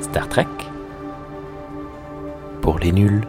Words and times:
Star 0.00 0.28
Trek 0.28 0.46
pour 2.60 2.78
les 2.78 2.92
nuls. 2.92 3.26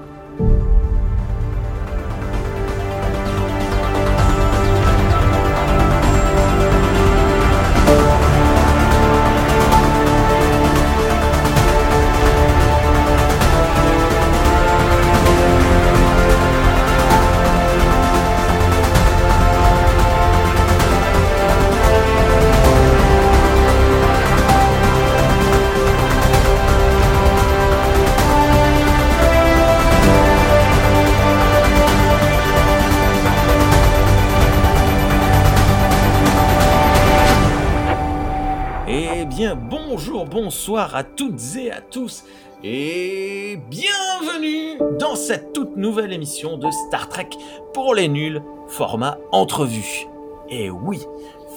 À 40.79 41.03
toutes 41.03 41.41
et 41.57 41.71
à 41.71 41.81
tous, 41.81 42.23
et 42.63 43.59
bienvenue 43.69 44.79
dans 44.97 45.15
cette 45.15 45.51
toute 45.51 45.75
nouvelle 45.75 46.13
émission 46.13 46.57
de 46.57 46.71
Star 46.71 47.09
Trek 47.09 47.27
pour 47.73 47.93
les 47.93 48.07
nuls, 48.07 48.41
format 48.67 49.17
entrevue. 49.33 50.07
Et 50.49 50.69
oui, 50.69 51.01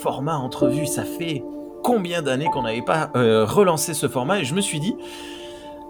format 0.01 0.37
entrevue, 0.37 0.87
ça 0.87 1.05
fait 1.05 1.45
combien 1.84 2.20
d'années 2.20 2.48
qu'on 2.53 2.62
n'avait 2.62 2.83
pas 2.83 3.11
euh, 3.14 3.45
relancé 3.45 3.95
ce 3.95 4.09
format, 4.09 4.41
et 4.41 4.45
je 4.45 4.56
me 4.56 4.61
suis 4.61 4.81
dit, 4.81 4.97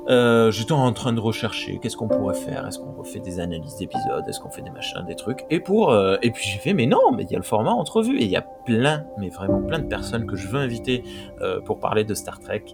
euh, 0.08 0.50
j'étais 0.50 0.72
en 0.72 0.92
train 0.92 1.12
de 1.12 1.20
rechercher 1.20 1.78
qu'est-ce 1.80 1.96
qu'on 1.96 2.08
pourrait 2.08 2.34
faire, 2.34 2.66
est-ce 2.66 2.78
qu'on 2.78 2.92
refait 2.92 3.20
des 3.20 3.40
analyses 3.40 3.76
d'épisodes, 3.76 4.24
est-ce 4.28 4.40
qu'on 4.40 4.50
fait 4.50 4.62
des 4.62 4.70
machins, 4.70 5.04
des 5.06 5.16
trucs, 5.16 5.44
et 5.50 5.60
pour 5.60 5.92
euh, 5.92 6.16
et 6.22 6.30
puis 6.30 6.44
j'ai 6.44 6.58
fait 6.58 6.74
mais 6.74 6.86
non, 6.86 7.12
mais 7.12 7.24
il 7.24 7.30
y 7.30 7.34
a 7.34 7.38
le 7.38 7.44
format 7.44 7.70
entrevue 7.70 8.18
et 8.18 8.24
il 8.24 8.30
y 8.30 8.36
a 8.36 8.42
plein, 8.42 9.06
mais 9.18 9.28
vraiment 9.28 9.62
plein 9.62 9.78
de 9.78 9.86
personnes 9.86 10.26
que 10.26 10.36
je 10.36 10.48
veux 10.48 10.58
inviter 10.58 11.02
euh, 11.40 11.60
pour 11.60 11.80
parler 11.80 12.04
de 12.04 12.14
Star 12.14 12.40
Trek 12.40 12.64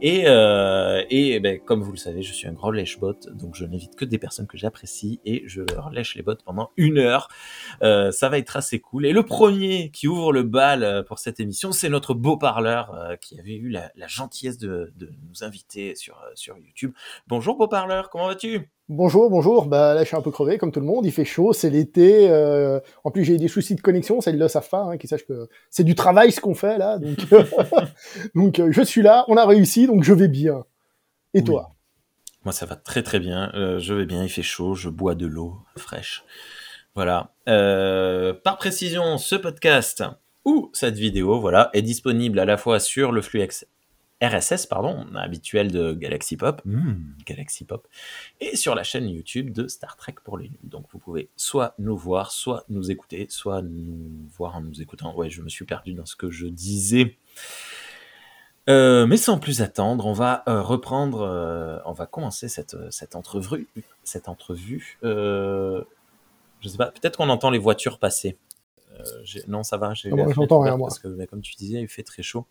et 0.00 0.24
euh, 0.26 1.02
et 1.10 1.40
ben, 1.40 1.58
comme 1.58 1.82
vous 1.82 1.92
le 1.92 1.96
savez, 1.96 2.22
je 2.22 2.32
suis 2.32 2.46
un 2.48 2.52
grand 2.52 2.70
lèche-bot, 2.70 3.16
donc 3.32 3.54
je 3.54 3.64
n'invite 3.64 3.96
que 3.96 4.04
des 4.04 4.18
personnes 4.18 4.46
que 4.46 4.56
j'apprécie 4.56 5.20
et 5.24 5.42
je 5.46 5.62
leur 5.74 5.90
lèche 5.90 6.14
les 6.14 6.22
bottes 6.22 6.42
pendant 6.44 6.70
une 6.76 6.98
heure. 6.98 7.28
Euh, 7.82 8.10
ça 8.10 8.28
va 8.28 8.38
être 8.38 8.56
assez 8.56 8.80
cool. 8.80 9.06
Et 9.06 9.12
le 9.12 9.22
premier 9.22 9.90
qui 9.90 10.08
ouvre 10.08 10.32
le 10.32 10.42
bal 10.42 10.84
euh, 10.84 11.02
pour 11.02 11.18
cette 11.18 11.40
émission, 11.40 11.72
c'est 11.72 11.88
notre 11.88 12.14
beau 12.14 12.36
parleur 12.36 13.16
qui 13.20 13.38
avait 13.38 13.56
eu 13.56 13.68
la, 13.68 13.90
la 13.96 14.06
gentillesse 14.06 14.58
de, 14.58 14.92
de 14.96 15.10
nous 15.28 15.44
inviter 15.44 15.94
sur 15.94 16.22
sur 16.34 16.56
YouTube. 16.58 16.75
Bonjour 17.26 17.56
beau 17.56 17.68
parleur, 17.68 18.10
comment 18.10 18.26
vas-tu? 18.28 18.68
Bonjour, 18.88 19.28
bonjour. 19.30 19.66
Bah 19.66 19.94
là, 19.94 20.02
je 20.02 20.08
suis 20.08 20.16
un 20.16 20.22
peu 20.22 20.30
crevé, 20.30 20.58
comme 20.58 20.70
tout 20.72 20.80
le 20.80 20.86
monde. 20.86 21.04
Il 21.06 21.12
fait 21.12 21.24
chaud, 21.24 21.52
c'est 21.52 21.70
l'été. 21.70 22.28
euh, 22.30 22.78
En 23.04 23.10
plus, 23.10 23.24
j'ai 23.24 23.34
eu 23.34 23.38
des 23.38 23.48
soucis 23.48 23.74
de 23.74 23.80
connexion. 23.80 24.20
Ça, 24.20 24.30
ils 24.30 24.38
le 24.38 24.46
savent 24.48 24.68
pas, 24.68 24.82
hein, 24.82 24.96
qu'ils 24.96 25.08
sachent 25.10 25.26
que 25.26 25.48
c'est 25.70 25.82
du 25.84 25.94
travail 25.94 26.30
ce 26.32 26.40
qu'on 26.40 26.54
fait 26.54 26.78
là. 26.78 26.98
Donc, 26.98 27.16
donc 28.34 28.60
euh, 28.60 28.68
je 28.70 28.82
suis 28.82 29.02
là. 29.02 29.24
On 29.28 29.36
a 29.36 29.44
réussi, 29.46 29.86
donc 29.86 30.04
je 30.04 30.12
vais 30.12 30.28
bien. 30.28 30.64
Et 31.34 31.38
Oui. 31.40 31.44
toi? 31.44 31.72
Moi, 32.44 32.52
ça 32.52 32.64
va 32.66 32.76
très 32.76 33.02
très 33.02 33.18
bien. 33.18 33.50
Euh, 33.54 33.80
je 33.80 33.92
vais 33.92 34.06
bien, 34.06 34.22
il 34.22 34.28
fait 34.28 34.42
chaud, 34.42 34.74
je 34.74 34.88
bois 34.88 35.14
de 35.16 35.26
l'eau 35.26 35.56
fraîche. 35.76 36.24
Voilà. 36.94 37.32
Par 38.44 38.56
précision, 38.56 39.18
ce 39.18 39.34
podcast 39.34 40.04
ou 40.44 40.70
cette 40.72 40.94
vidéo, 40.96 41.40
voilà, 41.40 41.70
est 41.72 41.82
disponible 41.82 42.38
à 42.38 42.44
la 42.44 42.56
fois 42.56 42.78
sur 42.78 43.10
le 43.10 43.20
flux 43.20 43.42
RSS, 44.22 44.66
pardon, 44.66 45.06
habituel 45.14 45.70
de 45.70 45.92
Galaxy 45.92 46.36
Pop, 46.36 46.62
Hmm, 46.64 46.94
Galaxy 47.26 47.64
Pop, 47.64 47.86
et 48.40 48.56
sur 48.56 48.74
la 48.74 48.82
chaîne 48.82 49.08
YouTube 49.08 49.52
de 49.52 49.68
Star 49.68 49.96
Trek 49.96 50.14
pour 50.24 50.38
les 50.38 50.48
nuls. 50.48 50.58
Donc, 50.62 50.86
vous 50.92 50.98
pouvez 50.98 51.28
soit 51.36 51.74
nous 51.78 51.96
voir, 51.96 52.30
soit 52.30 52.64
nous 52.70 52.90
écouter, 52.90 53.26
soit 53.28 53.60
nous 53.62 54.28
voir 54.36 54.56
en 54.56 54.62
nous 54.62 54.80
écoutant. 54.80 55.14
Ouais, 55.14 55.28
je 55.28 55.42
me 55.42 55.48
suis 55.48 55.66
perdu 55.66 55.92
dans 55.92 56.06
ce 56.06 56.16
que 56.16 56.30
je 56.30 56.46
disais. 56.46 57.16
Euh, 58.68 59.06
mais 59.06 59.16
sans 59.16 59.38
plus 59.38 59.60
attendre, 59.60 60.06
on 60.06 60.12
va 60.12 60.42
euh, 60.48 60.60
reprendre, 60.60 61.20
euh, 61.20 61.78
on 61.84 61.92
va 61.92 62.06
commencer 62.06 62.48
cette, 62.48 62.76
cette 62.90 63.14
entrevue. 63.14 63.68
Cette 64.02 64.28
entrevue. 64.28 64.98
Je 65.02 66.68
sais 66.68 66.78
pas, 66.78 66.86
peut-être 66.86 67.18
qu'on 67.18 67.28
entend 67.28 67.50
les 67.50 67.58
voitures 67.58 67.98
passer. 67.98 68.38
Euh, 68.98 69.40
non, 69.48 69.62
ça 69.62 69.76
va, 69.76 69.94
j'ai 69.94 70.10
fenêtre 70.10 70.32
j'entends 70.34 70.60
rien, 70.60 70.76
moi. 70.76 70.88
parce 70.88 70.98
que, 70.98 71.24
comme 71.26 71.40
tu 71.40 71.54
disais, 71.56 71.80
il 71.80 71.88
fait 71.88 72.02
très 72.02 72.22
chaud. 72.22 72.46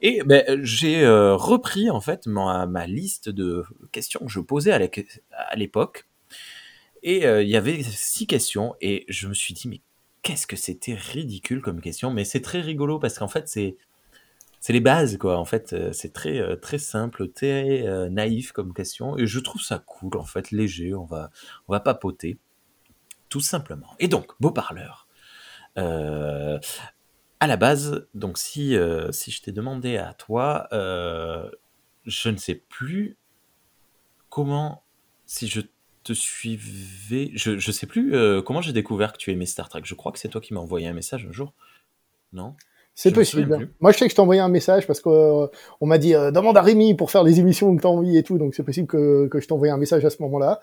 Et 0.00 0.22
ben, 0.24 0.44
j'ai 0.62 1.04
euh, 1.04 1.34
repris 1.36 1.90
en 1.90 2.00
fait 2.00 2.26
ma, 2.26 2.66
ma 2.66 2.86
liste 2.86 3.28
de 3.28 3.64
questions 3.90 4.20
que 4.20 4.30
je 4.30 4.40
posais 4.40 4.72
à 4.72 4.78
l'é- 4.78 4.90
à 5.32 5.56
l'époque. 5.56 6.06
Et 7.02 7.26
euh, 7.26 7.42
il 7.42 7.48
y 7.48 7.56
avait 7.56 7.82
six 7.82 8.26
questions, 8.26 8.74
et 8.80 9.04
je 9.08 9.26
me 9.28 9.34
suis 9.34 9.54
dit, 9.54 9.68
mais 9.68 9.80
qu'est-ce 10.22 10.46
que 10.46 10.56
c'était 10.56 10.94
ridicule 10.94 11.60
comme 11.60 11.80
question, 11.80 12.10
mais 12.12 12.24
c'est 12.24 12.40
très 12.40 12.60
rigolo 12.60 12.98
parce 12.98 13.18
qu'en 13.18 13.28
fait, 13.28 13.48
c'est 13.48 13.76
c'est 14.60 14.72
les 14.72 14.80
bases 14.80 15.18
quoi 15.18 15.38
en 15.38 15.44
fait 15.44 15.74
c'est 15.92 16.12
très 16.12 16.56
très 16.58 16.78
simple 16.78 17.28
très 17.32 17.84
euh, 17.84 18.08
naïf 18.08 18.52
comme 18.52 18.72
question 18.72 19.18
et 19.18 19.26
je 19.26 19.40
trouve 19.40 19.60
ça 19.60 19.82
cool 19.84 20.16
en 20.16 20.24
fait 20.24 20.52
léger 20.52 20.94
on 20.94 21.04
va 21.04 21.30
on 21.66 21.72
va 21.72 21.80
papoter 21.80 22.38
tout 23.28 23.40
simplement 23.40 23.96
et 23.98 24.06
donc 24.06 24.30
beau 24.38 24.52
parleur 24.52 25.01
euh, 25.78 26.58
à 27.40 27.46
la 27.46 27.56
base 27.56 28.06
donc 28.14 28.38
si 28.38 28.76
euh, 28.76 29.10
si 29.10 29.30
je 29.30 29.42
t'ai 29.42 29.52
demandé 29.52 29.96
à 29.96 30.14
toi 30.14 30.68
euh, 30.72 31.50
je 32.04 32.28
ne 32.28 32.36
sais 32.36 32.54
plus 32.54 33.16
comment 34.28 34.82
si 35.26 35.48
je 35.48 35.60
te 36.04 36.12
suivais 36.12 37.30
je 37.34 37.58
je 37.58 37.72
sais 37.72 37.86
plus 37.86 38.14
euh, 38.14 38.42
comment 38.42 38.60
j'ai 38.60 38.72
découvert 38.72 39.12
que 39.12 39.18
tu 39.18 39.32
aimais 39.32 39.46
Star 39.46 39.68
Trek 39.68 39.82
je 39.84 39.94
crois 39.94 40.12
que 40.12 40.18
c'est 40.18 40.28
toi 40.28 40.40
qui 40.40 40.54
m'as 40.54 40.60
envoyé 40.60 40.86
un 40.86 40.92
message 40.92 41.26
un 41.28 41.32
jour 41.32 41.52
non? 42.32 42.54
C'est 42.94 43.10
possible. 43.10 43.70
Moi, 43.80 43.90
je 43.92 43.96
sais 43.96 44.04
que 44.04 44.10
je 44.10 44.16
t'ai 44.16 44.20
envoyé 44.20 44.42
un 44.42 44.50
message 44.50 44.86
parce 44.86 45.00
qu'on 45.00 45.48
m'a 45.80 45.96
dit 45.96 46.12
demande 46.12 46.58
à 46.58 46.60
Rémi 46.60 46.94
pour 46.94 47.10
faire 47.10 47.22
les 47.22 47.40
émissions 47.40 47.74
que 47.74 47.80
t'as 47.80 47.88
envie 47.88 48.18
et 48.18 48.22
tout. 48.22 48.36
Donc, 48.36 48.54
c'est 48.54 48.62
possible 48.62 48.86
que, 48.86 49.28
que 49.28 49.40
je 49.40 49.46
t'ai 49.46 49.54
envoyé 49.54 49.72
un 49.72 49.78
message 49.78 50.04
à 50.04 50.10
ce 50.10 50.20
moment-là. 50.20 50.60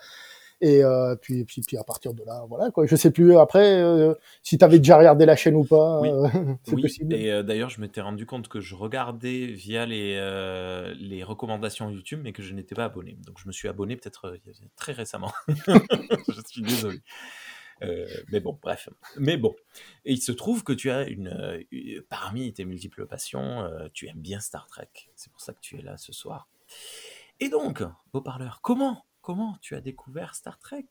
Et 0.62 0.84
euh, 0.84 1.16
puis, 1.16 1.46
puis, 1.46 1.62
puis, 1.62 1.78
à 1.78 1.84
partir 1.84 2.14
de 2.14 2.24
là, 2.25 2.46
voilà 2.50 2.70
quoi. 2.72 2.86
Je 2.86 2.96
sais 2.96 3.12
plus 3.12 3.38
après 3.38 3.81
euh, 3.81 4.14
si 4.44 4.58
t'avais 4.58 4.80
déjà 4.80 4.97
regardé 4.97 5.25
la 5.25 5.36
chaîne 5.38 5.56
ou 5.56 5.64
pas. 5.64 6.02
Oui. 6.02 6.09
euh, 6.09 6.28
c'est 6.64 6.75
Oui, 6.75 6.81
possible. 6.81 7.14
et 7.14 7.44
d'ailleurs, 7.44 7.70
je 7.70 7.80
m'étais 7.80 8.02
rendu 8.02 8.25
compte 8.25 8.47
que 8.50 8.59
je 8.59 8.75
regardais 8.75 9.46
via 9.48 9.86
les, 9.86 10.16
les 11.00 11.24
recommandations 11.24 11.90
YouTube, 11.90 12.19
mais 12.24 12.34
que 12.34 12.44
je 12.44 12.53
n'étais 12.53 12.75
pas 12.75 12.86
abonné. 12.86 13.18
Donc, 13.25 13.38
je 13.40 13.48
me 13.48 13.53
suis 13.53 13.68
abonné 13.69 13.96
peut-être 13.96 14.38
très 14.75 14.92
récemment. 14.92 15.31
je 15.48 16.42
suis 16.48 16.62
désolé. 16.62 17.00
Euh, 17.81 18.06
mais 18.30 18.42
bon, 18.42 18.59
bref. 18.62 18.90
Mais 19.18 19.38
bon. 19.38 19.56
Et 20.03 20.12
il 20.12 20.22
se 20.22 20.34
trouve 20.34 20.66
que 20.66 20.74
tu 20.74 20.92
as 20.92 21.08
une. 21.08 21.64
une- 21.72 22.02
parmi 22.09 22.52
tes 22.52 22.66
multiples 22.66 23.06
passions, 23.06 23.62
euh, 23.62 23.88
tu 23.94 24.08
aimes 24.09 24.19
bien 24.19 24.42
Star 24.42 24.68
Trek. 24.68 24.90
C'est 25.16 25.31
pour 25.31 25.40
ça 25.40 25.53
que 25.53 25.59
tu 25.62 25.78
es 25.80 25.81
là 25.81 25.96
ce 25.96 26.12
soir. 26.12 26.50
Et 27.40 27.48
donc, 27.48 27.81
beau 28.12 28.19
parleur, 28.19 28.59
comment 28.62 29.06
Comment 29.30 29.58
tu 29.62 29.76
as 29.76 29.80
découvert 29.80 30.34
Star 30.34 30.58
Trek? 30.58 30.88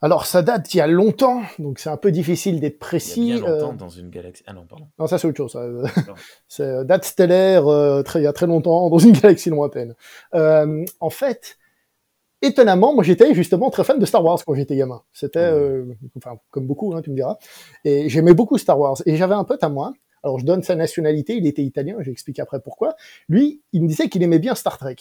Alors, 0.00 0.24
ça 0.24 0.40
date 0.40 0.72
il 0.72 0.78
y 0.78 0.80
a 0.80 0.86
longtemps, 0.86 1.42
donc 1.58 1.78
c'est 1.78 1.90
un 1.90 1.98
peu 1.98 2.10
difficile 2.10 2.58
d'être 2.58 2.76
Il 2.76 2.78
précis. 2.78 3.26
y 3.26 3.32
a 3.34 3.36
bien 3.36 3.44
euh, 3.44 3.60
longtemps 3.60 3.74
dans 3.74 3.90
une 3.90 4.08
galaxie. 4.08 4.42
Ah 4.46 4.54
non, 4.54 4.64
pardon. 4.64 4.88
Non, 4.98 5.06
ça 5.06 5.18
c'est 5.18 5.28
autre 5.28 5.36
chose. 5.36 5.52
ça. 5.52 5.66
c'est 6.48 6.62
euh, 6.62 6.84
date 6.84 7.04
stellaire, 7.04 7.66
euh, 7.66 8.02
très, 8.02 8.20
il 8.20 8.22
y 8.22 8.26
a 8.26 8.32
très 8.32 8.46
longtemps, 8.46 8.88
dans 8.88 8.96
une 8.96 9.12
galaxie 9.20 9.50
lointaine. 9.50 9.94
Euh, 10.34 10.86
en 11.00 11.10
fait, 11.10 11.58
étonnamment, 12.40 12.94
moi 12.94 13.04
j'étais 13.04 13.34
justement 13.34 13.68
très 13.68 13.84
fan 13.84 13.98
de 13.98 14.06
Star 14.06 14.24
Wars 14.24 14.42
quand 14.42 14.54
j'étais 14.54 14.76
gamin. 14.76 15.02
C'était, 15.12 15.40
euh, 15.40 15.84
enfin, 16.16 16.38
comme 16.48 16.66
beaucoup, 16.66 16.94
hein, 16.94 17.02
tu 17.02 17.10
me 17.10 17.16
diras. 17.16 17.36
Et 17.84 18.08
j'aimais 18.08 18.32
beaucoup 18.32 18.56
Star 18.56 18.80
Wars. 18.80 19.02
Et 19.04 19.16
j'avais 19.16 19.34
un 19.34 19.44
pote 19.44 19.62
à 19.62 19.68
moi. 19.68 19.92
Alors 20.22 20.38
je 20.38 20.46
donne 20.46 20.62
sa 20.62 20.76
nationalité, 20.76 21.36
il 21.36 21.46
était 21.46 21.62
italien, 21.62 21.96
j'ai 22.00 22.10
expliqué 22.10 22.40
après 22.40 22.60
pourquoi. 22.60 22.96
Lui, 23.28 23.60
il 23.74 23.82
me 23.82 23.86
disait 23.86 24.08
qu'il 24.08 24.22
aimait 24.22 24.38
bien 24.38 24.54
Star 24.54 24.78
Trek. 24.78 24.96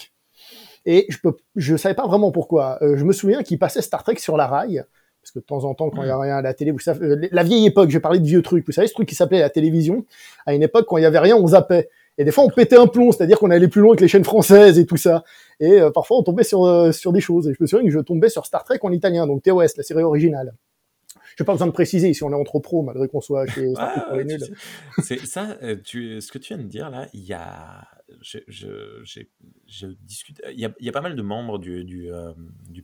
Et 0.85 1.05
je 1.09 1.17
peux, 1.17 1.35
je 1.55 1.75
savais 1.75 1.95
pas 1.95 2.07
vraiment 2.07 2.31
pourquoi. 2.31 2.77
Euh, 2.81 2.97
je 2.97 3.03
me 3.05 3.13
souviens 3.13 3.43
qu'il 3.43 3.59
passait 3.59 3.81
Star 3.81 4.03
Trek 4.03 4.17
sur 4.17 4.37
la 4.37 4.47
rail. 4.47 4.83
Parce 5.21 5.31
que 5.31 5.39
de 5.39 5.45
temps 5.45 5.63
en 5.63 5.73
temps, 5.73 5.89
quand 5.89 6.03
il 6.03 6.07
y 6.07 6.11
a 6.11 6.19
rien 6.19 6.37
à 6.37 6.41
la 6.43 6.53
télé, 6.53 6.69
vous 6.69 6.77
savez, 6.77 7.03
euh, 7.03 7.27
la 7.31 7.43
vieille 7.43 7.65
époque, 7.65 7.89
je 7.89 7.95
vais 7.95 8.01
parler 8.01 8.19
de 8.19 8.27
vieux 8.27 8.43
trucs. 8.43 8.63
Vous 8.67 8.71
savez, 8.71 8.87
ce 8.87 8.93
truc 8.93 9.09
qui 9.09 9.15
s'appelait 9.15 9.39
la 9.39 9.49
télévision. 9.49 10.05
À 10.45 10.53
une 10.53 10.61
époque, 10.61 10.85
quand 10.87 10.97
il 10.97 11.03
y 11.03 11.05
avait 11.05 11.17
rien, 11.17 11.35
on 11.35 11.47
zappait. 11.47 11.89
Et 12.17 12.23
des 12.23 12.31
fois, 12.31 12.45
on 12.45 12.49
pétait 12.49 12.77
un 12.77 12.87
plomb, 12.87 13.11
c'est-à-dire 13.11 13.39
qu'on 13.39 13.51
allait 13.51 13.67
plus 13.67 13.81
loin 13.81 13.95
que 13.95 14.01
les 14.01 14.07
chaînes 14.07 14.23
françaises 14.23 14.79
et 14.79 14.85
tout 14.85 14.97
ça. 14.97 15.23
Et 15.59 15.81
euh, 15.81 15.91
parfois, 15.91 16.17
on 16.17 16.23
tombait 16.23 16.43
sur, 16.43 16.63
euh, 16.63 16.91
sur 16.91 17.11
des 17.11 17.19
choses. 17.21 17.47
Et 17.47 17.53
je 17.53 17.57
me 17.59 17.67
souviens 17.67 17.85
que 17.85 17.91
je 17.91 17.99
tombais 17.99 18.29
sur 18.29 18.45
Star 18.45 18.63
Trek 18.63 18.79
en 18.83 18.91
italien, 18.91 19.27
donc 19.27 19.43
TOS, 19.43 19.75
la 19.77 19.83
série 19.83 20.03
originale. 20.03 20.53
J'ai 21.37 21.43
pas 21.43 21.51
besoin 21.51 21.67
de 21.67 21.73
préciser 21.73 22.13
si 22.13 22.23
on 22.23 22.31
est 22.31 22.35
entre 22.35 22.59
pros, 22.59 22.81
malgré 22.81 23.09
qu'on 23.09 23.19
soit 23.19 23.45
chez 23.47 23.73
ah, 23.77 24.13
C'est 25.03 25.25
ça, 25.25 25.57
euh, 25.63 25.75
tu, 25.83 26.21
ce 26.21 26.31
que 26.31 26.37
tu 26.37 26.53
viens 26.53 26.63
de 26.63 26.69
dire 26.69 26.89
là, 26.89 27.07
il 27.13 27.25
y 27.25 27.33
a, 27.33 27.85
je, 28.21 29.87
discute, 30.01 30.41
il 30.51 30.59
y, 30.59 30.89
a, 30.89 30.91
pas 30.91 31.01
mal 31.01 31.15
de 31.15 31.21
membres 31.21 31.57
du, 31.59 32.11
euh, 32.11 32.33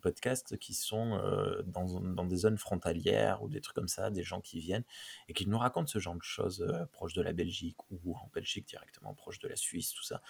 podcast 0.01 0.57
qui 0.57 0.73
sont 0.73 1.19
euh, 1.23 1.62
dans, 1.63 2.25
des 2.25 2.35
zones 2.38 2.57
frontalières 2.57 3.44
ou 3.44 3.50
des 3.50 3.62
trucs 3.62 3.75
comme 3.75 3.88
ça, 3.88 4.09
des 4.09 4.23
gens 4.23 4.41
qui 4.41 4.59
viennent 4.59 4.83
et 5.27 5.33
qui 5.33 5.47
nous 5.47 5.57
racontent 5.57 5.88
ce 5.88 6.00
genre 6.00 6.15
de 6.15 6.23
choses 6.23 6.65
proches 6.91 7.13
de 7.13 7.21
la 7.21 7.33
Belgique 7.33 7.77
ou 7.91 8.15
en 8.15 8.29
Belgique 8.33 8.68
directement, 8.68 9.13
proche 9.13 9.39
de 9.39 9.47
la 9.47 9.56
Suisse, 9.56 9.94
tout 9.94 10.03
ça, 10.03 10.21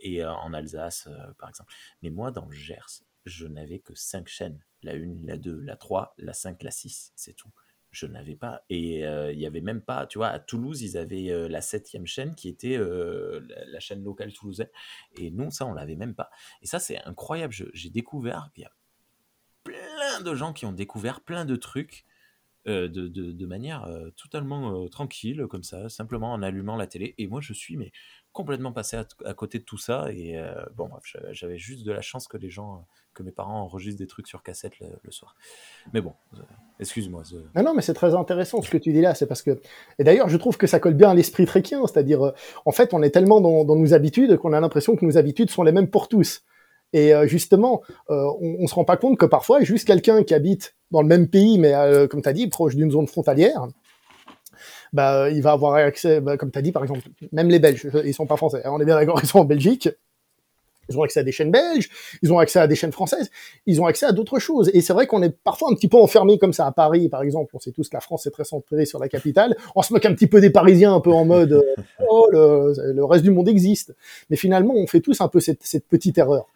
et 0.00 0.24
en 0.24 0.52
Alsace 0.52 1.08
par 1.38 1.48
exemple. 1.48 1.72
Mais 2.02 2.10
moi, 2.10 2.30
dans 2.30 2.46
le 2.46 2.54
Gers, 2.54 3.02
je 3.26 3.46
n'avais 3.46 3.78
que 3.78 3.94
cinq 3.94 4.28
chaînes. 4.28 4.64
La 4.82 4.92
1, 4.92 5.24
la 5.24 5.36
2, 5.36 5.60
la 5.60 5.76
3, 5.76 6.14
la 6.18 6.32
5, 6.32 6.62
la 6.62 6.70
6, 6.70 7.12
c'est 7.16 7.34
tout 7.34 7.50
je 7.90 8.06
n'avais 8.06 8.36
pas. 8.36 8.62
Et 8.70 9.06
euh, 9.06 9.32
il 9.32 9.38
y 9.38 9.46
avait 9.46 9.60
même 9.60 9.80
pas, 9.80 10.06
tu 10.06 10.18
vois, 10.18 10.28
à 10.28 10.38
Toulouse, 10.38 10.82
ils 10.82 10.96
avaient 10.96 11.30
euh, 11.30 11.48
la 11.48 11.60
septième 11.60 12.06
chaîne 12.06 12.34
qui 12.34 12.48
était 12.48 12.76
euh, 12.76 13.40
la, 13.66 13.80
chaîne 13.80 14.02
locale 14.02 14.32
toulousaine. 14.32 14.68
Et 15.16 15.30
nous, 15.30 15.50
ça, 15.50 15.66
on 15.66 15.72
l'avait 15.72 15.96
même 15.96 16.14
pas. 16.14 16.30
Et 16.62 16.66
ça, 16.66 16.78
c'est 16.78 17.02
incroyable. 17.04 17.54
J'ai 17.72 17.90
découvert, 17.90 18.50
il 18.56 18.62
y 18.62 18.64
a 18.64 18.72
plein 19.64 20.20
de 20.22 20.34
gens 20.34 20.52
qui 20.52 20.66
ont 20.66 20.72
découvert 20.72 21.20
plein 21.20 21.44
de 21.44 21.56
trucs 21.56 22.04
de, 22.66 22.86
de, 22.88 23.46
manière 23.46 23.88
totalement 24.14 24.86
tranquille, 24.88 25.46
comme 25.48 25.62
ça, 25.62 25.88
simplement 25.88 26.34
en 26.34 26.42
allumant 26.42 26.76
la 26.76 26.86
télé. 26.86 27.14
Et 27.16 27.26
moi, 27.26 27.40
je 27.40 27.54
suis 27.54 27.78
mais 27.78 27.92
complètement 28.38 28.72
passé 28.72 28.96
à, 29.24 29.34
côté 29.34 29.58
de 29.58 29.64
tout 29.64 29.78
ça. 29.78 30.06
Et 30.12 30.40
bon, 30.76 30.88
j'avais 31.32 31.58
juste 31.58 31.84
de 31.84 31.90
la 31.92 32.02
chance 32.02 32.28
que 32.28 32.36
les 32.36 32.50
gens 32.50 32.86
que 33.18 33.24
mes 33.24 33.32
parents 33.32 33.62
enregistrent 33.62 33.98
des 33.98 34.06
trucs 34.06 34.28
sur 34.28 34.42
cassette 34.42 34.74
le, 34.78 35.10
soir. 35.10 35.34
Mais 35.92 36.00
bon, 36.00 36.12
euh, 36.34 36.38
excuse-moi. 36.78 37.24
Non, 37.56 37.74
mais 37.74 37.82
c'est 37.82 37.94
très 37.94 38.14
intéressant 38.14 38.62
ce 38.62 38.70
que 38.70 38.78
tu 38.78 38.92
dis 38.92 39.00
là. 39.00 39.14
C'est 39.14 39.26
parce 39.26 39.42
que, 39.42 39.60
et 39.98 40.04
d'ailleurs, 40.04 40.28
je 40.28 40.36
trouve 40.36 40.56
que 40.56 40.68
ça 40.68 40.78
colle 40.78 40.94
bien 40.94 41.10
à 41.10 41.14
l'esprit 41.14 41.44
tréquien. 41.44 41.84
C'est-à-dire, 41.86 42.24
euh, 42.24 42.32
en 42.64 42.70
fait, 42.70 42.94
on 42.94 43.02
est 43.02 43.10
tellement 43.10 43.40
dans, 43.40 43.64
nos 43.64 43.92
habitudes 43.92 44.36
qu'on 44.36 44.52
a 44.52 44.60
l'impression 44.60 44.94
que 44.94 45.04
nos 45.04 45.18
habitudes 45.18 45.50
sont 45.50 45.64
les 45.64 45.72
mêmes 45.72 45.90
pour 45.90 46.08
tous. 46.08 46.44
Et 46.92 47.12
euh, 47.12 47.26
justement, 47.26 47.82
on, 48.08 48.56
on 48.60 48.66
se 48.68 48.74
rend 48.74 48.84
pas 48.84 48.96
compte 48.96 49.18
que 49.18 49.26
parfois, 49.26 49.62
juste 49.62 49.86
quelqu'un 49.86 50.22
qui 50.22 50.32
habite 50.32 50.76
dans 50.92 51.02
le 51.02 51.08
même 51.08 51.28
pays, 51.28 51.58
mais 51.58 51.74
comme 52.08 52.22
tu 52.22 52.28
as 52.28 52.32
dit, 52.32 52.46
proche 52.46 52.76
d'une 52.76 52.90
zone 52.90 53.08
frontalière, 53.08 53.66
bah, 54.92 55.30
il 55.30 55.42
va 55.42 55.52
avoir 55.52 55.74
accès, 55.74 56.20
bah, 56.20 56.36
comme 56.36 56.50
tu 56.50 56.58
as 56.58 56.62
dit 56.62 56.72
par 56.72 56.82
exemple, 56.82 57.02
même 57.32 57.48
les 57.48 57.58
Belges, 57.58 57.86
ils 58.04 58.14
sont 58.14 58.26
pas 58.26 58.36
français, 58.36 58.62
hein, 58.64 58.70
on 58.72 58.80
est 58.80 58.84
bien 58.84 58.96
d'accord, 58.96 59.18
ils 59.22 59.28
sont 59.28 59.40
en 59.40 59.44
Belgique, 59.44 59.88
ils 60.88 60.98
ont 60.98 61.02
accès 61.02 61.20
à 61.20 61.22
des 61.22 61.32
chaînes 61.32 61.50
belges, 61.50 61.88
ils 62.22 62.32
ont 62.32 62.38
accès 62.38 62.58
à 62.58 62.66
des 62.66 62.74
chaînes 62.74 62.92
françaises, 62.92 63.30
ils 63.66 63.80
ont 63.80 63.86
accès 63.86 64.06
à 64.06 64.12
d'autres 64.12 64.38
choses. 64.38 64.70
Et 64.72 64.80
c'est 64.80 64.92
vrai 64.92 65.06
qu'on 65.06 65.22
est 65.22 65.30
parfois 65.30 65.70
un 65.70 65.74
petit 65.74 65.88
peu 65.88 65.98
enfermé 65.98 66.38
comme 66.38 66.52
ça 66.52 66.66
à 66.66 66.72
Paris, 66.72 67.08
par 67.08 67.22
exemple. 67.22 67.50
On 67.54 67.58
sait 67.58 67.72
tous 67.72 67.88
que 67.88 67.96
la 67.96 68.00
France 68.00 68.26
est 68.26 68.30
très 68.30 68.44
centrée 68.44 68.86
sur 68.86 68.98
la 68.98 69.08
capitale. 69.08 69.56
On 69.74 69.82
se 69.82 69.92
moque 69.92 70.06
un 70.06 70.14
petit 70.14 70.26
peu 70.26 70.40
des 70.40 70.50
Parisiens, 70.50 70.94
un 70.94 71.00
peu 71.00 71.12
en 71.12 71.24
mode 71.24 71.52
euh, 71.52 71.74
oh 72.08 72.28
le, 72.30 73.04
reste 73.04 73.24
du 73.24 73.30
monde 73.30 73.48
existe. 73.48 73.94
Mais 74.30 74.36
finalement, 74.36 74.74
on 74.74 74.86
fait 74.86 75.00
tous 75.00 75.20
un 75.20 75.28
peu 75.28 75.40
cette, 75.40 75.62
cette 75.62 75.86
petite 75.86 76.16
erreur. 76.18 76.46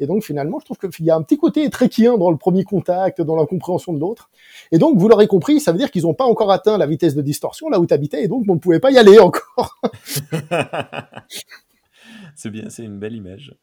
Et 0.00 0.06
donc 0.06 0.24
finalement, 0.24 0.58
je 0.60 0.64
trouve 0.64 0.78
qu'il 0.78 1.04
y 1.04 1.10
a 1.10 1.16
un 1.16 1.22
petit 1.22 1.36
côté 1.36 1.68
tréquien 1.70 2.18
dans 2.18 2.30
le 2.30 2.36
premier 2.36 2.64
contact, 2.64 3.20
dans 3.20 3.36
la 3.36 3.46
compréhension 3.46 3.92
de 3.92 4.00
l'autre. 4.00 4.30
Et 4.72 4.78
donc, 4.78 4.98
vous 4.98 5.08
l'aurez 5.08 5.26
compris, 5.26 5.60
ça 5.60 5.72
veut 5.72 5.78
dire 5.78 5.90
qu'ils 5.90 6.02
n'ont 6.02 6.14
pas 6.14 6.24
encore 6.24 6.50
atteint 6.50 6.78
la 6.78 6.86
vitesse 6.86 7.14
de 7.14 7.22
distorsion 7.22 7.68
là 7.68 7.78
où 7.78 7.86
tu 7.86 7.94
habitais, 7.94 8.24
et 8.24 8.28
donc 8.28 8.44
on 8.48 8.54
ne 8.54 8.58
pouvait 8.58 8.80
pas 8.80 8.90
y 8.90 8.98
aller 8.98 9.18
encore. 9.18 9.80
c'est 12.34 12.50
bien, 12.50 12.68
c'est 12.68 12.84
une 12.84 12.98
belle 12.98 13.14
image. 13.14 13.54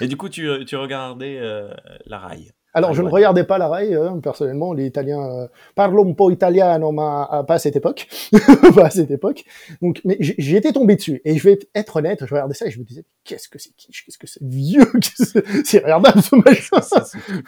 Et 0.00 0.06
du 0.06 0.16
coup, 0.16 0.28
tu, 0.28 0.48
tu 0.66 0.76
regardais 0.76 1.38
euh, 1.40 1.72
la 2.06 2.18
rail 2.18 2.52
alors, 2.74 2.94
je 2.94 3.02
ne 3.02 3.08
regardais 3.08 3.44
pas 3.44 3.58
la 3.58 3.68
rail, 3.68 3.94
hein, 3.94 4.18
personnellement. 4.22 4.72
Les 4.72 4.86
Italiens 4.86 5.20
euh, 5.20 5.46
parlent 5.74 5.98
un 5.98 6.12
peu 6.12 6.32
italiano, 6.32 6.90
mais 6.90 7.44
pas 7.46 7.54
à 7.54 7.58
cette 7.58 7.76
époque. 7.76 8.08
pas 8.74 8.86
à 8.86 8.90
cette 8.90 9.10
époque. 9.10 9.44
Donc, 9.82 10.00
mais 10.04 10.16
j'ai 10.20 10.56
été 10.56 10.72
tombé 10.72 10.96
dessus. 10.96 11.20
Et 11.24 11.36
je 11.36 11.44
vais 11.44 11.58
être 11.74 11.96
honnête, 11.96 12.24
je 12.24 12.34
regardais 12.34 12.54
ça 12.54 12.66
et 12.66 12.70
je 12.70 12.78
me 12.78 12.84
disais, 12.84 13.04
qu'est-ce 13.24 13.48
que 13.48 13.58
c'est 13.58 13.74
kitsch, 13.76 14.04
qu'est-ce 14.04 14.18
que 14.18 14.26
c'est 14.26 14.42
vieux, 14.42 14.90
c'est 15.64 15.78
regardable 15.80 16.22
ce 16.22 16.36
machin. 16.36 16.78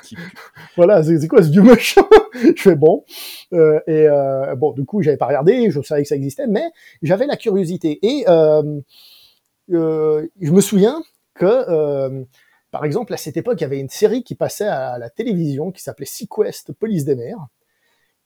voilà, 0.77 1.03
c'est 1.03 1.29
quoi 1.29 1.43
ce 1.43 1.51
vieux 1.51 1.63
machin? 1.63 2.03
Je 2.35 2.61
fais 2.61 2.77
bon. 2.77 3.05
Euh, 3.53 3.81
et 3.87 4.07
euh, 4.09 4.55
bon, 4.57 4.73
du 4.73 4.85
coup, 4.85 5.03
j'avais 5.03 5.17
pas 5.17 5.27
regardé, 5.27 5.71
je 5.71 5.81
savais 5.81 6.03
que 6.03 6.09
ça 6.09 6.17
existait, 6.17 6.47
mais 6.47 6.71
j'avais 7.03 7.27
la 7.27 7.37
curiosité. 7.37 7.99
Et 8.03 8.25
euh, 8.29 8.81
euh 9.73 10.27
je 10.41 10.51
me 10.53 10.61
souviens 10.61 11.03
que, 11.35 11.47
euh, 11.47 12.25
par 12.75 12.85
exemple, 12.85 13.15
à 13.15 13.17
cette 13.17 13.37
époque, 13.37 13.61
il 13.61 13.63
y 13.63 13.67
avait 13.67 13.79
une 13.79 13.89
série 13.89 14.25
qui 14.25 14.35
passait 14.35 14.67
à 14.67 14.99
la 14.99 15.09
télévision 15.09 15.71
qui 15.71 15.81
s'appelait 15.81 16.07
Sequest 16.07 16.73
Police 16.73 17.05
des 17.05 17.15
mers. 17.15 17.39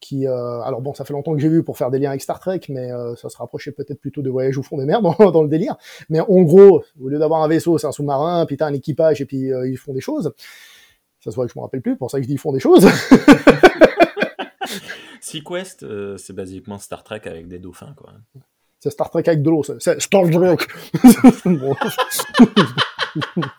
Qui, 0.00 0.26
euh, 0.26 0.62
alors 0.62 0.80
bon, 0.80 0.94
ça 0.94 1.04
fait 1.04 1.12
longtemps 1.12 1.34
que 1.34 1.38
j'ai 1.38 1.50
vu 1.50 1.62
pour 1.62 1.76
faire 1.76 1.90
des 1.90 1.98
liens 1.98 2.08
avec 2.08 2.22
Star 2.22 2.40
Trek, 2.40 2.62
mais 2.70 2.90
euh, 2.90 3.14
ça 3.16 3.28
se 3.28 3.36
rapprochait 3.36 3.72
peut-être 3.72 4.00
plutôt 4.00 4.22
de 4.22 4.30
Voyage 4.30 4.56
au 4.56 4.62
fond 4.62 4.78
des 4.78 4.86
mers 4.86 5.02
dans, 5.02 5.12
dans 5.32 5.42
le 5.42 5.50
délire. 5.50 5.76
Mais 6.08 6.20
en 6.20 6.40
gros, 6.44 6.82
au 6.98 7.08
lieu 7.10 7.18
d'avoir 7.18 7.42
un 7.42 7.48
vaisseau, 7.48 7.76
c'est 7.76 7.88
un 7.88 7.92
sous-marin, 7.92 8.46
puis 8.46 8.56
t'as 8.56 8.68
un 8.68 8.72
équipage 8.72 9.20
et 9.20 9.26
puis 9.26 9.50
ils 9.66 9.76
font 9.76 9.92
des 9.92 10.00
choses. 10.00 10.32
Ça 11.22 11.30
se 11.30 11.36
voit 11.36 11.44
que 11.44 11.52
je 11.52 11.58
me 11.58 11.62
rappelle 11.62 11.82
plus, 11.82 11.98
pour 11.98 12.10
ça 12.10 12.16
que 12.16 12.22
je 12.22 12.28
dis 12.28 12.36
ils 12.36 12.38
font 12.38 12.52
des 12.52 12.60
choses. 12.60 12.86
Sequest, 15.20 15.84
c'est 16.16 16.32
basiquement 16.32 16.78
Star 16.78 17.04
Trek 17.04 17.20
avec 17.26 17.48
des 17.48 17.58
dauphins, 17.58 17.92
quoi. 17.98 18.14
C'est 18.80 18.88
Star 18.88 19.10
Trek 19.10 19.24
avec 19.26 19.42
de 19.42 19.50
l'eau, 19.50 19.62
c'est 19.62 20.00
Star 20.00 20.22
Trek. 20.30 20.56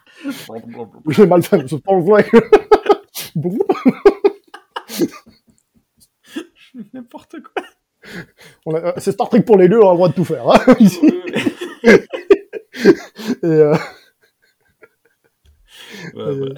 J'ai 1.09 1.25
mal 1.25 1.43
fait, 1.43 1.67
c'est 1.67 1.83
pas 1.83 1.99
vrai. 1.99 2.25
N'importe 6.93 7.35
quoi. 7.41 7.63
Euh, 8.67 8.93
c'est 8.97 9.11
Star 9.11 9.29
Trek 9.29 9.41
pour 9.41 9.57
les 9.57 9.67
deux, 9.67 9.79
on 9.79 9.89
a 9.89 9.91
le 9.91 9.97
droit 9.97 10.09
de 10.09 10.13
tout 10.13 10.23
faire. 10.23 10.49
Hein, 10.49 10.59
et, 13.43 13.45
euh... 13.45 13.75
ouais, 16.15 16.53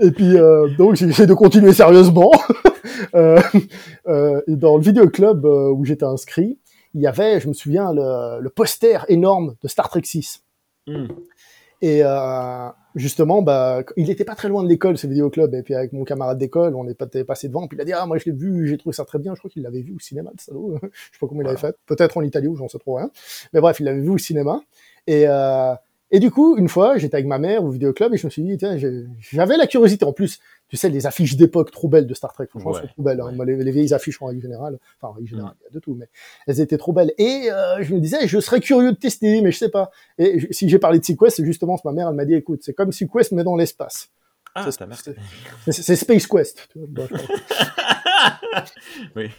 et, 0.00 0.10
puis, 0.10 0.36
euh, 0.36 0.68
donc, 0.76 0.96
j'essaie 0.96 1.26
de 1.26 1.34
continuer 1.34 1.72
sérieusement. 1.72 2.30
euh, 3.14 3.40
euh, 4.06 4.40
dans 4.48 4.76
le 4.76 4.82
vidéo 4.82 5.08
club 5.08 5.44
euh, 5.44 5.70
où 5.70 5.84
j'étais 5.84 6.04
inscrit, 6.04 6.58
il 6.94 7.02
y 7.02 7.06
avait, 7.06 7.40
je 7.40 7.48
me 7.48 7.52
souviens, 7.52 7.92
le, 7.92 8.40
le 8.40 8.50
poster 8.50 9.04
énorme 9.08 9.54
de 9.62 9.68
Star 9.68 9.88
Trek 9.88 10.02
6. 10.04 10.44
Et 11.80 12.02
euh, 12.02 12.68
justement, 12.94 13.42
bah, 13.42 13.82
il 13.96 14.10
était 14.10 14.24
pas 14.24 14.34
très 14.34 14.48
loin 14.48 14.62
de 14.62 14.68
l'école, 14.68 14.98
ce 14.98 15.06
vidéoclub. 15.06 15.54
Et 15.54 15.62
puis 15.62 15.74
avec 15.74 15.92
mon 15.92 16.04
camarade 16.04 16.38
d'école, 16.38 16.74
on 16.74 16.88
est 16.88 16.94
passé 16.94 17.48
devant. 17.48 17.66
Puis 17.66 17.76
il 17.76 17.80
a 17.80 17.84
dit 17.84 17.92
ah 17.92 18.06
moi 18.06 18.18
je 18.18 18.24
l'ai 18.26 18.32
vu, 18.32 18.66
j'ai 18.66 18.78
trouvé 18.78 18.94
ça 18.94 19.04
très 19.04 19.18
bien. 19.18 19.34
Je 19.34 19.38
crois 19.40 19.50
qu'il 19.50 19.62
l'avait 19.62 19.82
vu 19.82 19.94
au 19.94 19.98
cinéma, 19.98 20.30
le 20.32 20.40
salaud. 20.40 20.78
je 20.82 20.88
sais 20.88 21.18
pas 21.20 21.26
comment 21.26 21.42
il 21.42 21.48
avait 21.48 21.56
fait. 21.56 21.76
Peut-être 21.86 22.16
en 22.16 22.22
Italie 22.22 22.48
ou 22.48 22.56
j'en 22.56 22.68
sais 22.68 22.78
trop 22.78 22.96
rien. 22.96 23.10
Mais 23.52 23.60
bref, 23.60 23.80
il 23.80 23.84
l'avait 23.84 24.00
vu 24.00 24.10
au 24.10 24.18
cinéma. 24.18 24.62
Et 25.06 25.24
euh, 25.26 25.74
et 26.10 26.20
du 26.20 26.30
coup, 26.30 26.56
une 26.56 26.68
fois, 26.68 26.96
j'étais 26.96 27.16
avec 27.16 27.26
ma 27.26 27.38
mère 27.38 27.62
au 27.64 27.70
vidéoclub 27.70 28.14
et 28.14 28.16
je 28.16 28.26
me 28.26 28.30
suis 28.30 28.42
dit, 28.42 28.56
tiens, 28.56 28.78
j'avais 29.18 29.56
la 29.56 29.66
curiosité. 29.66 30.06
En 30.06 30.12
plus, 30.12 30.40
tu 30.68 30.76
sais, 30.76 30.88
les 30.88 31.06
affiches 31.06 31.36
d'époque 31.36 31.70
trop 31.70 31.88
belles 31.88 32.06
de 32.06 32.14
Star 32.14 32.32
Trek, 32.32 32.46
franchement, 32.48 32.74
sont 32.74 32.86
trop 32.86 33.02
belles. 33.02 33.20
Hein. 33.20 33.32
Les, 33.44 33.70
vieilles 33.70 33.94
affiches 33.94 34.20
en 34.20 34.26
règle 34.26 34.42
générale, 34.42 34.78
enfin, 35.00 35.12
en 35.12 35.12
règle 35.12 35.28
générale, 35.28 35.54
il 35.60 35.64
y 35.64 35.66
a 35.66 35.70
de 35.70 35.78
tout, 35.78 35.94
mais 35.94 36.08
elles 36.46 36.60
étaient 36.60 36.76
trop 36.76 36.92
belles. 36.92 37.12
Et 37.18 37.50
euh, 37.50 37.82
je 37.82 37.94
me 37.94 38.00
disais, 38.00 38.28
je 38.28 38.38
serais 38.38 38.60
curieux 38.60 38.92
de 38.92 38.96
tester, 38.96 39.40
mais 39.40 39.50
je 39.50 39.58
sais 39.58 39.70
pas. 39.70 39.90
Et 40.18 40.52
si 40.52 40.68
j'ai 40.68 40.78
parlé 40.78 40.98
de 40.98 41.04
Sequest, 41.04 41.36
c'est 41.36 41.44
justement 41.44 41.78
ma 41.84 41.92
mère, 41.92 42.08
elle 42.08 42.14
m'a 42.14 42.24
dit, 42.24 42.34
écoute, 42.34 42.60
c'est 42.62 42.74
comme 42.74 42.92
Sequest, 42.92 43.32
mais 43.32 43.44
dans 43.44 43.56
l'espace. 43.56 44.10
Ah, 44.54 44.66
c'est 45.70 45.96
Space 45.96 46.26
Quest. 46.26 46.68
oui. 49.16 49.30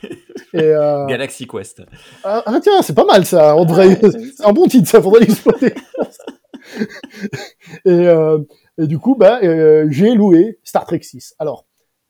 Et 0.54 0.62
euh... 0.62 1.06
Galaxy 1.08 1.48
Quest. 1.48 1.82
Ah, 2.24 2.44
ah, 2.46 2.60
tiens, 2.62 2.82
c'est 2.82 2.96
pas 2.96 3.06
mal 3.06 3.26
ça, 3.26 3.56
en 3.56 3.66
vrai. 3.66 4.00
c'est 4.38 4.46
un 4.46 4.54
bon 4.54 4.68
titre, 4.68 4.88
ça 4.88 5.02
faudrait 5.02 5.22
l'exploiter. 5.22 5.74
et, 7.86 7.90
euh, 7.90 8.40
et, 8.80 8.88
du 8.88 9.00
coup, 9.00 9.16
bah, 9.16 9.40
euh, 9.44 9.88
j'ai 9.90 10.14
loué 10.14 10.60
Star 10.64 10.86
Trek 10.86 11.02
6. 11.02 11.36
Alors, 11.40 11.66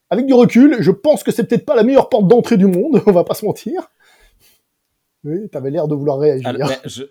avec 0.09 0.25
du 0.25 0.33
recul, 0.33 0.77
je 0.79 0.91
pense 0.91 1.23
que 1.23 1.31
c'est 1.31 1.43
peut-être 1.45 1.65
pas 1.65 1.75
la 1.75 1.83
meilleure 1.83 2.09
porte 2.09 2.27
d'entrée 2.27 2.57
du 2.57 2.67
monde, 2.67 3.01
on 3.07 3.11
va 3.11 3.23
pas 3.23 3.33
se 3.33 3.45
mentir. 3.45 3.89
Oui, 5.23 5.49
t'avais 5.49 5.71
l'air 5.71 5.87
de 5.87 5.95
vouloir 5.95 6.19
réagir. 6.19 6.47
Alors, 6.47 6.71
je... 6.85 7.03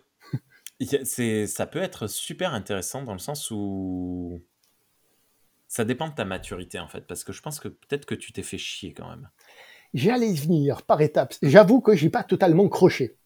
c'est, 1.04 1.46
ça 1.46 1.66
peut 1.66 1.82
être 1.82 2.06
super 2.06 2.54
intéressant 2.54 3.02
dans 3.02 3.12
le 3.12 3.18
sens 3.18 3.50
où 3.50 4.42
ça 5.66 5.84
dépend 5.84 6.08
de 6.08 6.14
ta 6.14 6.24
maturité 6.24 6.78
en 6.78 6.88
fait, 6.88 7.02
parce 7.02 7.24
que 7.24 7.32
je 7.32 7.42
pense 7.42 7.60
que 7.60 7.68
peut-être 7.68 8.06
que 8.06 8.14
tu 8.14 8.32
t'es 8.32 8.42
fait 8.42 8.58
chier 8.58 8.94
quand 8.94 9.08
même. 9.08 9.28
J'allais 9.94 10.32
venir 10.32 10.82
par 10.82 11.00
étapes. 11.00 11.34
J'avoue 11.42 11.80
que 11.80 11.94
j'ai 11.94 12.10
pas 12.10 12.22
totalement 12.22 12.68
croché. 12.68 13.17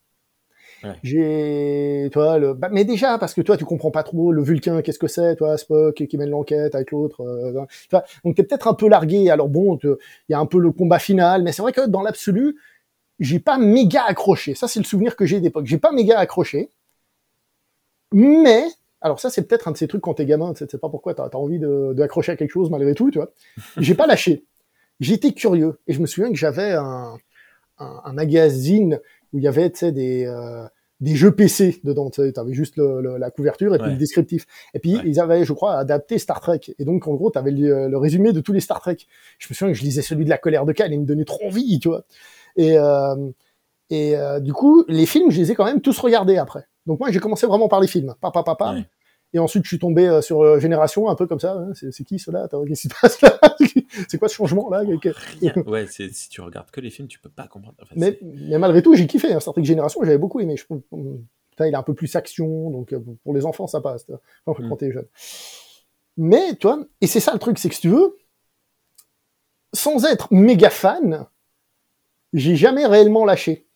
J'ai, 1.02 2.08
toi, 2.12 2.38
le, 2.38 2.54
bah, 2.54 2.68
mais 2.72 2.84
déjà 2.84 3.18
parce 3.18 3.34
que 3.34 3.40
toi, 3.40 3.56
tu 3.56 3.64
comprends 3.64 3.90
pas 3.90 4.02
trop 4.02 4.32
le 4.32 4.42
Vulcain, 4.42 4.82
qu'est-ce 4.82 4.98
que 4.98 5.06
c'est, 5.06 5.36
toi, 5.36 5.56
Spock 5.56 5.94
qui 5.94 6.18
mène 6.18 6.30
l'enquête 6.30 6.74
avec 6.74 6.90
l'autre. 6.90 7.20
Euh, 7.22 7.52
vois, 7.90 8.04
donc 8.24 8.36
t'es 8.36 8.42
peut-être 8.42 8.68
un 8.68 8.74
peu 8.74 8.88
largué. 8.88 9.30
Alors 9.30 9.48
bon, 9.48 9.78
il 9.82 9.96
y 10.28 10.34
a 10.34 10.38
un 10.38 10.46
peu 10.46 10.58
le 10.58 10.72
combat 10.72 10.98
final, 10.98 11.42
mais 11.42 11.52
c'est 11.52 11.62
vrai 11.62 11.72
que 11.72 11.86
dans 11.86 12.02
l'absolu, 12.02 12.56
j'ai 13.20 13.38
pas 13.38 13.58
méga 13.58 14.02
accroché. 14.04 14.54
Ça, 14.54 14.68
c'est 14.68 14.80
le 14.80 14.84
souvenir 14.84 15.16
que 15.16 15.26
j'ai 15.26 15.40
d'époque. 15.40 15.66
J'ai 15.66 15.78
pas 15.78 15.92
méga 15.92 16.18
accroché, 16.18 16.70
mais 18.12 18.64
alors 19.00 19.20
ça, 19.20 19.30
c'est 19.30 19.42
peut-être 19.42 19.68
un 19.68 19.72
de 19.72 19.76
ces 19.76 19.88
trucs 19.88 20.02
quand 20.02 20.14
t'es 20.14 20.26
gamin, 20.26 20.52
tu 20.54 20.64
sais 20.68 20.78
pas 20.78 20.88
pourquoi 20.88 21.14
t'as 21.14 21.24
as 21.24 21.36
envie 21.36 21.58
d'accrocher 21.58 22.32
à 22.32 22.36
quelque 22.36 22.52
chose 22.52 22.70
malgré 22.70 22.94
tout, 22.94 23.10
tu 23.10 23.18
vois. 23.18 23.32
J'ai 23.78 23.94
pas 23.94 24.06
lâché 24.06 24.44
j'étais 25.02 25.32
curieux 25.32 25.78
et 25.86 25.92
je 25.92 26.00
me 26.00 26.06
souviens 26.06 26.30
que 26.30 26.36
j'avais 26.36 26.72
un, 26.72 27.16
un, 27.78 28.12
magazine 28.12 29.00
où 29.32 29.38
il 29.38 29.44
y 29.44 29.48
avait 29.48 29.70
des 29.70 30.26
euh, 30.26 30.66
des 31.00 31.16
jeux 31.16 31.32
PC 31.32 31.80
dedans. 31.84 32.10
Tu 32.10 32.20
avais 32.36 32.52
juste 32.52 32.74
la 32.76 33.30
couverture 33.30 33.74
et 33.74 33.78
puis 33.78 33.90
le 33.90 33.96
descriptif. 33.96 34.46
Et 34.72 34.78
puis 34.78 34.98
ils 35.04 35.18
avaient, 35.20 35.44
je 35.44 35.52
crois, 35.52 35.74
adapté 35.74 36.18
Star 36.18 36.40
Trek. 36.40 36.60
Et 36.78 36.84
donc 36.84 37.08
en 37.08 37.14
gros, 37.14 37.30
tu 37.30 37.38
avais 37.38 37.50
le, 37.50 37.96
résumé 37.96 38.32
de 38.32 38.40
tous 38.40 38.52
les 38.52 38.60
Star 38.60 38.80
Trek. 38.80 38.98
Je 39.38 39.48
me 39.50 39.54
souviens 39.54 39.72
que 39.72 39.78
je 39.78 39.82
lisais 39.82 40.02
celui 40.02 40.24
de 40.24 40.30
la 40.30 40.38
colère 40.38 40.64
de 40.64 40.72
Kal 40.72 40.92
et 40.92 40.94
il 40.94 41.00
me 41.00 41.06
donnait 41.06 41.24
trop 41.24 41.44
envie, 41.46 41.78
tu 41.80 41.88
vois. 41.88 42.04
Et 42.56 42.78
euh, 42.78 43.16
et 43.90 44.16
euh, 44.16 44.40
du 44.40 44.54
coup, 44.54 44.84
les 44.88 45.04
films, 45.04 45.30
je 45.30 45.38
les 45.38 45.52
ai 45.52 45.54
quand 45.54 45.66
même 45.66 45.82
tous 45.82 45.98
regardés 45.98 46.38
après. 46.38 46.64
Donc 46.86 46.98
moi, 46.98 47.10
j'ai 47.10 47.20
commencé 47.20 47.46
vraiment 47.46 47.68
par 47.68 47.80
les 47.80 47.86
films. 47.86 48.14
Papa, 48.20 48.42
papa. 48.42 48.76
Et 49.34 49.38
ensuite, 49.38 49.64
je 49.64 49.68
suis 49.68 49.78
tombé 49.78 50.06
euh, 50.08 50.20
sur 50.20 50.42
euh, 50.42 50.58
Génération, 50.58 51.08
un 51.08 51.14
peu 51.14 51.26
comme 51.26 51.40
ça. 51.40 51.52
Hein. 51.54 51.72
C'est 51.74 52.04
qui 52.04 52.18
cela 52.18 52.48
Qu'est-ce 52.50 52.82
qui 52.82 52.88
se 52.88 52.94
passe 53.00 53.20
là? 53.22 53.38
C'est 54.08 54.18
quoi 54.18 54.28
ce 54.28 54.34
changement 54.34 54.68
là 54.70 54.82
Ouais, 55.66 55.86
si 55.86 56.28
tu 56.28 56.40
regardes 56.40 56.70
que 56.70 56.80
les 56.80 56.90
films, 56.90 57.08
tu 57.08 57.18
peux 57.18 57.30
pas 57.30 57.46
comprendre. 57.46 57.76
mais, 57.96 58.18
mais, 58.22 58.58
malgré 58.58 58.82
tout, 58.82 58.94
j'ai 58.94 59.06
kiffé. 59.06 59.32
Hein, 59.32 59.40
Star 59.40 59.54
Trek 59.54 59.64
Génération, 59.64 60.00
j'avais 60.02 60.18
beaucoup 60.18 60.40
aimé. 60.40 60.56
Je, 60.56 60.64
putain, 60.64 61.66
il 61.66 61.74
a 61.74 61.78
un 61.78 61.82
peu 61.82 61.94
plus 61.94 62.14
action, 62.14 62.70
donc 62.70 62.94
pour 63.24 63.34
les 63.34 63.46
enfants, 63.46 63.66
ça 63.66 63.80
passe. 63.80 64.06
Enfin, 64.46 64.62
mm. 64.62 64.68
quand 64.68 64.76
t'es 64.76 64.92
jeune. 64.92 65.06
Mais, 66.18 66.54
toi, 66.56 66.84
et 67.00 67.06
c'est 67.06 67.20
ça 67.20 67.32
le 67.32 67.38
truc, 67.38 67.58
c'est 67.58 67.68
que 67.68 67.74
si 67.74 67.80
tu 67.82 67.88
veux, 67.88 68.18
sans 69.72 70.04
être 70.04 70.28
méga 70.30 70.68
fan, 70.68 71.26
j'ai 72.34 72.56
jamais 72.56 72.86
réellement 72.86 73.24
lâché. 73.24 73.66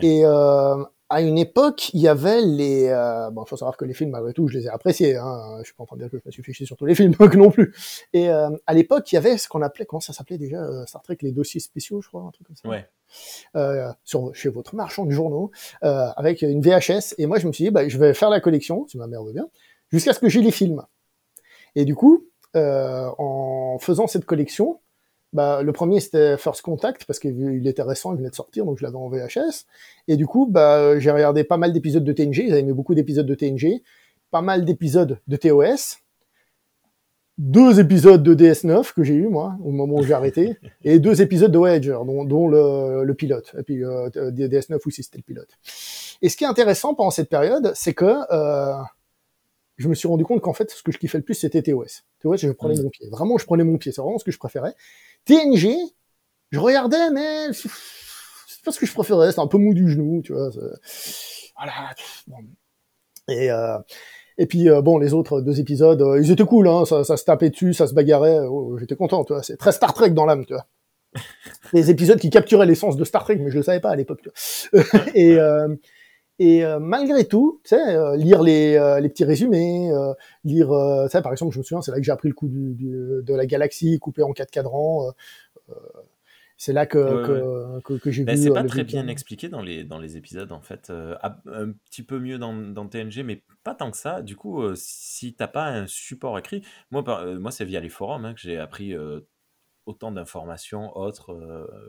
Et 0.00 0.24
euh, 0.24 0.84
à 1.12 1.20
une 1.20 1.36
époque, 1.36 1.90
il 1.92 2.00
y 2.00 2.08
avait 2.08 2.40
les. 2.40 2.88
Euh, 2.88 3.28
bon, 3.30 3.44
faut 3.44 3.58
savoir 3.58 3.76
que 3.76 3.84
les 3.84 3.92
films, 3.92 4.10
malgré 4.10 4.32
tout, 4.32 4.48
je 4.48 4.56
les 4.56 4.64
ai 4.64 4.68
appréciés. 4.70 5.16
Hein. 5.16 5.58
Je 5.58 5.64
suis 5.64 5.74
pas 5.74 5.82
en 5.82 5.86
train 5.86 5.96
de 5.96 6.00
dire 6.00 6.10
que 6.10 6.16
je 6.16 6.22
me 6.24 6.30
suis 6.30 6.42
fiché 6.42 6.64
sur 6.64 6.74
tous 6.74 6.86
les 6.86 6.94
films 6.94 7.12
non 7.34 7.50
plus. 7.50 7.74
Et 8.14 8.30
euh, 8.30 8.48
à 8.66 8.72
l'époque, 8.72 9.12
il 9.12 9.16
y 9.16 9.18
avait 9.18 9.36
ce 9.36 9.46
qu'on 9.46 9.60
appelait, 9.60 9.84
comment 9.84 10.00
ça 10.00 10.14
s'appelait 10.14 10.38
déjà 10.38 10.62
euh, 10.62 10.86
Star 10.86 11.02
Trek, 11.02 11.18
les 11.20 11.32
dossiers 11.32 11.60
spéciaux, 11.60 12.00
je 12.00 12.08
crois, 12.08 12.22
un 12.22 12.30
truc 12.30 12.46
comme 12.46 12.56
ça. 12.56 12.66
Ouais. 12.66 12.88
Euh, 13.56 13.92
sur, 14.04 14.34
chez 14.34 14.48
votre 14.48 14.74
marchand 14.74 15.04
de 15.04 15.10
journaux, 15.10 15.50
euh, 15.84 16.08
avec 16.16 16.40
une 16.40 16.62
VHS. 16.62 17.14
Et 17.18 17.26
moi, 17.26 17.38
je 17.38 17.46
me 17.46 17.52
suis 17.52 17.64
dit, 17.64 17.70
bah, 17.70 17.86
je 17.86 17.98
vais 17.98 18.14
faire 18.14 18.30
la 18.30 18.40
collection, 18.40 18.86
si 18.88 18.96
ma 18.96 19.06
mère 19.06 19.22
veut 19.22 19.34
bien, 19.34 19.48
jusqu'à 19.90 20.14
ce 20.14 20.18
que 20.18 20.30
j'ai 20.30 20.40
les 20.40 20.50
films. 20.50 20.82
Et 21.74 21.84
du 21.84 21.94
coup, 21.94 22.26
en 22.54 23.76
faisant 23.80 24.06
cette 24.06 24.24
collection, 24.24 24.80
bah, 25.32 25.62
le 25.62 25.72
premier 25.72 26.00
c'était 26.00 26.36
First 26.36 26.62
Contact 26.62 27.04
parce 27.04 27.18
qu'il 27.18 27.66
était 27.66 27.82
récent, 27.82 28.12
il 28.12 28.18
venait 28.18 28.30
de 28.30 28.34
sortir, 28.34 28.64
donc 28.64 28.78
je 28.78 28.84
l'avais 28.84 28.96
en 28.96 29.08
VHS. 29.08 29.66
Et 30.08 30.16
du 30.16 30.26
coup, 30.26 30.46
bah, 30.50 30.98
j'ai 30.98 31.10
regardé 31.10 31.44
pas 31.44 31.56
mal 31.56 31.72
d'épisodes 31.72 32.04
de 32.04 32.12
TNG, 32.12 32.48
j'avais 32.48 32.60
aimé 32.60 32.72
beaucoup 32.72 32.94
d'épisodes 32.94 33.26
de 33.26 33.34
TNG, 33.34 33.82
pas 34.30 34.42
mal 34.42 34.64
d'épisodes 34.64 35.18
de 35.26 35.36
TOS, 35.36 35.98
deux 37.38 37.80
épisodes 37.80 38.22
de 38.22 38.34
DS9 38.34 38.92
que 38.92 39.02
j'ai 39.02 39.14
eu 39.14 39.28
moi 39.28 39.56
au 39.64 39.70
moment 39.70 39.96
où 39.96 40.02
j'ai 40.02 40.12
arrêté, 40.12 40.58
et 40.84 40.98
deux 40.98 41.22
épisodes 41.22 41.50
de 41.50 41.58
Voyager, 41.58 41.98
dont, 42.06 42.24
dont 42.24 42.48
le, 42.48 43.04
le, 43.04 43.14
pilote, 43.14 43.54
et 43.58 43.62
puis 43.62 43.84
euh, 43.84 44.10
DS9 44.10 44.78
aussi 44.86 45.02
c'était 45.02 45.18
le 45.18 45.22
pilote. 45.22 45.48
Et 46.20 46.28
ce 46.28 46.36
qui 46.36 46.44
est 46.44 46.48
intéressant 46.48 46.94
pendant 46.94 47.10
cette 47.10 47.28
période, 47.28 47.72
c'est 47.74 47.94
que 47.94 48.04
euh, 48.30 48.74
je 49.76 49.88
me 49.88 49.94
suis 49.94 50.08
rendu 50.08 50.24
compte 50.24 50.40
qu'en 50.40 50.52
fait, 50.52 50.70
ce 50.70 50.82
que 50.82 50.92
je 50.92 50.98
kiffais 50.98 51.18
le 51.18 51.24
plus, 51.24 51.34
c'était 51.34 51.62
TOS. 51.62 52.02
TOS, 52.20 52.36
je 52.36 52.50
prenais 52.50 52.74
mm. 52.74 52.82
mon 52.82 52.90
pied. 52.90 53.08
Vraiment, 53.10 53.38
je 53.38 53.46
prenais 53.46 53.64
mon 53.64 53.78
pied. 53.78 53.92
C'est 53.92 54.00
vraiment 54.00 54.18
ce 54.18 54.24
que 54.24 54.30
je 54.30 54.38
préférais. 54.38 54.74
TNG, 55.24 55.74
je 56.50 56.58
regardais, 56.58 57.10
mais 57.10 57.52
c'est 57.52 58.64
pas 58.64 58.72
ce 58.72 58.78
que 58.78 58.86
je 58.86 58.92
préférais. 58.92 59.30
C'était 59.30 59.40
un 59.40 59.46
peu 59.46 59.58
mou 59.58 59.74
du 59.74 59.90
genou, 59.90 60.22
tu 60.22 60.32
vois. 60.32 60.50
Voilà. 61.56 61.94
Et, 63.28 63.50
euh, 63.50 63.78
et 64.38 64.46
puis, 64.46 64.68
euh, 64.68 64.82
bon, 64.82 64.98
les 64.98 65.14
autres 65.14 65.40
deux 65.40 65.60
épisodes, 65.60 66.00
euh, 66.00 66.20
ils 66.20 66.30
étaient 66.30 66.44
cool, 66.44 66.68
hein. 66.68 66.84
Ça, 66.84 67.04
ça, 67.04 67.16
se 67.16 67.24
tapait 67.24 67.50
dessus, 67.50 67.74
ça 67.74 67.86
se 67.86 67.94
bagarrait. 67.94 68.40
Oh, 68.40 68.78
J'étais 68.78 68.96
content, 68.96 69.24
tu 69.24 69.32
vois. 69.32 69.42
C'est 69.42 69.56
très 69.56 69.72
Star 69.72 69.94
Trek 69.94 70.10
dans 70.10 70.24
l'âme, 70.24 70.44
tu 70.46 70.54
vois. 70.54 70.66
Les 71.72 71.90
épisodes 71.90 72.18
qui 72.18 72.30
capturaient 72.30 72.66
l'essence 72.66 72.96
de 72.96 73.04
Star 73.04 73.24
Trek, 73.24 73.36
mais 73.36 73.50
je 73.50 73.56
le 73.56 73.62
savais 73.62 73.80
pas 73.80 73.90
à 73.90 73.96
l'époque, 73.96 74.28
et, 75.14 75.38
euh, 75.38 75.68
et 75.68 75.76
euh, 76.64 76.78
malgré 76.78 77.26
tout, 77.26 77.60
tu 77.64 77.70
sais, 77.70 77.96
euh, 77.96 78.16
lire 78.16 78.42
les, 78.42 78.74
euh, 78.76 79.00
les, 79.00 79.08
petits 79.08 79.24
résumés, 79.24 79.90
lire, 80.44 80.68
tu 81.04 81.10
sais, 81.10 81.22
par 81.22 81.32
exemple, 81.32 81.52
je 81.52 81.58
me 81.58 81.62
souviens, 81.62 81.82
c'est 81.82 81.90
là 81.90 81.98
que 81.98 82.02
j'ai 82.02 82.12
appris 82.12 82.28
le 82.28 82.34
coup 82.34 82.48
du, 82.48 82.74
du, 82.74 82.90
de 83.22 83.34
la 83.34 83.46
galaxie 83.46 83.98
coupée 83.98 84.22
en 84.22 84.32
quatre 84.32 84.50
cadrans. 84.50 85.12
c'est 86.56 86.72
là 86.72 86.86
que, 86.86 87.80
que, 87.82 87.98
que, 87.98 88.10
j'ai 88.10 88.24
vu. 88.24 88.36
C'est 88.36 88.50
pas 88.50 88.64
très 88.64 88.84
bien 88.84 89.08
expliqué 89.08 89.48
dans 89.48 89.62
les, 89.62 89.84
dans 89.84 89.98
les 89.98 90.16
épisodes, 90.16 90.52
en 90.52 90.60
fait. 90.60 90.90
un 90.90 91.72
petit 91.90 92.02
peu 92.02 92.18
mieux 92.18 92.38
dans, 92.38 92.54
dans, 92.54 92.88
TNG, 92.88 93.22
mais 93.24 93.42
pas 93.62 93.74
tant 93.74 93.90
que 93.90 93.96
ça. 93.96 94.22
Du 94.22 94.36
coup, 94.36 94.62
si 94.74 95.34
t'as 95.34 95.48
pas 95.48 95.66
un 95.66 95.86
support 95.86 96.38
écrit, 96.38 96.62
moi, 96.90 97.04
moi 97.38 97.50
c'est 97.50 97.64
via 97.64 97.80
les 97.80 97.88
forums 97.88 98.24
hein, 98.24 98.34
que 98.34 98.40
j'ai 98.40 98.58
appris 98.58 98.94
autant 99.86 100.12
d'informations 100.12 100.96
autres. 100.96 101.36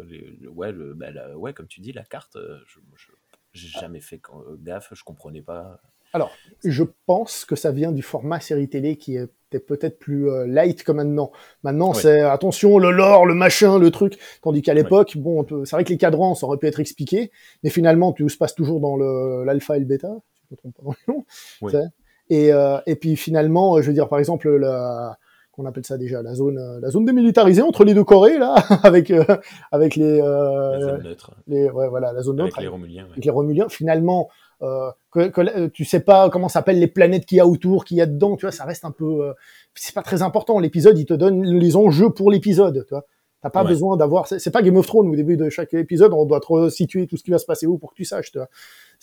Les, 0.05 0.48
ouais, 0.48 0.72
le, 0.72 0.93
bah, 0.93 1.12
ouais, 1.36 1.53
comme 1.53 1.67
tu 1.67 1.81
dis, 1.81 1.93
la 1.93 2.03
carte, 2.03 2.38
je, 2.67 2.79
je 2.95 3.12
j'ai 3.53 3.67
jamais 3.67 4.01
fait 4.01 4.22
euh, 4.33 4.55
gaffe, 4.62 4.89
je 4.93 5.03
comprenais 5.03 5.41
pas. 5.41 5.79
Alors, 6.12 6.31
je 6.63 6.83
pense 7.05 7.45
que 7.45 7.55
ça 7.55 7.72
vient 7.72 7.91
du 7.91 8.03
format 8.03 8.39
série 8.39 8.69
télé 8.69 8.98
qui 8.98 9.15
était 9.17 9.60
peut-être 9.60 9.98
plus 9.98 10.29
euh, 10.29 10.45
light 10.45 10.83
que 10.83 10.91
maintenant. 10.91 11.31
Maintenant, 11.63 11.93
c'est 11.93 12.22
attention, 12.22 12.77
le 12.77 12.91
lore, 12.91 13.25
le 13.25 13.33
machin, 13.33 13.79
le 13.79 13.89
truc. 13.89 14.19
Tandis 14.41 14.62
qu'à 14.62 14.75
l'époque, 14.75 15.17
bon, 15.17 15.45
c'est 15.65 15.75
vrai 15.75 15.83
que 15.83 15.89
les 15.89 15.98
cadrans, 15.98 16.36
ça 16.36 16.45
aurait 16.45 16.57
pu 16.57 16.67
être 16.67 16.79
expliqué, 16.79 17.31
mais 17.63 17.72
finalement, 17.72 18.12
tout 18.12 18.29
se 18.29 18.38
passe 18.38 18.53
toujours 18.53 18.79
dans 18.79 18.95
l'alpha 19.43 19.75
et 19.77 19.79
le 19.79 19.86
bêta, 19.86 20.10
si 20.36 20.41
je 20.43 20.48
me 20.51 20.57
trompe 20.57 20.75
pas 20.75 21.72
dans. 21.72 21.89
Et, 22.29 22.53
euh, 22.53 22.79
et 22.86 22.95
puis 22.95 23.15
finalement, 23.15 23.81
je 23.81 23.88
veux 23.88 23.93
dire, 23.93 24.07
par 24.07 24.19
exemple, 24.19 24.50
la, 24.55 25.17
qu'on 25.53 25.65
appelle 25.67 25.86
ça 25.86 25.98
déjà 25.98 26.24
la 26.24 26.33
zone 26.33 26.57
euh, 26.57 26.79
la 26.81 26.89
zone 26.89 27.05
démilitarisée 27.05 27.62
entre 27.62 27.83
les 27.83 27.93
deux 27.93 28.03
Corées 28.03 28.39
là 28.39 28.55
avec 28.83 29.12
euh, 29.12 29.24
avec 29.72 29.95
les 29.95 30.19
euh, 30.19 30.72
la 30.72 30.79
zone 30.81 31.03
neutre. 31.03 31.31
les 31.48 31.69
ouais 31.69 31.88
voilà 31.88 32.12
la 32.12 32.22
zone 32.24 32.38
neutre. 32.38 32.57
avec 32.57 32.63
les 32.63 32.67
Romuliens 32.67 33.07
avec 33.12 33.24
les 33.24 33.31
Romuliens. 33.31 33.69
Finalement 33.69 34.29
euh, 34.63 34.89
que, 35.12 35.27
que, 35.27 35.67
tu 35.67 35.86
sais 35.86 36.00
pas 36.00 36.29
comment 36.29 36.50
s'appellent 36.50 36.79
les 36.79 36.88
planètes 36.88 37.25
qu'il 37.25 37.38
y 37.38 37.41
a 37.41 37.48
autour 37.48 37.86
qu'il 37.86 37.98
y 37.98 38.01
a 38.01 38.05
dedans 38.07 38.36
tu 38.36 38.45
vois 38.45 38.51
ça 38.51 38.65
reste 38.65 38.83
un 38.83 38.91
peu 38.91 39.27
euh, 39.27 39.33
c'est 39.75 39.93
pas 39.93 40.01
très 40.01 40.24
important. 40.24 40.57
L'épisode 40.57 40.98
il 40.98 41.05
te 41.05 41.13
donne 41.13 41.43
les 41.43 41.75
enjeux 41.75 42.10
pour 42.10 42.31
l'épisode 42.31 42.86
tu 42.88 42.93
vois 42.93 43.05
T'as 43.43 43.50
pas 43.50 43.65
besoin 43.65 43.97
d'avoir. 43.97 44.25
C'est 44.27 44.51
pas 44.51 44.62
Game 44.62 44.77
of 44.77 44.88
Thrones 44.88 45.09
au 45.09 45.15
début 45.17 45.35
de 45.35 45.50
chaque 45.50 45.73
épisode, 45.73 46.13
on 46.13 46.25
doit 46.25 46.39
te 46.39 46.69
situer 46.69 47.07
tout 47.07 47.17
ce 47.17 47.23
qui 47.23 47.31
va 47.31 47.38
se 47.38 47.45
passer 47.45 47.67
où 47.67 47.77
pour 47.77 47.91
que 47.91 47.95
tu 47.95 48.05
saches. 48.05 48.31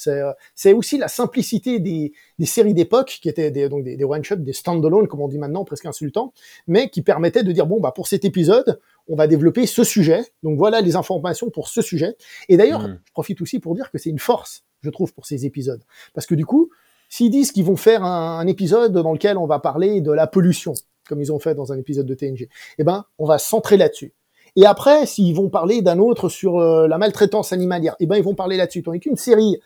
Euh, 0.08 0.32
c'est 0.54 0.72
aussi 0.72 0.96
la 0.96 1.08
simplicité 1.08 1.78
des, 1.78 2.12
séries 2.46 2.72
d'époque 2.72 3.18
qui 3.20 3.28
étaient 3.28 3.50
des, 3.50 3.68
donc 3.68 3.84
des, 3.84 4.02
one-shots, 4.02 4.36
des 4.36 4.54
stand-alone, 4.54 5.08
comme 5.08 5.20
on 5.20 5.28
dit 5.28 5.36
maintenant, 5.36 5.66
presque 5.66 5.84
insultant, 5.84 6.32
mais 6.66 6.88
qui 6.88 7.02
permettaient 7.02 7.42
de 7.42 7.52
dire 7.52 7.66
bon 7.66 7.80
bah 7.80 7.92
pour 7.94 8.08
cet 8.08 8.24
épisode, 8.24 8.80
on 9.08 9.14
va 9.14 9.26
développer 9.26 9.66
ce 9.66 9.84
sujet. 9.84 10.22
Donc 10.42 10.56
voilà 10.56 10.80
les 10.80 10.96
informations 10.96 11.50
pour 11.50 11.68
ce 11.68 11.82
sujet. 11.82 12.16
Et 12.48 12.56
d'ailleurs, 12.56 12.88
mm. 12.88 13.00
je 13.04 13.12
profite 13.12 13.42
aussi 13.42 13.58
pour 13.58 13.74
dire 13.74 13.90
que 13.90 13.98
c'est 13.98 14.08
une 14.08 14.18
force, 14.18 14.64
je 14.80 14.88
trouve, 14.88 15.12
pour 15.12 15.26
ces 15.26 15.44
épisodes, 15.44 15.82
parce 16.14 16.26
que 16.26 16.34
du 16.34 16.46
coup, 16.46 16.70
s'ils 17.10 17.30
disent 17.30 17.52
qu'ils 17.52 17.64
vont 17.66 17.76
faire 17.76 18.04
un, 18.04 18.46
épisode 18.46 18.94
dans 18.94 19.12
lequel 19.12 19.36
on 19.36 19.46
va 19.46 19.58
parler 19.58 20.00
de 20.00 20.12
la 20.12 20.26
pollution, 20.26 20.72
comme 21.06 21.20
ils 21.20 21.30
ont 21.30 21.40
fait 21.40 21.54
dans 21.54 21.74
un 21.74 21.78
épisode 21.78 22.06
de 22.06 22.14
TNG, 22.14 22.48
eh 22.78 22.84
ben 22.84 23.04
on 23.18 23.26
va 23.26 23.38
centrer 23.38 23.76
là-dessus. 23.76 24.14
Et 24.56 24.66
après, 24.66 25.06
s'ils 25.06 25.34
vont 25.34 25.48
parler 25.48 25.82
d'un 25.82 25.98
autre 25.98 26.28
sur 26.28 26.58
euh, 26.58 26.88
la 26.88 26.98
maltraitance 26.98 27.52
animalière, 27.52 27.96
eh 28.00 28.06
ben 28.06 28.16
ils 28.16 28.24
vont 28.24 28.34
parler 28.34 28.56
là-dessus. 28.56 28.82
Tandis 28.82 29.00
qu'une 29.00 29.16
série 29.16 29.58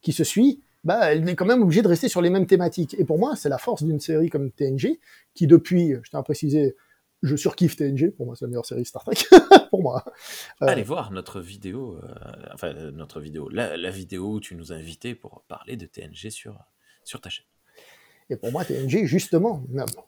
qui 0.00 0.12
se 0.12 0.24
suit, 0.24 0.60
bah, 0.84 1.12
elle 1.12 1.28
est 1.28 1.36
quand 1.36 1.46
même 1.46 1.62
obligée 1.62 1.82
de 1.82 1.88
rester 1.88 2.08
sur 2.08 2.22
les 2.22 2.30
mêmes 2.30 2.46
thématiques. 2.46 2.94
Et 2.98 3.04
pour 3.04 3.18
moi, 3.18 3.36
c'est 3.36 3.48
la 3.48 3.58
force 3.58 3.82
d'une 3.84 4.00
série 4.00 4.30
comme 4.30 4.50
TNG, 4.50 4.98
qui 5.34 5.46
depuis, 5.46 5.94
je 6.02 6.10
tiens 6.10 6.20
à 6.20 6.22
préciser, 6.22 6.74
je 7.22 7.36
surkiffe 7.36 7.76
TNG, 7.76 8.10
pour 8.10 8.26
moi 8.26 8.34
c'est 8.36 8.44
la 8.44 8.48
meilleure 8.48 8.66
série 8.66 8.84
Star 8.84 9.04
Trek, 9.04 9.16
pour 9.70 9.82
moi. 9.82 10.04
Euh, 10.62 10.66
Allez 10.66 10.82
voir 10.82 11.12
notre 11.12 11.40
vidéo, 11.40 11.98
euh, 12.02 12.14
enfin 12.52 12.72
notre 12.72 13.20
vidéo, 13.20 13.48
la, 13.48 13.90
vidéo 13.90 14.32
où 14.32 14.40
tu 14.40 14.56
nous 14.56 14.72
as 14.72 14.76
invités 14.76 15.14
pour 15.14 15.42
parler 15.46 15.76
de 15.76 15.86
TNG 15.86 16.30
sur, 16.30 16.58
sur 17.04 17.20
ta 17.20 17.30
chaîne. 17.30 17.46
Et 18.30 18.36
pour 18.36 18.52
moi, 18.52 18.64
TNG, 18.64 19.04
justement, 19.04 19.62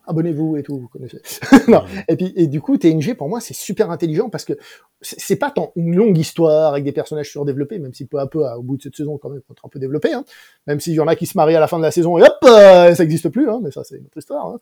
abonnez-vous 0.07 0.57
et 0.57 0.63
tout, 0.63 0.79
vous 0.79 0.87
connaissez. 0.87 1.21
non. 1.67 1.83
Et 2.07 2.15
puis, 2.15 2.33
et 2.35 2.47
du 2.47 2.61
coup, 2.61 2.77
TNG, 2.77 3.15
pour 3.15 3.29
moi, 3.29 3.39
c'est 3.39 3.53
super 3.53 3.91
intelligent 3.91 4.29
parce 4.29 4.45
que 4.45 4.53
c'est 5.01 5.35
pas 5.35 5.51
tant 5.51 5.71
une 5.75 5.95
longue 5.95 6.17
histoire 6.17 6.73
avec 6.73 6.83
des 6.83 6.91
personnages 6.91 7.29
surdéveloppés, 7.29 7.79
même 7.79 7.93
si 7.93 8.05
peu 8.05 8.19
à 8.19 8.27
peu, 8.27 8.45
au 8.45 8.61
bout 8.61 8.77
de 8.77 8.83
cette 8.83 8.95
saison, 8.95 9.17
quand 9.17 9.29
même, 9.29 9.41
être 9.51 9.65
un 9.65 9.69
peu 9.69 9.79
développé, 9.79 10.13
hein. 10.13 10.25
Même 10.67 10.79
s'il 10.79 10.93
y 10.93 10.99
en 10.99 11.07
a 11.07 11.15
qui 11.15 11.25
se 11.25 11.37
marient 11.37 11.55
à 11.55 11.59
la 11.59 11.67
fin 11.67 11.77
de 11.77 11.83
la 11.83 11.91
saison 11.91 12.17
et 12.17 12.23
hop, 12.23 12.37
euh, 12.45 12.95
ça 12.95 13.03
n'existe 13.03 13.29
plus, 13.29 13.49
hein, 13.49 13.59
mais 13.63 13.71
ça, 13.71 13.83
c'est 13.83 13.97
une 13.97 14.05
autre 14.05 14.17
histoire. 14.17 14.47
Hein. 14.47 14.59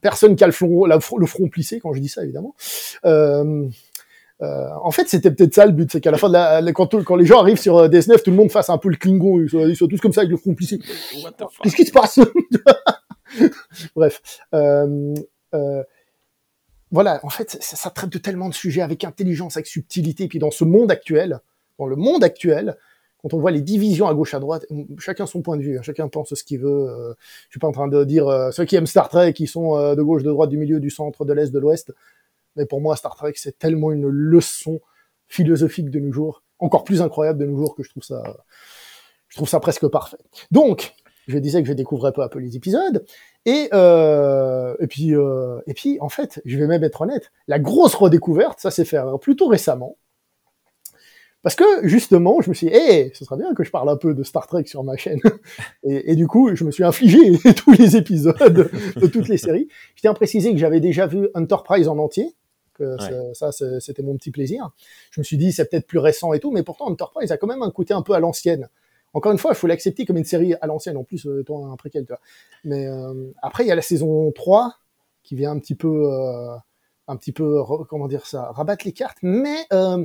Personne 0.00 0.36
qui 0.36 0.44
a 0.44 0.46
le 0.46 0.52
front, 0.52 0.86
le 0.86 1.26
front 1.26 1.48
plissé 1.48 1.80
quand 1.80 1.92
je 1.92 2.00
dis 2.00 2.08
ça, 2.08 2.22
évidemment. 2.22 2.54
Euh, 3.04 3.68
euh, 4.42 4.68
en 4.82 4.90
fait, 4.90 5.08
c'était 5.08 5.30
peut-être 5.30 5.54
ça 5.54 5.66
le 5.66 5.72
but, 5.72 5.92
c'est 5.92 6.00
qu'à 6.00 6.10
la 6.10 6.16
fin 6.16 6.28
de 6.28 6.32
la, 6.32 6.72
quand, 6.72 7.02
quand, 7.04 7.16
les 7.16 7.26
gens 7.26 7.40
arrivent 7.40 7.60
sur 7.60 7.76
euh, 7.76 7.88
DS9, 7.88 8.22
tout 8.22 8.30
le 8.30 8.36
monde 8.36 8.50
fasse 8.50 8.70
un 8.70 8.78
peu 8.78 8.88
le 8.88 8.96
Klingon, 8.96 9.40
ils 9.40 9.76
soient, 9.76 9.88
tous 9.88 10.00
comme 10.00 10.12
ça 10.12 10.22
avec 10.22 10.30
le 10.30 10.38
front 10.38 10.54
plissé. 10.54 10.78
Qu'est-ce 11.62 11.76
qui 11.76 11.84
se 11.84 11.92
passe? 11.92 12.18
Bref. 13.94 14.22
Euh, 14.54 15.14
euh, 15.54 15.82
voilà, 16.90 17.20
en 17.22 17.28
fait, 17.28 17.58
ça, 17.60 17.76
ça, 17.76 17.90
traite 17.90 18.10
de 18.10 18.18
tellement 18.18 18.48
de 18.48 18.54
sujets 18.54 18.80
avec 18.80 19.04
intelligence, 19.04 19.56
avec 19.56 19.66
subtilité, 19.66 20.24
et 20.24 20.28
puis 20.28 20.38
dans 20.38 20.50
ce 20.50 20.64
monde 20.64 20.90
actuel, 20.90 21.40
dans 21.78 21.86
le 21.86 21.96
monde 21.96 22.24
actuel, 22.24 22.76
quand 23.18 23.34
on 23.34 23.38
voit 23.38 23.50
les 23.50 23.60
divisions 23.60 24.08
à 24.08 24.14
gauche 24.14 24.32
à 24.32 24.38
droite, 24.38 24.64
chacun 24.98 25.26
son 25.26 25.42
point 25.42 25.58
de 25.58 25.62
vue, 25.62 25.78
hein, 25.78 25.82
chacun 25.82 26.08
pense 26.08 26.34
ce 26.34 26.42
qu'il 26.42 26.60
veut. 26.60 26.88
Euh, 26.88 27.14
je 27.48 27.50
suis 27.50 27.60
pas 27.60 27.68
en 27.68 27.72
train 27.72 27.88
de 27.88 28.04
dire 28.04 28.26
ceux 28.52 28.64
qui 28.64 28.76
aiment 28.76 28.86
Star 28.86 29.10
Trek, 29.10 29.34
qui 29.34 29.46
sont 29.46 29.94
de 29.94 30.02
gauche, 30.02 30.22
de 30.22 30.30
droite, 30.30 30.48
du 30.48 30.56
milieu, 30.56 30.80
du 30.80 30.88
centre, 30.88 31.26
de 31.26 31.32
l'est, 31.34 31.52
de 31.52 31.58
l'ouest 31.58 31.92
Mais 32.56 32.66
pour 32.66 32.80
moi, 32.80 32.96
Star 32.96 33.14
Trek, 33.14 33.32
c'est 33.36 33.58
tellement 33.58 33.92
une 33.92 34.08
leçon 34.08 34.80
philosophique 35.28 35.90
de 35.90 36.00
nos 36.00 36.12
jours, 36.12 36.42
encore 36.58 36.84
plus 36.84 37.02
incroyable 37.02 37.38
de 37.38 37.46
nos 37.46 37.56
jours 37.56 37.74
que 37.74 37.82
je 37.82 37.90
trouve 37.90 38.02
ça, 38.02 38.22
je 39.28 39.36
trouve 39.36 39.48
ça 39.48 39.60
presque 39.60 39.86
parfait. 39.88 40.18
Donc, 40.50 40.94
je 41.28 41.38
disais 41.38 41.62
que 41.62 41.68
je 41.68 41.72
découvrais 41.72 42.12
peu 42.12 42.22
à 42.22 42.28
peu 42.28 42.40
les 42.40 42.56
épisodes, 42.56 43.04
et 43.46 43.68
euh, 43.72 44.74
et 44.80 44.86
puis 44.86 45.14
euh, 45.14 45.60
et 45.66 45.74
puis 45.74 45.98
en 46.00 46.08
fait, 46.08 46.42
je 46.44 46.58
vais 46.58 46.66
même 46.66 46.84
être 46.84 47.00
honnête, 47.00 47.30
la 47.46 47.58
grosse 47.58 47.94
redécouverte, 47.94 48.60
ça 48.60 48.70
s'est 48.70 48.84
fait 48.84 49.00
plutôt 49.20 49.46
récemment. 49.46 49.96
Parce 51.42 51.54
que 51.54 51.64
justement, 51.88 52.40
je 52.42 52.50
me 52.50 52.54
suis 52.54 52.66
dit, 52.68 52.74
hey, 52.74 53.10
ce 53.14 53.24
serait 53.24 53.36
bien 53.36 53.54
que 53.54 53.64
je 53.64 53.70
parle 53.70 53.88
un 53.88 53.96
peu 53.96 54.12
de 54.14 54.22
Star 54.22 54.46
Trek 54.46 54.64
sur 54.66 54.84
ma 54.84 54.96
chaîne. 54.96 55.20
Et, 55.82 56.12
et 56.12 56.14
du 56.14 56.26
coup, 56.26 56.54
je 56.54 56.64
me 56.64 56.70
suis 56.70 56.84
infligé 56.84 57.18
tous 57.56 57.72
les 57.72 57.96
épisodes 57.96 58.70
de 58.96 59.06
toutes 59.06 59.28
les 59.28 59.38
séries. 59.38 59.68
Je 59.94 60.02
tiens 60.02 60.10
à 60.10 60.14
préciser 60.14 60.52
que 60.52 60.58
j'avais 60.58 60.80
déjà 60.80 61.06
vu 61.06 61.28
Enterprise 61.34 61.88
en 61.88 61.98
entier. 61.98 62.34
Que 62.74 62.96
ça, 63.34 63.50
c'était 63.52 64.02
mon 64.02 64.16
petit 64.16 64.30
plaisir. 64.30 64.70
Je 65.10 65.20
me 65.20 65.24
suis 65.24 65.36
dit, 65.36 65.52
c'est 65.52 65.68
peut-être 65.68 65.86
plus 65.86 65.98
récent 65.98 66.32
et 66.32 66.40
tout, 66.40 66.50
mais 66.50 66.62
pourtant 66.62 66.86
Enterprise 66.86 67.30
a 67.30 67.36
quand 67.36 67.46
même 67.46 67.62
un 67.62 67.70
côté 67.70 67.92
un 67.92 68.00
peu 68.00 68.14
à 68.14 68.20
l'ancienne. 68.20 68.68
Encore 69.12 69.32
une 69.32 69.38
fois, 69.38 69.52
il 69.52 69.56
faut 69.56 69.66
l'accepter 69.66 70.06
comme 70.06 70.16
une 70.16 70.24
série 70.24 70.54
à 70.54 70.66
l'ancienne, 70.66 70.96
en 70.96 71.04
plus, 71.04 71.26
euh, 71.26 71.42
toi, 71.42 71.66
un 71.66 71.76
préquel, 71.76 72.04
tu 72.04 72.12
vois. 72.12 72.20
Mais 72.64 72.86
euh, 72.86 73.32
après, 73.42 73.64
il 73.64 73.66
y 73.66 73.72
a 73.72 73.74
la 73.74 73.82
saison 73.82 74.30
3 74.32 74.76
qui 75.22 75.34
vient 75.34 75.50
un 75.50 75.58
petit 75.58 75.74
peu, 75.74 76.10
euh, 76.10 76.54
un 77.08 77.16
petit 77.16 77.32
peu, 77.32 77.62
comment 77.88 78.08
dire 78.08 78.26
ça, 78.26 78.50
rabattre 78.52 78.86
les 78.86 78.92
cartes. 78.92 79.18
Mais 79.22 79.66
euh, 79.72 80.04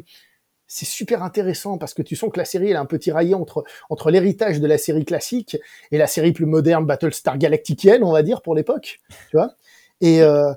c'est 0.67 0.85
super 0.85 1.21
intéressant 1.23 1.77
parce 1.77 1.93
que 1.93 2.01
tu 2.01 2.15
sens 2.15 2.31
que 2.31 2.37
la 2.39 2.45
série 2.45 2.67
elle 2.67 2.73
est 2.73 2.75
un 2.77 2.85
peu 2.85 2.97
tiraillée 2.99 3.35
entre 3.35 3.63
entre 3.89 4.09
l'héritage 4.11 4.59
de 4.59 4.67
la 4.67 4.77
série 4.77 5.05
classique 5.05 5.57
et 5.91 5.97
la 5.97 6.07
série 6.07 6.31
plus 6.33 6.45
moderne 6.45 6.85
Battlestar 6.85 7.37
Galacticienne, 7.37 8.03
on 8.03 8.11
va 8.11 8.23
dire 8.23 8.41
pour 8.41 8.55
l'époque, 8.55 8.99
tu 9.29 9.37
vois. 9.37 9.55
Et, 10.01 10.21
euh, 10.21 10.51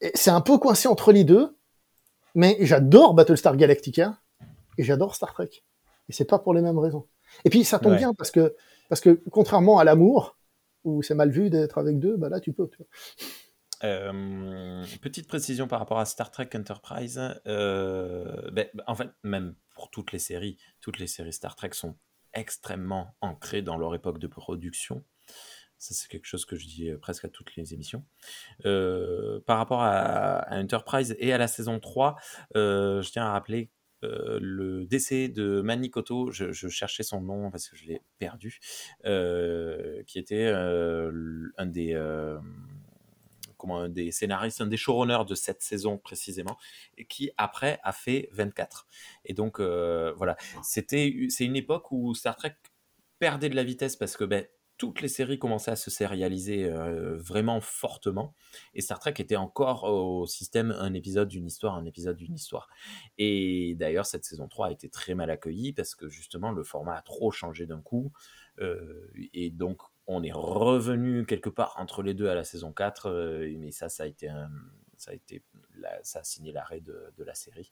et 0.00 0.10
c'est 0.14 0.30
un 0.30 0.40
peu 0.40 0.58
coincé 0.58 0.88
entre 0.88 1.12
les 1.12 1.24
deux, 1.24 1.56
mais 2.34 2.56
j'adore 2.60 3.14
Battlestar 3.14 3.56
Galactica 3.56 4.18
et 4.78 4.82
j'adore 4.84 5.14
Star 5.14 5.32
Trek. 5.32 5.50
Et 6.08 6.12
c'est 6.12 6.24
pas 6.24 6.38
pour 6.38 6.54
les 6.54 6.60
mêmes 6.62 6.78
raisons. 6.78 7.06
Et 7.44 7.50
puis 7.50 7.64
ça 7.64 7.78
tombe 7.78 7.92
Ouais. 7.92 7.98
bien 7.98 8.12
parce 8.14 8.30
que 8.30 8.54
parce 8.88 9.00
que 9.00 9.20
contrairement 9.30 9.78
à 9.78 9.84
l'amour 9.84 10.36
où 10.84 11.02
c'est 11.02 11.14
mal 11.14 11.30
vu 11.30 11.50
d'être 11.50 11.78
avec 11.78 11.98
deux, 11.98 12.16
bah 12.16 12.28
là 12.28 12.40
tu 12.40 12.52
peux. 12.52 12.68
Tu 12.68 12.78
vois. 12.78 12.86
Euh, 13.82 14.84
petite 15.00 15.26
précision 15.26 15.66
par 15.66 15.78
rapport 15.78 15.98
à 15.98 16.04
Star 16.04 16.30
Trek 16.30 16.50
Enterprise. 16.54 17.20
euh, 17.46 18.50
ben, 18.50 18.66
en 18.86 18.94
fait, 18.94 19.10
même 19.22 19.54
pour 19.74 19.90
toutes 19.90 20.12
les 20.12 20.18
séries, 20.18 20.58
toutes 20.80 20.98
les 20.98 21.06
séries 21.06 21.32
Star 21.32 21.56
Trek 21.56 21.70
sont 21.72 21.96
extrêmement 22.34 23.16
ancrées 23.20 23.62
dans 23.62 23.76
leur 23.76 23.94
époque 23.94 24.18
de 24.18 24.26
production. 24.26 25.04
Ça, 25.78 25.94
c'est 25.94 26.08
quelque 26.08 26.26
chose 26.26 26.44
que 26.44 26.56
je 26.56 26.66
dis 26.66 26.90
euh, 26.90 26.98
presque 26.98 27.24
à 27.24 27.28
toutes 27.28 27.56
les 27.56 27.72
émissions. 27.72 28.04
Par 28.62 29.56
rapport 29.56 29.82
à, 29.82 30.46
Enterprise 30.50 31.16
et 31.18 31.32
à 31.32 31.38
la 31.38 31.48
saison 31.48 31.80
3, 31.80 32.16
euh, 32.56 33.00
je 33.00 33.10
tiens 33.10 33.24
à 33.24 33.32
rappeler 33.32 33.70
le 34.02 34.86
décès 34.86 35.28
de 35.28 35.60
Manikoto, 35.60 36.30
je, 36.30 36.52
je 36.52 36.68
cherchais 36.68 37.02
son 37.02 37.20
nom 37.20 37.50
parce 37.50 37.68
que 37.68 37.76
je 37.76 37.84
l'ai 37.84 38.00
perdu, 38.18 38.58
qui 39.04 40.18
était 40.18 40.46
un 40.48 41.66
des 41.66 41.94
comment 43.60 43.80
un 43.80 43.88
des 43.88 44.10
scénaristes, 44.10 44.60
un 44.60 44.66
des 44.66 44.76
showrunners 44.76 45.24
de 45.28 45.34
cette 45.34 45.62
saison 45.62 45.98
précisément, 45.98 46.56
et 46.96 47.04
qui 47.06 47.30
après 47.36 47.78
a 47.82 47.92
fait 47.92 48.28
24. 48.32 48.88
Et 49.24 49.34
donc 49.34 49.60
euh, 49.60 50.12
voilà, 50.16 50.36
c'était 50.62 51.14
c'est 51.28 51.44
une 51.44 51.56
époque 51.56 51.92
où 51.92 52.14
Star 52.14 52.36
Trek 52.36 52.56
perdait 53.18 53.50
de 53.50 53.56
la 53.56 53.64
vitesse 53.64 53.96
parce 53.96 54.16
que 54.16 54.24
ben, 54.24 54.46
toutes 54.80 55.02
les 55.02 55.08
séries 55.08 55.38
commençaient 55.38 55.72
à 55.72 55.76
se 55.76 55.90
sérialiser 55.90 56.64
euh, 56.64 57.18
vraiment 57.18 57.60
fortement, 57.60 58.34
et 58.72 58.80
Star 58.80 58.98
Trek 58.98 59.12
était 59.18 59.36
encore 59.36 59.84
au 59.84 60.26
système 60.26 60.70
un 60.70 60.94
épisode 60.94 61.28
d'une 61.28 61.46
histoire, 61.46 61.74
un 61.74 61.84
épisode 61.84 62.16
d'une 62.16 62.34
histoire. 62.34 62.70
Et 63.18 63.74
d'ailleurs, 63.78 64.06
cette 64.06 64.24
saison 64.24 64.48
3 64.48 64.68
a 64.68 64.70
été 64.70 64.88
très 64.88 65.14
mal 65.14 65.28
accueillie 65.28 65.74
parce 65.74 65.94
que 65.94 66.08
justement, 66.08 66.50
le 66.50 66.64
format 66.64 66.94
a 66.94 67.02
trop 67.02 67.30
changé 67.30 67.66
d'un 67.66 67.82
coup. 67.82 68.10
Euh, 68.60 69.10
et 69.34 69.50
donc, 69.50 69.82
on 70.06 70.22
est 70.22 70.32
revenu 70.32 71.24
quelque 71.26 71.50
part 71.50 71.74
entre 71.78 72.02
les 72.02 72.14
deux 72.14 72.28
à 72.28 72.34
la 72.34 72.44
saison 72.44 72.72
4. 72.72 73.06
euh, 73.06 73.54
mais 73.58 73.70
ça, 73.70 73.88
ça 73.88 74.04
a 74.04 74.06
été, 74.06 74.28
un- 74.28 74.50
ça 74.96 75.12
a 75.12 75.14
été 75.14 75.42
la- 75.76 76.02
ça 76.02 76.20
a 76.20 76.24
signé 76.24 76.52
l'arrêt 76.52 76.80
de, 76.80 77.12
de 77.16 77.24
la 77.24 77.34
série. 77.34 77.70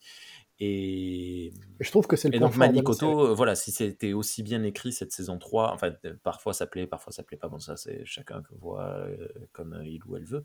Et, 0.60 1.52
je 1.80 1.90
trouve 1.90 2.06
que 2.06 2.16
c'est 2.16 2.28
le 2.28 2.34
et 2.36 2.38
point 2.38 2.48
donc. 2.48 2.56
Manikoto, 2.56 3.26
euh, 3.28 3.34
voilà, 3.34 3.54
si 3.54 3.70
c'était 3.70 4.12
aussi 4.12 4.42
bien 4.42 4.62
écrit 4.62 4.92
cette 4.92 5.12
saison 5.12 5.38
3, 5.38 5.72
enfin, 5.72 5.92
euh, 6.04 6.14
parfois 6.22 6.52
ça 6.54 6.66
plaît, 6.66 6.86
parfois 6.86 7.12
ça 7.12 7.22
plaît 7.22 7.36
pas. 7.36 7.48
Bon, 7.48 7.58
ça, 7.58 7.76
c'est 7.76 8.04
chacun 8.04 8.42
que 8.42 8.54
voit 8.54 9.06
comme 9.52 9.80
il 9.84 10.02
ou 10.04 10.16
elle 10.16 10.24
veut. 10.24 10.44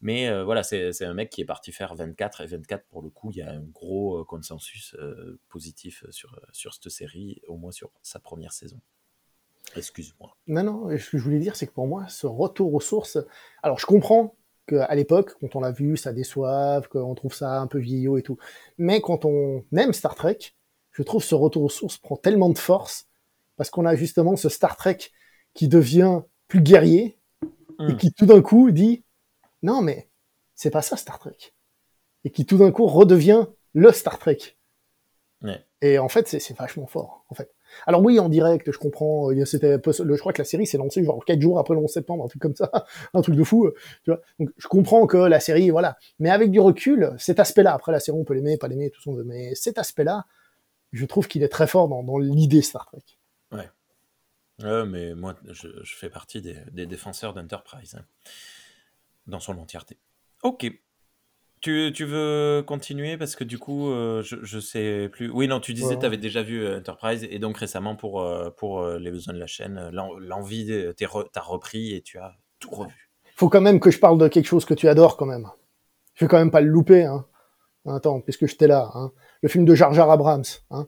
Mais 0.00 0.28
euh, 0.28 0.44
voilà, 0.44 0.62
c'est 0.62 0.92
c'est 0.92 1.04
un 1.04 1.14
mec 1.14 1.30
qui 1.30 1.40
est 1.40 1.44
parti 1.46 1.72
faire 1.72 1.94
24 1.94 2.40
et 2.42 2.46
24 2.46 2.84
pour 2.86 3.02
le 3.02 3.10
coup, 3.10 3.30
il 3.30 3.38
y 3.38 3.42
a 3.42 3.50
un 3.50 3.60
gros 3.60 4.24
consensus 4.24 4.94
euh, 4.98 5.38
positif 5.48 6.04
sur, 6.10 6.38
sur 6.52 6.74
cette 6.74 6.88
série, 6.90 7.40
au 7.48 7.56
moins 7.56 7.72
sur 7.72 7.90
sa 8.02 8.18
première 8.18 8.52
saison. 8.52 8.80
Excuse-moi. 9.76 10.36
Non, 10.46 10.62
non, 10.62 10.98
ce 10.98 11.10
que 11.10 11.18
je 11.18 11.24
voulais 11.24 11.38
dire, 11.38 11.56
c'est 11.56 11.66
que 11.66 11.72
pour 11.72 11.86
moi, 11.86 12.06
ce 12.08 12.26
retour 12.26 12.72
aux 12.74 12.80
sources. 12.80 13.18
Alors, 13.62 13.78
je 13.78 13.86
comprends 13.86 14.36
qu'à 14.66 14.94
l'époque, 14.94 15.34
quand 15.40 15.56
on 15.56 15.60
l'a 15.60 15.72
vu, 15.72 15.96
ça 15.96 16.12
déçoive, 16.12 16.88
qu'on 16.88 17.14
trouve 17.14 17.34
ça 17.34 17.60
un 17.60 17.66
peu 17.66 17.78
vieillot 17.78 18.16
et 18.18 18.22
tout. 18.22 18.38
Mais 18.78 19.00
quand 19.00 19.24
on 19.24 19.64
aime 19.76 19.92
Star 19.92 20.14
Trek, 20.14 20.38
je 20.92 21.02
trouve 21.02 21.22
ce 21.24 21.34
retour 21.34 21.64
aux 21.64 21.68
sources 21.68 21.98
prend 21.98 22.16
tellement 22.16 22.50
de 22.50 22.58
force 22.58 23.06
parce 23.56 23.70
qu'on 23.70 23.84
a 23.84 23.94
justement 23.96 24.36
ce 24.36 24.48
Star 24.48 24.76
Trek 24.76 24.98
qui 25.54 25.68
devient 25.68 26.22
plus 26.48 26.60
guerrier 26.60 27.18
et 27.80 27.92
Mm. 27.92 27.96
qui 27.96 28.12
tout 28.12 28.26
d'un 28.26 28.40
coup 28.40 28.70
dit 28.70 29.04
non, 29.62 29.82
mais 29.82 30.08
c'est 30.54 30.70
pas 30.70 30.82
ça 30.82 30.96
Star 30.96 31.18
Trek. 31.18 31.36
Et 32.22 32.30
qui 32.30 32.46
tout 32.46 32.58
d'un 32.58 32.70
coup 32.70 32.86
redevient 32.86 33.46
le 33.72 33.90
Star 33.92 34.18
Trek. 34.18 34.38
Ouais. 35.42 35.64
Et 35.82 35.98
en 35.98 36.08
fait, 36.08 36.28
c'est 36.28 36.38
c'est 36.38 36.56
vachement 36.56 36.86
fort, 36.86 37.24
en 37.28 37.34
fait. 37.34 37.52
Alors 37.86 38.02
oui, 38.02 38.18
en 38.18 38.28
direct, 38.28 38.70
je 38.70 38.78
comprends. 38.78 39.30
a- 39.30 39.44
C'était, 39.46 39.78
je 39.84 40.18
crois 40.18 40.32
que 40.32 40.40
la 40.40 40.44
série 40.44 40.66
s'est 40.66 40.78
lancée 40.78 41.04
genre 41.04 41.24
quatre 41.24 41.40
jours 41.40 41.58
après 41.58 41.74
le 41.74 41.80
11 41.80 41.90
septembre, 41.90 42.24
un 42.24 42.28
truc 42.28 42.42
comme 42.42 42.54
ça, 42.56 42.70
un 43.14 43.20
truc 43.22 43.36
de 43.36 43.44
fou. 43.44 43.66
euh, 43.66 43.74
Tu 44.04 44.10
vois. 44.10 44.20
Je 44.56 44.68
comprends 44.68 45.06
que 45.06 45.16
la 45.16 45.40
série, 45.40 45.70
voilà. 45.70 45.96
Mais 46.18 46.30
avec 46.30 46.50
du 46.50 46.60
recul, 46.60 47.14
cet 47.18 47.40
aspect-là, 47.40 47.74
après 47.74 47.92
la 47.92 48.00
série, 48.00 48.18
on 48.18 48.24
peut 48.24 48.34
l'aimer, 48.34 48.56
pas 48.56 48.68
l'aimer, 48.68 48.90
tout 48.90 49.00
ce 49.00 49.06
qu'on 49.06 49.14
veut. 49.14 49.24
Mais 49.24 49.54
cet 49.54 49.78
aspect-là, 49.78 50.26
je 50.92 51.04
trouve 51.06 51.28
qu'il 51.28 51.42
est 51.42 51.48
très 51.48 51.66
fort 51.66 51.88
dans, 51.88 52.18
l'idée 52.18 52.62
Star 52.62 52.86
Trek. 52.86 53.02
Ouais, 54.62 54.86
mais 54.86 55.14
moi, 55.14 55.34
je, 55.50 55.68
fais 55.84 56.08
partie 56.08 56.40
des, 56.40 56.56
des 56.70 56.86
défenseurs 56.86 57.34
d'Enterprise, 57.34 57.96
hein, 57.96 58.04
dans 59.26 59.40
son 59.40 59.58
entièreté. 59.58 59.98
Ok. 60.42 60.70
Tu, 61.64 61.92
tu 61.94 62.04
veux 62.04 62.62
continuer? 62.66 63.16
Parce 63.16 63.36
que 63.36 63.42
du 63.44 63.58
coup, 63.58 63.88
euh, 63.90 64.22
je, 64.22 64.36
je 64.42 64.58
sais 64.60 65.08
plus. 65.10 65.30
Oui, 65.30 65.48
non, 65.48 65.60
tu 65.60 65.72
disais 65.72 65.86
Ouais. 65.88 65.94
que 65.94 66.00
tu 66.00 66.06
avais 66.06 66.18
déjà 66.18 66.42
vu 66.42 66.62
euh, 66.62 66.78
Enterprise 66.78 67.26
et 67.30 67.38
donc 67.38 67.56
récemment 67.56 67.96
pour, 67.96 68.20
euh, 68.20 68.50
pour 68.50 68.86
les 68.86 69.10
besoins 69.10 69.32
de 69.32 69.38
la 69.38 69.46
chaîne, 69.46 69.88
l'en- 69.90 70.12
l'envie, 70.18 70.70
re- 70.70 71.26
t'as 71.32 71.40
repris 71.40 71.94
et 71.94 72.02
tu 72.02 72.18
as 72.18 72.36
tout 72.60 72.70
revu. 72.70 73.10
Faut 73.34 73.48
quand 73.48 73.62
même 73.62 73.80
que 73.80 73.90
je 73.90 73.98
parle 73.98 74.18
de 74.18 74.28
quelque 74.28 74.44
chose 74.46 74.66
que 74.66 74.74
tu 74.74 74.88
adores 74.88 75.16
quand 75.16 75.24
même. 75.24 75.48
Je 76.14 76.26
vais 76.26 76.28
quand 76.28 76.36
même 76.38 76.50
pas 76.50 76.60
le 76.60 76.68
louper, 76.68 77.04
hein. 77.04 77.24
Attends, 77.86 78.20
puisque 78.20 78.46
j'étais 78.46 78.66
là, 78.66 78.90
hein. 78.94 79.10
Le 79.40 79.48
film 79.48 79.64
de 79.64 79.74
Jar 79.74 79.92
Jar 79.94 80.10
Abrams, 80.10 80.44
hein. 80.70 80.86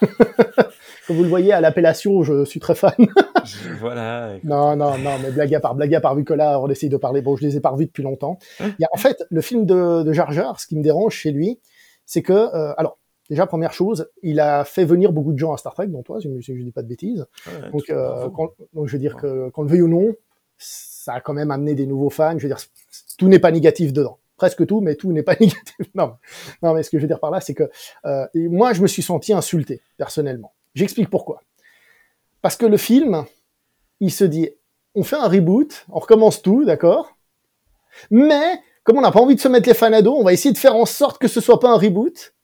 Comme 1.06 1.16
vous 1.16 1.22
le 1.22 1.28
voyez 1.28 1.52
à 1.52 1.60
l'appellation, 1.60 2.22
je 2.22 2.44
suis 2.44 2.60
très 2.60 2.74
fan. 2.74 2.92
voilà. 3.80 4.36
écoute. 4.36 4.48
Non, 4.48 4.76
non, 4.76 4.98
non, 4.98 5.12
mais 5.22 5.30
blague 5.30 5.54
à 5.54 5.60
part, 5.60 5.74
blague 5.74 5.94
à 5.94 6.00
part, 6.00 6.14
vu 6.16 6.24
que 6.24 6.34
là, 6.34 6.60
on 6.60 6.68
essaye 6.68 6.88
de 6.88 6.96
parler, 6.96 7.22
bon, 7.22 7.36
je 7.36 7.42
les 7.46 7.56
ai 7.56 7.60
pas 7.60 7.70
revus 7.70 7.86
depuis 7.86 8.02
longtemps. 8.02 8.38
Il 8.60 8.74
y 8.80 8.84
a, 8.84 8.88
en 8.92 8.96
fait, 8.98 9.24
le 9.30 9.40
film 9.40 9.66
de, 9.66 10.02
de 10.02 10.12
Jar 10.12 10.32
Jar, 10.32 10.58
ce 10.60 10.66
qui 10.66 10.76
me 10.76 10.82
dérange 10.82 11.14
chez 11.14 11.30
lui, 11.30 11.60
c'est 12.04 12.22
que, 12.22 12.32
euh, 12.32 12.72
alors, 12.76 12.98
déjà, 13.30 13.46
première 13.46 13.72
chose, 13.72 14.08
il 14.22 14.40
a 14.40 14.64
fait 14.64 14.84
venir 14.84 15.12
beaucoup 15.12 15.32
de 15.32 15.38
gens 15.38 15.52
à 15.52 15.56
Star 15.56 15.74
Trek, 15.74 15.86
dont 15.88 16.02
toi, 16.02 16.20
si 16.20 16.28
je, 16.40 16.40
je 16.54 16.62
dis 16.62 16.72
pas 16.72 16.82
de 16.82 16.88
bêtises. 16.88 17.26
Ouais, 17.46 17.70
Donc, 17.70 17.82
euh, 17.90 18.28
quand- 18.34 18.50
donc, 18.74 18.86
je 18.88 18.92
veux 18.92 18.98
dire 19.00 19.16
que, 19.16 19.48
qu'on 19.50 19.62
le 19.62 19.68
veuille 19.68 19.82
ou 19.82 19.88
non, 19.88 20.12
ça 20.58 21.14
a 21.14 21.20
quand 21.20 21.34
même 21.34 21.50
amené 21.50 21.74
des 21.74 21.86
nouveaux 21.86 22.10
fans. 22.10 22.36
Je 22.38 22.42
veux 22.42 22.48
dire, 22.48 22.58
tout 23.18 23.28
n'est 23.28 23.38
pas 23.38 23.50
négatif 23.52 23.92
dedans. 23.92 24.18
Presque 24.36 24.66
tout, 24.66 24.80
mais 24.80 24.96
tout 24.96 25.12
n'est 25.12 25.22
pas 25.22 25.32
négatif. 25.40 25.76
Non, 25.94 26.14
non, 26.62 26.74
mais 26.74 26.82
ce 26.82 26.90
que 26.90 26.98
je 26.98 27.02
veux 27.02 27.08
dire 27.08 27.20
par 27.20 27.30
là, 27.30 27.40
c'est 27.40 27.54
que 27.54 27.70
euh, 28.04 28.26
moi, 28.34 28.72
je 28.72 28.82
me 28.82 28.86
suis 28.86 29.02
senti 29.02 29.32
insulté, 29.32 29.80
personnellement. 29.96 30.52
J'explique 30.76 31.10
pourquoi. 31.10 31.40
Parce 32.42 32.56
que 32.56 32.66
le 32.66 32.76
film, 32.76 33.24
il 33.98 34.12
se 34.12 34.24
dit, 34.24 34.50
on 34.94 35.02
fait 35.02 35.16
un 35.16 35.26
reboot, 35.26 35.86
on 35.88 35.98
recommence 35.98 36.42
tout, 36.42 36.64
d'accord? 36.64 37.16
Mais, 38.10 38.60
comme 38.84 38.98
on 38.98 39.00
n'a 39.00 39.10
pas 39.10 39.20
envie 39.20 39.34
de 39.34 39.40
se 39.40 39.48
mettre 39.48 39.68
les 39.68 39.74
fans 39.74 39.92
à 39.92 40.02
dos, 40.02 40.14
on 40.14 40.22
va 40.22 40.32
essayer 40.32 40.52
de 40.52 40.58
faire 40.58 40.76
en 40.76 40.84
sorte 40.86 41.18
que 41.18 41.28
ce 41.28 41.40
soit 41.40 41.58
pas 41.58 41.70
un 41.70 41.78
reboot. 41.78 42.34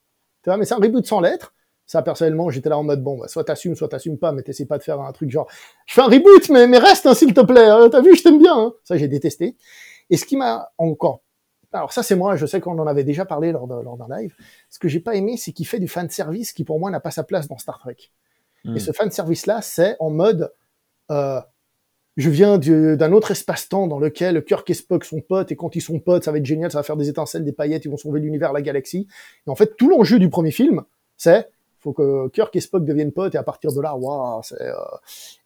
Tu 0.43 0.51
vois, 0.51 0.57
mais 0.57 0.65
c'est 0.65 0.75
un 0.75 0.79
reboot 0.79 1.07
sans 1.07 1.21
lettres. 1.21 1.55
Ça, 1.85 2.01
personnellement, 2.01 2.49
j'étais 2.49 2.71
là 2.71 2.79
en 2.79 2.83
mode, 2.83 3.03
bon, 3.03 3.19
bah, 3.19 3.29
soit 3.29 3.45
t'assumes, 3.45 3.77
soit 3.77 3.89
t'assumes 3.89 4.19
pas, 4.19 4.33
mais 4.33 4.43
t'essaies 4.43 4.65
pas 4.65 4.79
de 4.79 4.83
faire 4.83 4.99
un 5.01 5.13
truc 5.13 5.31
genre, 5.31 5.47
je 5.87 5.93
fais 5.93 6.01
un 6.01 6.07
reboot, 6.07 6.49
mais, 6.49 6.67
mais 6.67 6.79
reste, 6.79 7.05
hein, 7.05 7.15
s'il 7.15 7.35
te 7.35 7.43
plaît, 7.43 7.67
hein, 7.67 7.91
t'as 7.91 8.01
vu, 8.01 8.17
je 8.17 8.23
t'aime 8.23 8.39
bien. 8.39 8.57
hein. 8.57 8.73
Ça, 8.83 8.97
j'ai 8.97 9.09
détesté. 9.09 9.57
Et 10.09 10.17
ce 10.17 10.25
qui 10.25 10.39
m'a 10.39 10.73
encore... 10.79 11.21
Alors 11.73 11.93
ça, 11.93 12.03
c'est 12.03 12.17
moi, 12.17 12.37
je 12.37 12.47
sais 12.47 12.61
qu'on 12.61 12.79
en 12.79 12.87
avait 12.87 13.05
déjà 13.05 13.25
parlé 13.25 13.53
lors 13.53 13.67
d'un 13.67 14.19
live. 14.19 14.35
Ce 14.71 14.79
que 14.79 14.89
j'ai 14.89 15.01
pas 15.01 15.15
aimé, 15.15 15.37
c'est 15.37 15.53
qu'il 15.53 15.67
fait 15.67 15.81
du 15.81 15.89
fan 15.89 16.09
service 16.11 16.53
qui, 16.53 16.65
pour 16.65 16.79
moi, 16.79 16.91
n'a 16.91 17.01
pas 17.01 17.11
sa 17.11 17.25
place 17.25 17.49
dans 17.49 17.59
Star 17.59 17.79
Trek. 17.79 17.97
Hmm. 18.65 18.77
Et 18.77 18.81
ce 18.81 18.93
fan 18.93 19.11
service 19.11 19.47
là, 19.47 19.63
c'est 19.63 19.97
en 19.99 20.11
mode, 20.11 20.53
euh, 21.11 21.41
je 22.17 22.31
viens 22.31 22.59
d'un 22.59 23.13
autre 23.13 23.31
espace-temps 23.31 23.87
dans 23.87 23.99
lequel 23.99 24.45
Kirk 24.45 24.69
et 24.69 24.75
Spock 24.75 25.05
sont 25.05 25.21
potes, 25.21 25.51
et 25.51 25.57
quand 25.57 25.75
ils 25.75 25.81
sont 25.81 25.99
potes, 25.99 26.25
ça 26.25 26.33
va 26.33 26.39
être 26.39 26.47
génial, 26.47 26.71
ça 26.71 26.79
va 26.79 26.83
faire 26.83 26.97
des 26.97 27.09
étincelles, 27.09 27.45
des 27.45 27.53
paillettes, 27.53 27.85
ils 27.85 27.91
vont 27.91 27.97
sauver 27.97 28.21
l'univers, 28.21 28.53
la 28.53 28.63
galaxie. 28.63 29.07
Et 29.47 29.51
en 29.51 29.55
fait, 29.55 29.77
tout 29.77 29.89
l'enjeu 29.89 30.19
du 30.19 30.29
premier 30.29 30.51
film, 30.51 30.83
c'est 31.17 31.51
faut 31.83 31.93
que 31.93 32.29
Kirk 32.29 32.55
et 32.55 32.61
Spock 32.61 32.85
deviennent 32.85 33.13
potes 33.13 33.35
et 33.35 33.39
à 33.39 33.43
partir 33.43 33.73
de 33.73 33.81
là, 33.81 33.97
waouh. 33.97 34.41
Euh... 34.61 34.73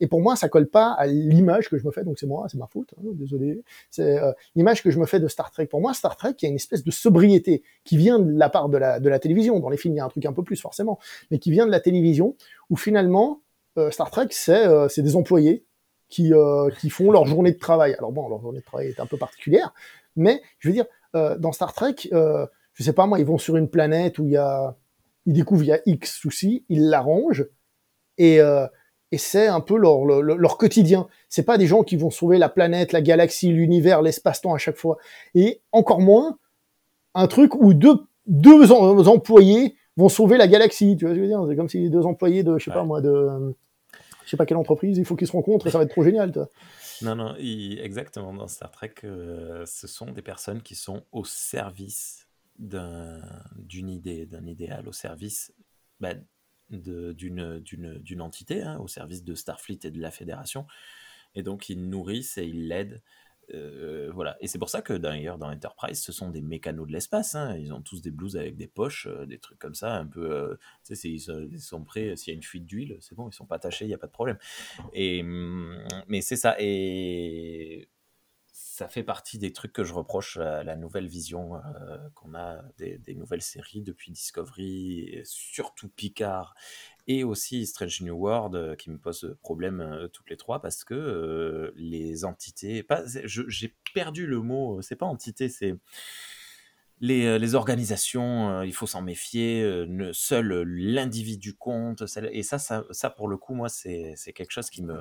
Et 0.00 0.06
pour 0.06 0.20
moi, 0.20 0.36
ça 0.36 0.48
colle 0.48 0.68
pas 0.68 0.92
à 0.92 1.06
l'image 1.06 1.70
que 1.70 1.78
je 1.78 1.86
me 1.86 1.90
fais. 1.90 2.04
Donc 2.04 2.18
c'est 2.18 2.26
moi, 2.26 2.46
c'est 2.48 2.58
ma 2.58 2.66
faute. 2.66 2.92
Hein, 2.98 3.08
désolé. 3.14 3.62
C'est 3.90 4.18
euh, 4.18 4.32
l'image 4.54 4.82
que 4.82 4.90
je 4.90 4.98
me 4.98 5.06
fais 5.06 5.18
de 5.18 5.28
Star 5.28 5.50
Trek. 5.50 5.66
Pour 5.66 5.80
moi, 5.80 5.94
Star 5.94 6.16
Trek, 6.16 6.34
il 6.42 6.44
y 6.44 6.46
a 6.46 6.50
une 6.50 6.56
espèce 6.56 6.84
de 6.84 6.90
sobriété 6.90 7.62
qui 7.84 7.96
vient 7.96 8.18
de 8.18 8.38
la 8.38 8.50
part 8.50 8.68
de 8.68 8.76
la 8.76 9.00
de 9.00 9.08
la 9.08 9.18
télévision. 9.18 9.58
Dans 9.60 9.70
les 9.70 9.78
films, 9.78 9.94
il 9.94 9.96
y 9.96 10.00
a 10.00 10.04
un 10.04 10.10
truc 10.10 10.26
un 10.26 10.32
peu 10.34 10.42
plus 10.42 10.60
forcément, 10.60 10.98
mais 11.30 11.38
qui 11.38 11.50
vient 11.50 11.64
de 11.64 11.70
la 11.70 11.80
télévision 11.80 12.36
où 12.68 12.76
finalement 12.76 13.40
euh, 13.78 13.90
Star 13.90 14.10
Trek, 14.10 14.28
c'est 14.30 14.66
euh, 14.66 14.88
c'est 14.88 15.02
des 15.02 15.16
employés 15.16 15.64
qui 16.08 16.32
qui 16.78 16.90
font 16.90 17.10
leur 17.10 17.24
journée 17.24 17.50
de 17.50 17.58
travail. 17.58 17.94
Alors 17.94 18.12
bon, 18.12 18.28
leur 18.28 18.40
journée 18.40 18.60
de 18.60 18.64
travail 18.64 18.88
est 18.88 19.00
un 19.00 19.06
peu 19.06 19.16
particulière, 19.16 19.74
mais 20.14 20.40
je 20.60 20.68
veux 20.68 20.74
dire, 20.74 20.86
dans 21.14 21.50
Star 21.50 21.72
Trek, 21.72 21.96
je 22.12 22.82
sais 22.82 22.92
pas 22.92 23.06
moi, 23.06 23.18
ils 23.18 23.24
vont 23.24 23.38
sur 23.38 23.56
une 23.56 23.68
planète 23.68 24.20
où 24.20 24.26
il 24.26 24.30
y 24.30 24.36
a 24.36 24.76
ils 25.26 25.32
découvrent 25.32 25.64
il 25.64 25.68
y 25.68 25.72
a 25.72 25.80
X 25.86 26.18
soucis, 26.18 26.64
ils 26.68 26.88
l'arrangent 26.88 27.46
et, 28.18 28.40
euh, 28.40 28.66
et 29.12 29.18
c'est 29.18 29.46
un 29.46 29.60
peu 29.60 29.76
leur, 29.76 30.04
leur, 30.04 30.22
leur 30.22 30.56
quotidien. 30.58 31.06
C'est 31.28 31.44
pas 31.44 31.58
des 31.58 31.66
gens 31.66 31.82
qui 31.82 31.96
vont 31.96 32.10
sauver 32.10 32.38
la 32.38 32.48
planète, 32.48 32.92
la 32.92 33.02
galaxie, 33.02 33.48
l'univers, 33.48 34.02
l'espace-temps 34.02 34.54
à 34.54 34.58
chaque 34.58 34.76
fois. 34.76 34.96
Et 35.34 35.60
encore 35.72 36.00
moins 36.00 36.38
un 37.14 37.26
truc 37.26 37.54
où 37.54 37.74
deux, 37.74 38.06
deux 38.26 38.72
employés 38.72 39.76
vont 39.96 40.08
sauver 40.08 40.36
la 40.36 40.48
galaxie. 40.48 40.96
Tu 40.96 41.04
vois 41.04 41.14
ce 41.14 41.18
que 41.18 41.24
je 41.24 41.28
veux 41.28 41.28
dire? 41.28 41.44
C'est 41.48 41.56
comme 41.56 41.68
si 41.68 41.88
deux 41.90 42.04
employés 42.04 42.42
de, 42.42 42.58
je 42.58 42.64
sais 42.64 42.70
pas 42.72 42.84
moi, 42.84 43.00
de, 43.00 43.54
je 44.24 44.30
sais 44.30 44.36
pas 44.36 44.44
quelle 44.44 44.56
entreprise, 44.56 44.98
il 44.98 45.04
faut 45.04 45.14
qu'ils 45.14 45.28
se 45.28 45.32
rencontrent 45.32 45.66
et 45.66 45.70
ça 45.70 45.78
va 45.78 45.84
être 45.84 45.90
trop 45.90 46.02
génial. 46.02 46.32
Toi. 46.32 46.48
Non, 47.02 47.14
non, 47.14 47.34
exactement. 47.36 48.32
Dans 48.32 48.48
Star 48.48 48.70
Trek, 48.70 48.94
euh, 49.04 49.64
ce 49.66 49.86
sont 49.86 50.10
des 50.10 50.22
personnes 50.22 50.62
qui 50.62 50.74
sont 50.74 51.02
au 51.12 51.24
service 51.24 52.25
d'une 52.58 53.88
idée, 53.88 54.26
d'un 54.26 54.46
idéal 54.46 54.88
au 54.88 54.92
service 54.92 55.52
bah, 56.00 56.14
d'une 56.70 58.20
entité, 58.20 58.62
hein, 58.62 58.78
au 58.78 58.88
service 58.88 59.24
de 59.24 59.34
Starfleet 59.34 59.80
et 59.84 59.90
de 59.90 60.00
la 60.00 60.10
Fédération. 60.10 60.66
Et 61.34 61.42
donc 61.42 61.68
ils 61.68 61.88
nourrissent 61.88 62.38
et 62.38 62.46
ils 62.46 62.68
l'aident. 62.68 63.02
Euh, 63.54 64.10
voilà. 64.12 64.36
Et 64.40 64.48
c'est 64.48 64.58
pour 64.58 64.70
ça 64.70 64.82
que 64.82 64.92
d'ailleurs 64.92 65.38
dans 65.38 65.50
Enterprise, 65.50 66.02
ce 66.02 66.12
sont 66.12 66.30
des 66.30 66.42
mécanos 66.42 66.86
de 66.86 66.92
l'espace. 66.92 67.34
Hein. 67.34 67.56
Ils 67.56 67.72
ont 67.72 67.82
tous 67.82 68.02
des 68.02 68.10
blouses 68.10 68.36
avec 68.36 68.56
des 68.56 68.66
poches, 68.66 69.06
euh, 69.06 69.26
des 69.26 69.38
trucs 69.38 69.58
comme 69.58 69.74
ça, 69.74 69.94
un 69.94 70.06
peu. 70.06 70.30
Euh, 70.32 70.56
ils, 71.04 71.60
sont 71.60 71.84
prêts. 71.84 72.16
S'il 72.16 72.32
y 72.32 72.34
a 72.34 72.36
une 72.36 72.42
fuite 72.42 72.66
d'huile, 72.66 72.96
c'est 73.00 73.14
bon, 73.14 73.28
ils 73.28 73.34
sont 73.34 73.46
pas 73.46 73.56
attachés, 73.56 73.84
il 73.84 73.88
n'y 73.88 73.94
a 73.94 73.98
pas 73.98 74.08
de 74.08 74.12
problème. 74.12 74.38
Et 74.92 75.20
hum, 75.22 75.78
mais 76.08 76.20
c'est 76.20 76.36
ça. 76.36 76.56
Et 76.58 77.88
ça 78.58 78.88
fait 78.88 79.02
partie 79.02 79.36
des 79.36 79.52
trucs 79.52 79.74
que 79.74 79.84
je 79.84 79.92
reproche 79.92 80.38
à 80.38 80.64
la 80.64 80.76
nouvelle 80.76 81.08
vision 81.08 81.56
euh, 81.56 81.98
qu'on 82.14 82.34
a 82.34 82.62
des, 82.78 83.14
nouvelles 83.14 83.42
séries 83.42 83.82
depuis 83.82 84.12
Discovery, 84.12 85.20
surtout 85.24 85.90
Picard 85.90 86.54
et 87.06 87.22
aussi 87.22 87.66
Strange 87.66 88.00
New 88.00 88.14
World 88.14 88.54
euh, 88.54 88.74
qui 88.74 88.90
me 88.90 88.96
pose 88.96 89.36
problème 89.42 89.82
euh, 89.82 90.08
toutes 90.08 90.30
les 90.30 90.38
trois 90.38 90.62
parce 90.62 90.84
que 90.84 91.74
les 91.76 92.24
entités, 92.24 92.86
j'ai 93.04 93.74
perdu 93.92 94.26
le 94.26 94.40
mot, 94.40 94.80
c'est 94.80 94.96
pas 94.96 95.06
entité, 95.06 95.50
c'est 95.50 95.76
les, 97.00 97.54
organisations, 97.54 98.62
il 98.62 98.72
faut 98.72 98.86
s'en 98.86 99.02
méfier, 99.02 99.86
seul 100.14 100.62
l'individu 100.62 101.54
compte, 101.54 102.04
et 102.30 102.42
ça, 102.42 102.58
ça, 102.58 103.10
pour 103.10 103.28
le 103.28 103.36
coup, 103.36 103.52
moi, 103.52 103.68
c'est 103.68 104.16
quelque 104.34 104.50
chose 104.50 104.70
qui 104.70 104.82
me 104.82 104.96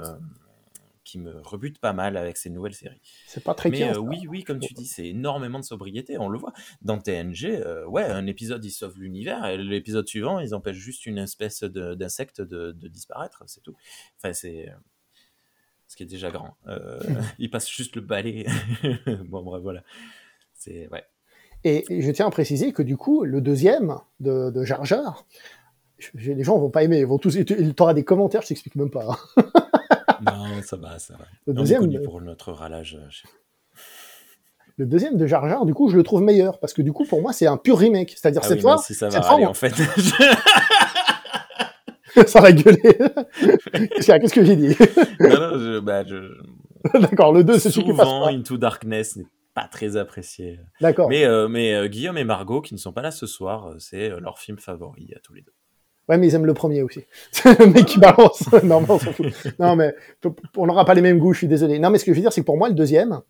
qui 1.15 1.19
me 1.21 1.39
rebute 1.41 1.79
pas 1.79 1.93
mal 1.93 2.17
avec 2.17 2.35
ces 2.35 2.49
nouvelles 2.49 2.73
séries. 2.73 2.99
C'est 3.25 3.43
pas 3.43 3.53
très 3.53 3.69
Mais 3.69 3.83
euh, 3.83 3.99
oui, 3.99 4.27
oui, 4.27 4.43
comme 4.43 4.59
tu 4.59 4.73
dis, 4.73 4.85
c'est 4.85 5.07
énormément 5.07 5.59
de 5.59 5.63
sobriété. 5.63 6.17
On 6.17 6.27
le 6.27 6.37
voit 6.37 6.51
dans 6.81 6.97
TNG. 6.97 7.45
Euh, 7.45 7.85
ouais, 7.85 8.03
un 8.03 8.27
épisode 8.27 8.63
ils 8.65 8.71
sauvent 8.71 8.99
l'univers, 8.99 9.45
et 9.45 9.57
l'épisode 9.57 10.07
suivant 10.07 10.39
ils 10.39 10.53
empêchent 10.53 10.75
juste 10.75 11.05
une 11.05 11.17
espèce 11.17 11.63
d'insecte 11.63 12.41
de, 12.41 12.71
de, 12.73 12.87
disparaître, 12.89 13.43
c'est 13.47 13.63
tout. 13.63 13.75
Enfin, 14.17 14.33
c'est 14.33 14.69
euh, 14.69 14.73
ce 15.87 15.95
qui 15.95 16.03
est 16.03 16.07
déjà 16.07 16.31
grand. 16.31 16.57
ils 17.39 17.49
passent 17.49 17.71
juste 17.71 17.95
le 17.95 18.01
balai. 18.01 18.45
bon, 19.25 19.41
bref, 19.41 19.61
voilà. 19.61 19.83
C'est 20.53 20.89
ouais. 20.89 21.05
Et, 21.63 21.85
je 22.01 22.11
tiens 22.11 22.27
à 22.27 22.31
préciser 22.31 22.73
que 22.73 22.83
du 22.83 22.97
coup, 22.97 23.23
le 23.23 23.39
deuxième 23.39 23.99
de, 24.19 24.51
de 24.51 24.63
Jar 24.65 24.83
Jar, 24.83 25.25
les 26.13 26.43
gens 26.43 26.59
vont 26.59 26.69
pas 26.69 26.83
aimer, 26.83 26.99
ils 26.99 27.05
vont 27.05 27.17
tous, 27.17 27.35
il 27.35 27.73
t'aura 27.73 27.93
des 27.93 28.03
commentaires, 28.03 28.41
je 28.41 28.49
t'explique 28.49 28.75
même 28.75 28.91
pas. 28.91 29.17
Hein. 29.37 29.64
Non, 30.25 30.61
ça 30.63 30.77
va, 30.77 30.99
ça 30.99 31.15
va. 31.17 31.25
Le 31.45 31.53
deuxième, 31.53 32.01
pour 32.01 32.21
notre 32.21 32.51
râlage. 32.51 32.97
Euh, 32.99 33.07
le 34.77 34.85
deuxième 34.85 35.17
de 35.17 35.25
Jar 35.25 35.47
Jar, 35.47 35.65
du 35.65 35.73
coup, 35.73 35.89
je 35.89 35.95
le 35.95 36.03
trouve 36.03 36.21
meilleur 36.21 36.59
parce 36.59 36.73
que 36.73 36.81
du 36.81 36.91
coup, 36.91 37.05
pour 37.05 37.21
moi, 37.21 37.31
c'est 37.31 37.47
un 37.47 37.57
pur 37.57 37.77
remake. 37.77 38.11
C'est-à-dire 38.11 38.41
ah 38.43 38.47
cette 38.47 38.61
fois, 38.61 38.77
si 38.77 38.93
ça 38.93 39.07
va 39.07 39.35
en 39.47 39.53
fait. 39.53 39.73
ça 42.27 42.41
va 42.41 42.51
gueuler. 42.51 42.81
Qu'est-ce 44.01 44.33
que 44.33 44.43
j'ai 44.43 44.57
dit? 44.57 44.75
Non, 45.19 45.29
non, 45.29 45.59
je, 45.59 45.79
bah, 45.79 46.03
je... 46.03 46.15
D'accord, 46.99 47.33
le 47.33 47.43
2, 47.43 47.57
c'est 47.57 47.69
celui 47.69 47.85
qui 47.85 47.93
passe 47.93 48.07
pas. 48.07 48.31
Into 48.31 48.57
Darkness 48.57 49.15
n'est 49.15 49.27
pas 49.53 49.67
très 49.69 49.95
apprécié. 49.95 50.59
D'accord. 50.81 51.09
Mais, 51.09 51.25
euh, 51.25 51.47
mais 51.47 51.73
euh, 51.73 51.87
Guillaume 51.87 52.17
et 52.17 52.25
Margot, 52.25 52.61
qui 52.61 52.73
ne 52.73 52.79
sont 52.79 52.91
pas 52.91 53.01
là 53.01 53.11
ce 53.11 53.27
soir, 53.27 53.75
c'est 53.79 54.09
leur 54.19 54.39
film 54.39 54.57
favori 54.57 55.13
à 55.15 55.19
tous 55.19 55.33
les 55.33 55.41
deux. 55.41 55.53
Ouais, 56.07 56.17
mais 56.17 56.27
ils 56.27 56.35
aiment 56.35 56.45
le 56.45 56.53
premier 56.53 56.83
aussi. 56.83 57.03
le 57.45 57.65
mec 57.65 57.85
qui 57.85 57.99
balance. 57.99 58.43
non, 58.63 58.81
mais 58.81 58.91
on 58.91 58.99
s'en 58.99 59.11
fout. 59.11 59.25
Non, 59.59 59.75
mais 59.75 59.95
on 60.55 60.67
n'aura 60.67 60.85
pas 60.85 60.93
les 60.93 61.01
mêmes 61.01 61.17
goûts, 61.17 61.33
je 61.33 61.39
suis 61.39 61.47
désolé. 61.47 61.79
Non, 61.79 61.89
mais 61.89 61.97
ce 61.97 62.05
que 62.05 62.11
je 62.11 62.15
veux 62.15 62.21
dire, 62.21 62.31
c'est 62.31 62.41
que 62.41 62.45
pour 62.45 62.57
moi, 62.57 62.67
le 62.69 62.75
deuxième, 62.75 63.21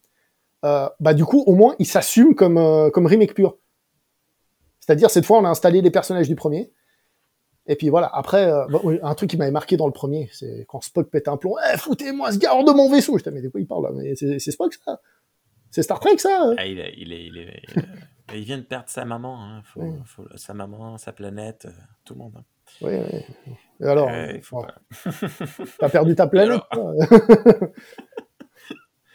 euh, 0.66 0.90
bah, 1.00 1.14
du 1.14 1.24
coup, 1.26 1.44
au 1.46 1.56
moins, 1.56 1.76
il 1.80 1.86
s'assume 1.86 2.36
comme, 2.36 2.58
euh, 2.58 2.90
comme 2.90 3.06
remake 3.06 3.34
pur. 3.34 3.58
C'est-à-dire, 4.80 5.10
cette 5.10 5.26
fois, 5.26 5.40
on 5.40 5.46
a 5.46 5.50
installé 5.50 5.82
les 5.82 5.92
personnages 5.92 6.28
du 6.28 6.36
premier. 6.36 6.72
Et 7.68 7.76
puis 7.76 7.90
voilà, 7.90 8.08
après, 8.14 8.52
euh, 8.52 9.00
un 9.02 9.16
truc 9.16 9.30
qui 9.30 9.38
m'avait 9.38 9.52
marqué 9.52 9.76
dans 9.78 9.88
le 9.88 9.92
premier, 9.94 10.30
c'est 10.32 10.66
quand 10.68 10.82
Spock 10.82 11.10
pète 11.10 11.28
un 11.28 11.38
plomb, 11.38 11.56
eh, 11.74 11.78
foutez-moi 11.78 12.32
ce 12.32 12.38
gars 12.38 12.54
hors 12.54 12.64
de 12.64 12.72
mon 12.72 12.92
vaisseau. 12.92 13.18
Je 13.18 13.24
te 13.24 13.30
mais 13.32 13.42
de 13.42 13.50
quoi 13.50 13.60
il 13.60 13.66
parle 13.66 13.86
là? 13.86 13.92
Mais 13.96 14.16
c'est 14.16 14.52
Spock, 14.52 14.76
ça? 14.86 15.02
C'est 15.72 15.82
Star 15.82 16.00
Trek, 16.00 16.18
ça? 16.20 16.54
Ah, 16.58 16.66
il, 16.66 16.80
est, 16.80 16.94
il, 16.98 17.12
est, 17.12 17.26
il, 17.26 17.38
est, 17.40 17.64
il, 18.36 18.44
vient 18.44 18.60
de 18.60 18.64
perdre 18.64 18.88
sa 18.88 19.04
maman, 19.04 19.44
hein. 19.44 19.62
faut, 19.66 19.82
faut, 20.06 20.24
sa 20.36 20.54
maman, 20.54 20.98
sa 21.00 21.12
planète, 21.12 21.68
tout 22.06 22.14
le 22.14 22.20
monde. 22.20 22.34
Hein. 22.38 22.44
Oui, 22.82 22.94
oui. 22.94 23.54
Et 23.82 23.86
alors, 23.86 24.10
euh, 24.10 24.38
t'as 25.80 25.90
perdu 25.90 26.16
ta 26.16 26.28
planète. 26.28 26.62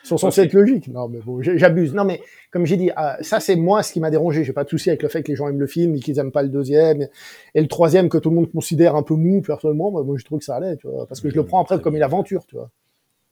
Sont 0.02 0.18
censés 0.18 0.42
être 0.42 0.54
logiques. 0.54 0.88
Non, 0.88 1.08
mais 1.08 1.20
bon, 1.20 1.40
j'abuse. 1.42 1.94
Non, 1.94 2.04
mais 2.04 2.20
comme 2.50 2.66
j'ai 2.66 2.76
dit, 2.76 2.90
ah, 2.96 3.16
ça 3.20 3.38
c'est 3.38 3.56
moi 3.56 3.82
ce 3.82 3.92
qui 3.92 4.00
m'a 4.00 4.10
dérangé. 4.10 4.44
J'ai 4.44 4.52
pas 4.52 4.64
de 4.64 4.68
souci 4.68 4.90
avec 4.90 5.02
le 5.02 5.08
fait 5.08 5.22
que 5.22 5.28
les 5.28 5.36
gens 5.36 5.48
aiment 5.48 5.60
le 5.60 5.66
film 5.66 5.94
et 5.94 6.00
qu'ils 6.00 6.18
aiment 6.18 6.32
pas 6.32 6.42
le 6.42 6.48
deuxième 6.48 7.06
et 7.54 7.60
le 7.60 7.68
troisième 7.68 8.08
que 8.08 8.18
tout 8.18 8.30
le 8.30 8.36
monde 8.36 8.50
considère 8.50 8.96
un 8.96 9.02
peu 9.02 9.14
mou. 9.14 9.40
Personnellement, 9.40 9.90
moi 9.90 10.16
je 10.16 10.24
trouve 10.24 10.40
que 10.40 10.44
ça 10.44 10.56
allait, 10.56 10.76
tu 10.76 10.88
vois, 10.88 11.06
parce 11.06 11.20
que 11.20 11.30
je 11.30 11.36
le 11.36 11.44
prends 11.44 11.62
après 11.62 11.80
comme 11.80 11.96
une 11.96 12.02
aventure, 12.02 12.44
tu 12.46 12.56
vois. 12.56 12.70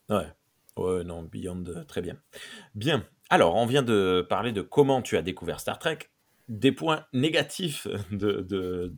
Ouais. 0.09 0.27
Ouais, 0.77 1.03
non, 1.03 1.23
Beyond, 1.23 1.65
euh, 1.67 1.85
très 1.85 2.01
bien. 2.01 2.17
Bien. 2.77 3.05
Alors, 3.31 3.57
on 3.57 3.67
vient 3.67 3.83
de 3.83 4.25
parler 4.29 4.53
de 4.53 4.63
comment 4.63 5.03
tu 5.03 5.17
as 5.17 5.23
découvert 5.23 5.59
Star 5.59 5.79
Trek. 5.79 5.99
Des 6.49 6.71
points 6.71 7.05
négatifs 7.13 7.89
de, 8.13 8.41
de 8.41 8.95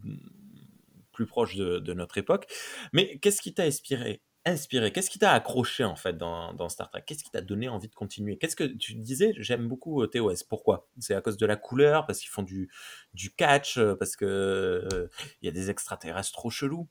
plus 1.20 1.26
proche 1.26 1.56
de, 1.56 1.92
notre 1.92 2.16
époque. 2.16 2.46
Mais 2.94 3.18
qu'est-ce 3.18 3.42
qui 3.42 3.52
t'a 3.52 3.64
inspiré 3.64 4.22
Inspiré? 4.46 4.90
Qu'est-ce 4.90 5.11
qui 5.11 5.18
t'a 5.18 5.33
accroché 5.33 5.85
en 5.85 5.96
fait 5.96 6.16
dans, 6.16 6.68
Star 6.70 6.88
Trek? 6.88 7.02
Qu'est-ce 7.06 7.22
qui 7.22 7.30
t'a 7.30 7.42
donné 7.42 7.68
envie 7.68 7.88
de 7.88 7.94
continuer? 7.94 8.38
Qu'est-ce 8.38 8.56
que 8.56 8.64
tu 8.64 8.94
disais? 8.94 9.35
J'aime 9.37 9.68
beaucoup 9.68 10.02
euh, 10.02 10.06
TOS. 10.06 10.44
Pourquoi? 10.48 10.88
C'est 10.98 11.14
à 11.14 11.20
cause 11.20 11.37
de 11.37 11.44
la 11.44 11.56
couleur 11.56 12.06
Parce 12.06 12.20
qu'ils 12.20 12.30
font 12.30 12.42
du, 12.42 12.70
du 13.12 13.35
catch 13.35 13.76
euh, 13.76 13.94
Parce 13.96 14.16
que 14.16 14.24
euh, 14.24 15.09
il 15.42 15.46
y 15.46 15.48
a 15.50 15.52
des 15.52 15.68
extraterrestres 15.68 16.33
trop 16.33 16.48
chelous 16.48 16.88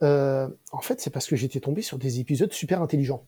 En 0.00 0.80
fait, 0.82 1.00
c'est 1.00 1.10
parce 1.10 1.26
que 1.26 1.34
j'étais 1.34 1.58
tombé 1.58 1.82
sur 1.82 1.98
des 1.98 2.20
épisodes 2.20 2.52
super 2.52 2.80
intelligents. 2.80 3.26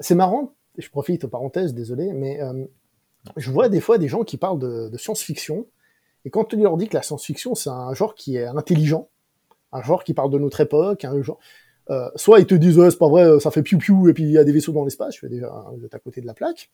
c'est 0.00 0.14
marrant. 0.14 0.54
Je 0.78 0.88
profite, 0.90 1.26
parenthèse, 1.26 1.74
désolé, 1.74 2.12
mais 2.12 2.38
je 3.36 3.50
vois 3.50 3.68
des 3.68 3.80
fois 3.80 3.98
des 3.98 4.06
gens 4.06 4.22
qui 4.22 4.36
parlent 4.36 4.60
de 4.60 4.96
science-fiction 4.96 5.66
et 6.24 6.30
quand 6.30 6.44
tu 6.44 6.56
leur 6.56 6.76
dis 6.76 6.88
que 6.88 6.94
la 6.94 7.02
science-fiction, 7.02 7.54
c'est 7.54 7.70
un 7.70 7.94
genre 7.94 8.14
qui 8.14 8.36
est 8.36 8.46
intelligent, 8.46 9.08
un 9.72 9.82
genre 9.82 10.04
qui 10.04 10.14
parle 10.14 10.30
de 10.30 10.38
notre 10.38 10.60
époque, 10.60 11.04
un 11.04 11.22
genre, 11.22 11.38
euh, 11.90 12.08
soit 12.16 12.40
ils 12.40 12.46
te 12.46 12.54
disent 12.54 12.80
c'est 12.90 12.98
pas 12.98 13.08
vrai, 13.08 13.40
ça 13.40 13.50
fait 13.50 13.62
piou 13.62 13.78
piou 13.78 14.08
et 14.08 14.12
puis 14.12 14.24
il 14.24 14.30
y 14.30 14.38
a 14.38 14.44
des 14.44 14.52
vaisseaux 14.52 14.72
dans 14.72 14.84
l'espace, 14.84 15.14
tu 15.14 15.26
es 15.26 15.28
déjà 15.28 15.64
de 15.76 15.88
à 15.90 15.98
côté 15.98 16.20
de 16.20 16.26
la 16.26 16.34
plaque. 16.34 16.70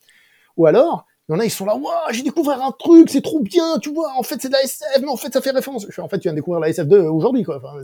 Ou 0.57 0.67
alors, 0.67 1.07
il 1.29 1.33
y 1.33 1.35
en 1.35 1.41
a, 1.41 1.45
ils 1.45 1.51
sont 1.51 1.67
là, 1.67 1.75
waouh, 1.75 2.13
j'ai 2.13 2.23
découvert 2.23 2.63
un 2.63 2.73
truc, 2.73 3.11
c'est 3.11 3.21
trop 3.21 3.41
bien, 3.41 3.79
tu 3.79 3.93
vois, 3.93 4.13
en 4.17 4.23
fait 4.23 4.41
c'est 4.41 4.49
de 4.49 4.53
la 4.53 4.63
SF, 4.63 5.01
mais 5.01 5.09
en 5.09 5.17
fait 5.17 5.33
ça 5.33 5.41
fait 5.41 5.51
référence. 5.51 5.87
Je 5.89 6.01
en 6.01 6.09
fait, 6.09 6.19
tu 6.19 6.25
viens 6.25 6.33
de 6.33 6.37
découvrir 6.37 6.61
la 6.61 6.71
SF2 6.71 7.07
aujourd'hui, 7.09 7.43
quoi. 7.43 7.61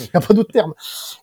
Il 0.00 0.02
n'y 0.02 0.10
a 0.14 0.20
pas 0.20 0.34
d'autre 0.34 0.52
terme. 0.52 0.74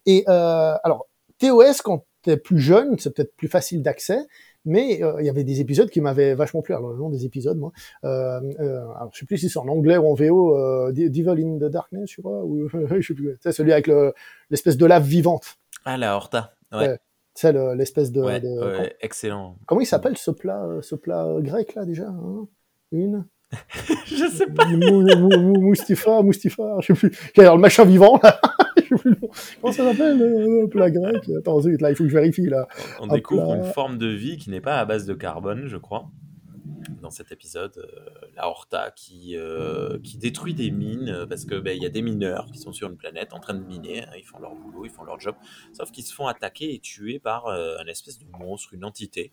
Et 0.05 0.23
euh, 0.27 0.75
alors, 0.83 1.07
TOS, 1.39 1.81
quand 1.83 2.05
t'es 2.21 2.37
plus 2.37 2.59
jeune, 2.59 2.97
c'est 2.99 3.13
peut-être 3.13 3.35
plus 3.35 3.47
facile 3.47 3.81
d'accès, 3.81 4.19
mais 4.65 5.01
euh, 5.03 5.15
il 5.19 5.25
y 5.25 5.29
avait 5.29 5.43
des 5.43 5.61
épisodes 5.61 5.89
qui 5.89 6.01
m'avaient 6.01 6.35
vachement 6.35 6.61
plu. 6.61 6.73
Alors 6.73 6.91
le 6.91 6.97
nom 6.97 7.09
des 7.09 7.25
épisodes, 7.25 7.57
moi, 7.57 7.71
euh, 8.03 8.39
euh, 8.59 8.81
alors 8.95 9.09
je 9.13 9.19
sais 9.19 9.25
plus 9.25 9.37
si 9.37 9.49
c'est 9.49 9.59
en 9.59 9.67
anglais 9.67 9.97
ou 9.97 10.07
en 10.07 10.13
VO, 10.13 10.57
euh, 10.57 10.91
Devil 10.91 11.43
in 11.43 11.57
the 11.57 11.71
Darkness, 11.71 12.11
je 12.11 12.21
crois, 12.21 12.43
ou 12.43 12.67
je 12.99 13.01
sais 13.01 13.13
plus. 13.13 13.37
C'est 13.41 13.51
celui 13.51 13.73
avec 13.73 13.89
l'espèce 14.49 14.77
de 14.77 14.85
lave 14.85 15.03
vivante. 15.03 15.57
Ah 15.85 15.97
la 15.97 16.15
Horta. 16.15 16.53
Ouais. 16.71 16.99
C'est 17.33 17.53
l'espèce 17.75 18.11
de, 18.11 18.21
ouais, 18.21 18.95
excellent. 18.99 19.57
Comment 19.65 19.81
il 19.81 19.85
s'appelle 19.85 20.17
ce 20.17 20.31
plat, 20.31 20.67
ce 20.81 20.95
plat 20.95 21.27
grec 21.39 21.75
là 21.75 21.85
déjà 21.85 22.07
hein 22.07 22.47
Une 22.91 23.25
je 24.05 24.29
sais 24.29 24.47
pas. 24.47 24.65
Moustifa, 24.67 26.21
Moustifa, 26.21 26.77
je 26.81 26.93
sais 26.93 27.09
plus. 27.09 27.31
le 27.37 27.57
machin 27.57 27.85
vivant, 27.85 28.19
là? 28.23 28.39
je 28.77 28.81
sais 28.81 28.95
plus. 28.95 29.15
Comment 29.61 29.73
ça 29.73 29.91
s'appelle, 29.91 30.17
le 30.17 30.67
plat 30.67 30.89
grec? 30.89 31.29
Attends, 31.37 31.59
là, 31.59 31.89
il 31.89 31.95
faut 31.95 32.03
que 32.03 32.09
je 32.09 32.15
vérifie, 32.15 32.47
là. 32.47 32.67
On 32.99 33.07
découvre 33.07 33.53
une 33.53 33.63
forme 33.63 33.97
de 33.97 34.07
vie 34.07 34.37
qui 34.37 34.49
n'est 34.49 34.61
pas 34.61 34.79
à 34.79 34.85
base 34.85 35.05
de 35.05 35.13
carbone, 35.13 35.67
je 35.67 35.77
crois. 35.77 36.09
Dans 37.01 37.11
cet 37.11 37.31
épisode, 37.31 37.77
euh, 37.77 38.27
la 38.35 38.47
Horta 38.47 38.91
qui, 38.95 39.35
euh, 39.35 39.99
qui 40.03 40.17
détruit 40.17 40.53
des 40.53 40.71
mines 40.71 41.09
euh, 41.09 41.25
parce 41.27 41.45
que 41.45 41.59
ben, 41.59 41.75
il 41.75 41.81
y 41.81 41.85
a 41.85 41.89
des 41.89 42.01
mineurs 42.01 42.47
qui 42.51 42.57
sont 42.57 42.73
sur 42.73 42.89
une 42.89 42.97
planète 42.97 43.33
en 43.33 43.39
train 43.39 43.53
de 43.53 43.63
miner, 43.63 44.03
hein, 44.03 44.11
ils 44.17 44.23
font 44.23 44.39
leur 44.39 44.55
boulot, 44.55 44.85
ils 44.85 44.91
font 44.91 45.03
leur 45.03 45.19
job, 45.19 45.35
sauf 45.73 45.91
qu'ils 45.91 46.03
se 46.03 46.13
font 46.13 46.27
attaquer 46.27 46.73
et 46.73 46.79
tuer 46.79 47.19
par 47.19 47.47
un 47.47 47.85
espèce 47.85 48.17
de 48.19 48.25
monstre, 48.25 48.73
une 48.73 48.85
entité 48.85 49.31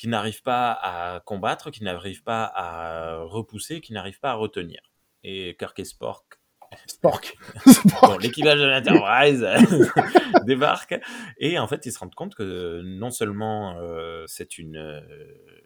qui 0.00 0.08
n'arrive 0.08 0.40
pas 0.42 0.72
à 0.72 1.20
combattre, 1.20 1.70
qui 1.70 1.84
n'arrive 1.84 2.22
pas 2.22 2.50
à 2.54 3.18
repousser, 3.18 3.82
qui 3.82 3.92
n'arrive 3.92 4.18
pas 4.18 4.30
à 4.30 4.34
retenir. 4.34 4.80
Et 5.24 5.54
Kirk 5.58 5.78
et 5.78 5.84
Spork, 5.84 6.40
Spork, 6.86 7.36
bon, 8.00 8.16
l'équipage 8.16 8.60
de 8.60 8.64
l'Enterprise 8.64 9.46
débarque 10.46 10.98
et 11.36 11.58
en 11.58 11.68
fait 11.68 11.84
ils 11.84 11.92
se 11.92 11.98
rendent 11.98 12.14
compte 12.14 12.34
que 12.34 12.80
non 12.80 13.10
seulement 13.10 13.76
euh, 13.76 14.24
c'est 14.26 14.56
une, 14.56 14.78
euh, 14.78 15.02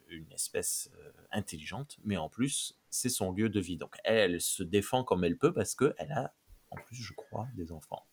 une 0.08 0.32
espèce 0.32 0.90
euh, 0.98 1.12
intelligente, 1.30 1.98
mais 2.02 2.16
en 2.16 2.28
plus 2.28 2.76
c'est 2.90 3.10
son 3.10 3.30
lieu 3.30 3.48
de 3.48 3.60
vie. 3.60 3.76
Donc 3.76 3.94
elle, 4.02 4.40
se 4.40 4.64
défend 4.64 5.04
comme 5.04 5.22
elle 5.22 5.38
peut 5.38 5.52
parce 5.52 5.76
qu'elle 5.76 6.10
a 6.10 6.34
en 6.72 6.76
plus 6.82 6.96
je 6.96 7.12
crois 7.12 7.46
des 7.54 7.70
enfants. 7.70 8.04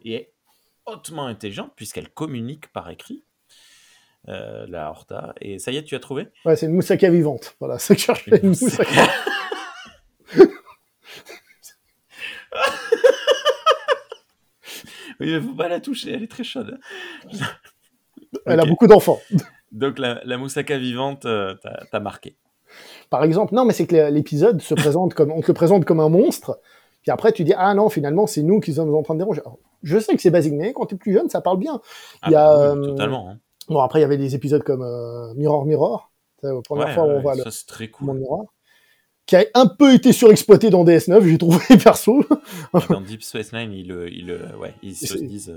Et 0.00 0.14
est 0.14 0.32
hautement 0.86 1.26
intelligente 1.26 1.74
puisqu'elle 1.76 2.08
communique 2.08 2.72
par 2.72 2.88
écrit 2.88 3.26
euh, 4.28 4.66
la 4.68 4.90
Horta. 4.90 5.34
Et 5.40 5.58
ça 5.58 5.70
y 5.70 5.76
est, 5.76 5.84
tu 5.84 5.94
as 5.94 6.00
trouvé? 6.00 6.28
Ouais, 6.44 6.56
c'est 6.56 6.66
une 6.66 6.72
moussaka 6.72 7.08
vivante. 7.10 7.56
Voilà, 7.60 7.78
c'est 7.78 7.94
que 7.94 8.00
je 8.00 8.06
cherchais 8.06 8.40
une 8.42 8.48
moussaka. 8.48 9.08
oui, 15.20 15.32
mais 15.32 15.40
faut 15.40 15.54
pas 15.54 15.68
la 15.68 15.80
toucher, 15.80 16.12
elle 16.12 16.24
est 16.24 16.30
très 16.30 16.44
chaude. 16.44 16.78
elle 18.46 18.60
a 18.60 18.66
beaucoup 18.66 18.86
d'enfants. 18.86 19.20
Donc 19.72 19.98
la, 19.98 20.20
la, 20.24 20.38
moussaka 20.38 20.78
vivante 20.78 21.24
euh, 21.26 21.54
t'as 21.90 22.00
marqué. 22.00 22.36
Par 23.10 23.24
exemple, 23.24 23.54
non, 23.54 23.64
mais 23.64 23.72
c'est 23.72 23.86
que 23.86 24.10
l'épisode 24.10 24.60
se 24.60 24.74
présente 24.74 25.14
comme 25.14 25.32
on 25.32 25.40
te 25.40 25.46
le 25.48 25.54
présente 25.54 25.84
comme 25.84 26.00
un 26.00 26.08
monstre, 26.08 26.60
puis 27.02 27.10
après 27.10 27.32
tu 27.32 27.44
dis 27.44 27.54
ah 27.56 27.72
non, 27.74 27.88
finalement 27.88 28.26
c'est 28.26 28.42
nous 28.42 28.60
qui 28.60 28.74
sommes 28.74 28.94
en 28.94 29.02
train 29.02 29.14
de 29.14 29.20
déranger. 29.20 29.42
je 29.82 29.98
sais 29.98 30.14
que 30.14 30.20
c'est 30.22 30.30
basique, 30.30 30.54
mais 30.54 30.72
quand 30.72 30.86
tu 30.86 30.94
es 30.94 30.98
plus 30.98 31.12
jeune, 31.12 31.28
ça 31.28 31.40
parle 31.40 31.58
bien. 31.58 31.80
Ah 32.22 32.28
Il 32.28 32.32
y 32.32 32.36
a, 32.36 32.44
bah 32.44 32.74
euh, 32.74 32.86
totalement. 32.86 33.30
Hein. 33.30 33.38
Bon, 33.68 33.80
après, 33.80 33.98
il 33.98 34.02
y 34.02 34.04
avait 34.04 34.16
des 34.16 34.34
épisodes 34.34 34.62
comme 34.62 34.82
euh, 34.82 35.34
Mirror 35.34 35.66
Mirror. 35.66 36.10
C'est 36.40 36.48
la 36.48 36.60
première 36.62 36.94
fois 36.94 37.04
où 37.04 37.10
on 37.10 37.20
voit 37.20 37.34
le 37.34 37.44
très 37.66 37.88
cool. 37.88 38.14
Mirror. 38.14 38.52
Qui 39.26 39.36
a 39.36 39.44
un 39.54 39.66
peu 39.66 39.92
été 39.92 40.12
surexploité 40.12 40.70
dans 40.70 40.84
DS9, 40.84 41.22
j'ai 41.22 41.36
trouvé 41.36 41.58
perso. 41.82 42.24
dans 42.88 43.00
Deep 43.02 43.22
Space 43.22 43.52
Nine, 43.52 43.72
ils, 43.72 43.90
ils, 44.10 44.32
ouais, 44.58 44.74
ils 44.82 44.96
se 44.96 45.18
disent. 45.18 45.54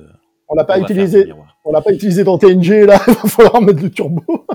On 0.51 0.55
l'a 0.55 0.65
pas 0.65 0.79
utilisé. 0.79 1.31
On 1.63 1.71
l'a 1.71 1.81
pas 1.81 1.93
utilisé 1.93 2.25
dans 2.25 2.37
TNG 2.37 2.85
là. 2.85 2.99
il 3.07 3.13
va 3.23 3.29
falloir 3.29 3.61
mettre 3.61 3.81
le 3.81 3.89
turbo. 3.89 4.23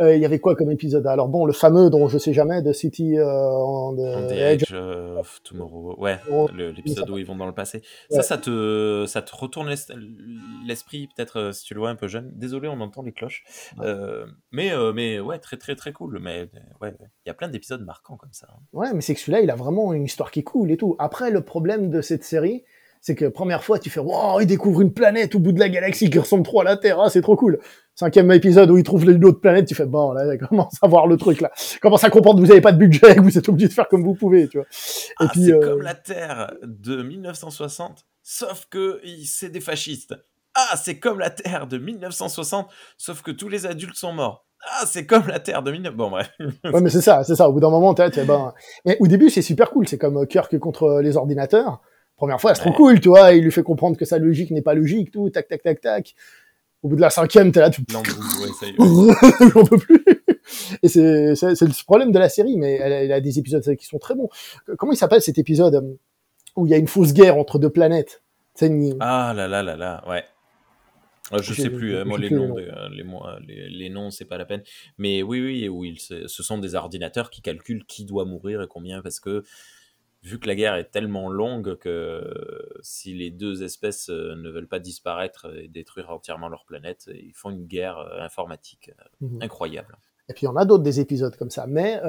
Euh, 0.00 0.14
il 0.14 0.20
y 0.20 0.26
avait 0.26 0.40
quoi 0.40 0.54
comme 0.56 0.70
épisode? 0.70 1.06
Alors 1.06 1.28
bon, 1.28 1.46
le 1.46 1.54
fameux 1.54 1.88
dont 1.88 2.08
je 2.08 2.18
sais 2.18 2.34
jamais 2.34 2.60
de 2.60 2.72
City 2.72 3.16
euh, 3.16 3.24
on 3.24 3.96
the, 3.96 4.32
Edge, 4.32 4.74
of 4.74 5.40
Tomorrow. 5.42 5.94
Ouais, 5.98 6.18
l'épisode 6.52 7.08
où 7.08 7.16
ils 7.16 7.24
vont 7.24 7.36
dans 7.36 7.46
le 7.46 7.54
passé. 7.54 7.80
Ça, 8.10 8.22
ça 8.22 8.36
te, 8.36 9.06
ça 9.06 9.22
te 9.22 9.34
retourne 9.34 9.72
l'esprit 10.66 11.08
peut-être 11.16 11.38
euh, 11.38 11.52
si 11.52 11.64
tu 11.64 11.72
le 11.72 11.80
vois 11.80 11.88
un 11.88 11.94
peu 11.94 12.08
jeune. 12.08 12.30
Désolé, 12.34 12.68
on 12.68 12.78
entend 12.82 13.02
les 13.02 13.12
cloches. 13.12 13.44
Euh, 13.80 14.26
mais 14.52 14.72
mais 14.92 15.18
ouais, 15.18 15.38
très 15.38 15.56
très 15.56 15.76
très 15.76 15.92
cool. 15.92 16.18
Mais 16.20 16.50
ouais, 16.82 16.92
il 17.24 17.28
y 17.28 17.30
a 17.30 17.34
plein 17.34 17.48
d'épisodes 17.48 17.82
marquants 17.82 18.16
comme 18.16 18.32
ça. 18.32 18.48
Hein. 18.50 18.60
Ouais, 18.74 18.92
mais 18.92 19.00
c'est 19.00 19.14
que 19.14 19.20
celui-là, 19.20 19.40
il 19.40 19.50
a 19.50 19.56
vraiment 19.56 19.94
une 19.94 20.04
histoire 20.04 20.30
qui 20.30 20.44
coule 20.44 20.70
et 20.70 20.76
tout. 20.76 20.96
Après, 20.98 21.30
le 21.30 21.40
problème 21.40 21.88
de 21.88 22.02
cette 22.02 22.24
série 22.24 22.64
c'est 23.00 23.14
que 23.14 23.26
première 23.26 23.62
fois, 23.62 23.78
tu 23.78 23.90
fais 23.90 24.00
wow, 24.00 24.40
il 24.40 24.46
découvre 24.46 24.80
une 24.80 24.92
planète 24.92 25.34
au 25.34 25.38
bout 25.38 25.52
de 25.52 25.60
la 25.60 25.68
galaxie 25.68 26.10
qui 26.10 26.18
ressemble 26.18 26.42
trop 26.42 26.60
à 26.60 26.64
la 26.64 26.76
Terre, 26.76 27.00
ah, 27.00 27.10
c'est 27.10 27.22
trop 27.22 27.36
cool. 27.36 27.58
Cinquième 27.94 28.30
épisode 28.32 28.70
où 28.70 28.76
il 28.76 28.82
trouve 28.82 29.08
une 29.08 29.24
autre 29.24 29.40
planète, 29.40 29.66
tu 29.66 29.74
fais 29.74 29.86
bon, 29.86 30.12
là, 30.12 30.36
commence 30.48 30.76
à 30.82 30.88
voir 30.88 31.06
le 31.06 31.16
truc 31.16 31.40
là, 31.40 31.50
commence 31.80 32.04
à 32.04 32.10
comprendre 32.10 32.40
que 32.40 32.46
vous 32.46 32.52
avez 32.52 32.60
pas 32.60 32.72
de 32.72 32.78
budget, 32.78 33.14
que 33.14 33.20
vous 33.22 33.38
êtes 33.38 33.48
obligé 33.48 33.68
de 33.68 33.72
faire 33.72 33.88
comme 33.88 34.04
vous 34.04 34.14
pouvez, 34.14 34.48
tu 34.48 34.58
vois. 34.58 34.66
Et 34.66 35.14
ah, 35.18 35.28
puis 35.32 35.44
c'est 35.44 35.52
euh, 35.52 35.60
comme 35.60 35.82
la 35.82 35.94
Terre 35.94 36.52
de 36.62 37.02
1960, 37.02 38.04
sauf 38.22 38.66
que 38.70 39.00
c'est 39.24 39.50
des 39.50 39.60
fascistes. 39.60 40.14
Ah, 40.54 40.76
c'est 40.76 40.98
comme 40.98 41.18
la 41.18 41.30
Terre 41.30 41.66
de 41.66 41.78
1960, 41.78 42.68
sauf 42.96 43.22
que 43.22 43.30
tous 43.30 43.48
les 43.48 43.66
adultes 43.66 43.96
sont 43.96 44.12
morts. 44.12 44.46
Ah, 44.62 44.84
c'est 44.86 45.06
comme 45.06 45.26
la 45.28 45.38
Terre 45.38 45.62
de 45.62 45.70
19... 45.70 45.94
Bon, 45.94 46.10
bref. 46.10 46.30
ouais, 46.40 46.80
mais 46.80 46.90
c'est 46.90 47.00
ça, 47.00 47.22
c'est 47.24 47.36
ça. 47.36 47.48
Au 47.48 47.52
bout 47.52 47.60
d'un 47.60 47.70
moment, 47.70 47.94
tu 47.94 48.02
ben... 48.24 48.52
Mais 48.84 48.96
au 49.00 49.06
début, 49.06 49.30
c'est 49.30 49.42
super 49.42 49.70
cool. 49.70 49.86
C'est 49.86 49.98
comme 49.98 50.26
Kirk 50.26 50.58
contre 50.58 51.00
les 51.02 51.16
ordinateurs. 51.16 51.80
Première 52.16 52.40
fois, 52.40 52.54
c'est 52.54 52.62
trop 52.62 52.72
cool, 52.72 53.00
tu 53.00 53.08
vois. 53.08 53.32
Il 53.32 53.44
lui 53.44 53.52
fait 53.52 53.62
comprendre 53.62 53.96
que 53.96 54.04
sa 54.04 54.18
logique 54.18 54.50
n'est 54.50 54.62
pas 54.62 54.74
logique, 54.74 55.10
tout, 55.10 55.28
tac, 55.30 55.48
tac, 55.48 55.62
tac, 55.62 55.80
tac. 55.80 56.14
Au 56.82 56.88
bout 56.88 56.96
de 56.96 57.00
la 57.00 57.10
cinquième, 57.10 57.52
t'es 57.52 57.60
là, 57.60 57.70
tu. 57.70 57.82
Non, 57.92 58.00
ouais, 58.00 58.48
ça 58.58 58.66
y 58.66 58.70
est. 58.70 59.50
J'en 59.52 59.64
peux 59.64 59.78
plus. 59.78 60.04
Et 60.82 60.88
c'est, 60.88 61.00
le 61.00 61.84
problème 61.84 62.12
de 62.12 62.18
la 62.18 62.28
série, 62.28 62.56
mais 62.56 62.74
elle, 62.74 63.12
a 63.12 63.20
des 63.20 63.38
épisodes 63.38 63.62
qui 63.76 63.86
sont 63.86 63.98
très 63.98 64.14
bons. 64.14 64.28
Comment 64.78 64.92
il 64.92 64.96
s'appelle 64.96 65.20
cet 65.20 65.38
épisode 65.38 65.74
euh, 65.74 65.98
où 66.54 66.66
il 66.66 66.70
y 66.70 66.74
a 66.74 66.78
une 66.78 66.86
fausse 66.86 67.12
guerre 67.12 67.36
entre 67.36 67.58
deux 67.58 67.70
planètes? 67.70 68.22
Ah 69.00 69.34
là 69.36 69.48
là 69.48 69.62
là 69.62 69.76
là, 69.76 70.02
ouais. 70.08 70.24
Euh, 71.32 71.42
je 71.42 71.52
sais 71.52 71.70
plus, 71.70 71.96
euh, 71.96 72.04
moi 72.04 72.18
les 72.18 72.30
noms, 72.30 72.54
les, 72.56 73.68
les, 73.68 73.90
noms, 73.90 74.10
c'est 74.10 74.24
pas 74.24 74.38
la 74.38 74.44
peine. 74.44 74.62
Mais 74.96 75.22
oui, 75.22 75.40
oui, 75.40 75.68
oui, 75.68 75.98
ce 75.98 76.42
sont 76.42 76.58
des 76.58 76.74
ordinateurs 76.74 77.30
qui 77.30 77.42
calculent 77.42 77.84
qui 77.84 78.04
doit 78.04 78.24
mourir 78.24 78.62
et 78.62 78.68
combien, 78.68 79.02
parce 79.02 79.18
que 79.18 79.42
vu 80.26 80.40
que 80.40 80.48
la 80.48 80.56
guerre 80.56 80.74
est 80.74 80.90
tellement 80.90 81.28
longue 81.28 81.78
que 81.78 82.20
si 82.82 83.14
les 83.14 83.30
deux 83.30 83.62
espèces 83.62 84.10
euh, 84.10 84.34
ne 84.34 84.50
veulent 84.50 84.66
pas 84.66 84.80
disparaître 84.80 85.46
et 85.56 85.68
détruire 85.68 86.10
entièrement 86.10 86.48
leur 86.48 86.64
planète, 86.64 87.08
ils 87.14 87.32
font 87.32 87.50
une 87.50 87.64
guerre 87.64 87.98
euh, 87.98 88.20
informatique 88.20 88.90
euh, 88.90 89.26
mhm. 89.26 89.42
incroyable. 89.42 89.96
Et 90.28 90.34
puis 90.34 90.42
il 90.42 90.46
y 90.46 90.48
en 90.48 90.56
a 90.56 90.64
d'autres 90.64 90.82
des 90.82 90.98
épisodes 90.98 91.36
comme 91.36 91.50
ça, 91.50 91.68
mais 91.68 92.00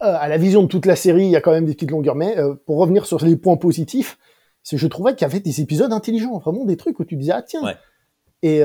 à 0.00 0.28
la 0.28 0.36
vision 0.36 0.62
de 0.62 0.68
toute 0.68 0.84
la 0.84 0.96
série, 0.96 1.24
il 1.24 1.30
y 1.30 1.36
a 1.36 1.40
quand 1.40 1.52
même 1.52 1.64
des 1.64 1.72
petites 1.72 1.90
longueurs. 1.90 2.14
Mais 2.14 2.36
pour 2.66 2.76
revenir 2.76 3.06
sur 3.06 3.24
les 3.24 3.36
points 3.36 3.56
positifs, 3.56 4.18
c'est 4.62 4.76
je 4.76 4.86
trouvais 4.88 5.14
qu'il 5.14 5.22
y 5.22 5.30
avait 5.30 5.40
des 5.40 5.62
épisodes 5.62 5.90
intelligents, 5.90 6.38
vraiment 6.38 6.66
des 6.66 6.76
trucs 6.76 7.00
où 7.00 7.06
tu 7.06 7.16
disais 7.16 7.32
ah 7.32 7.40
tiens. 7.40 7.62
Et 8.42 8.58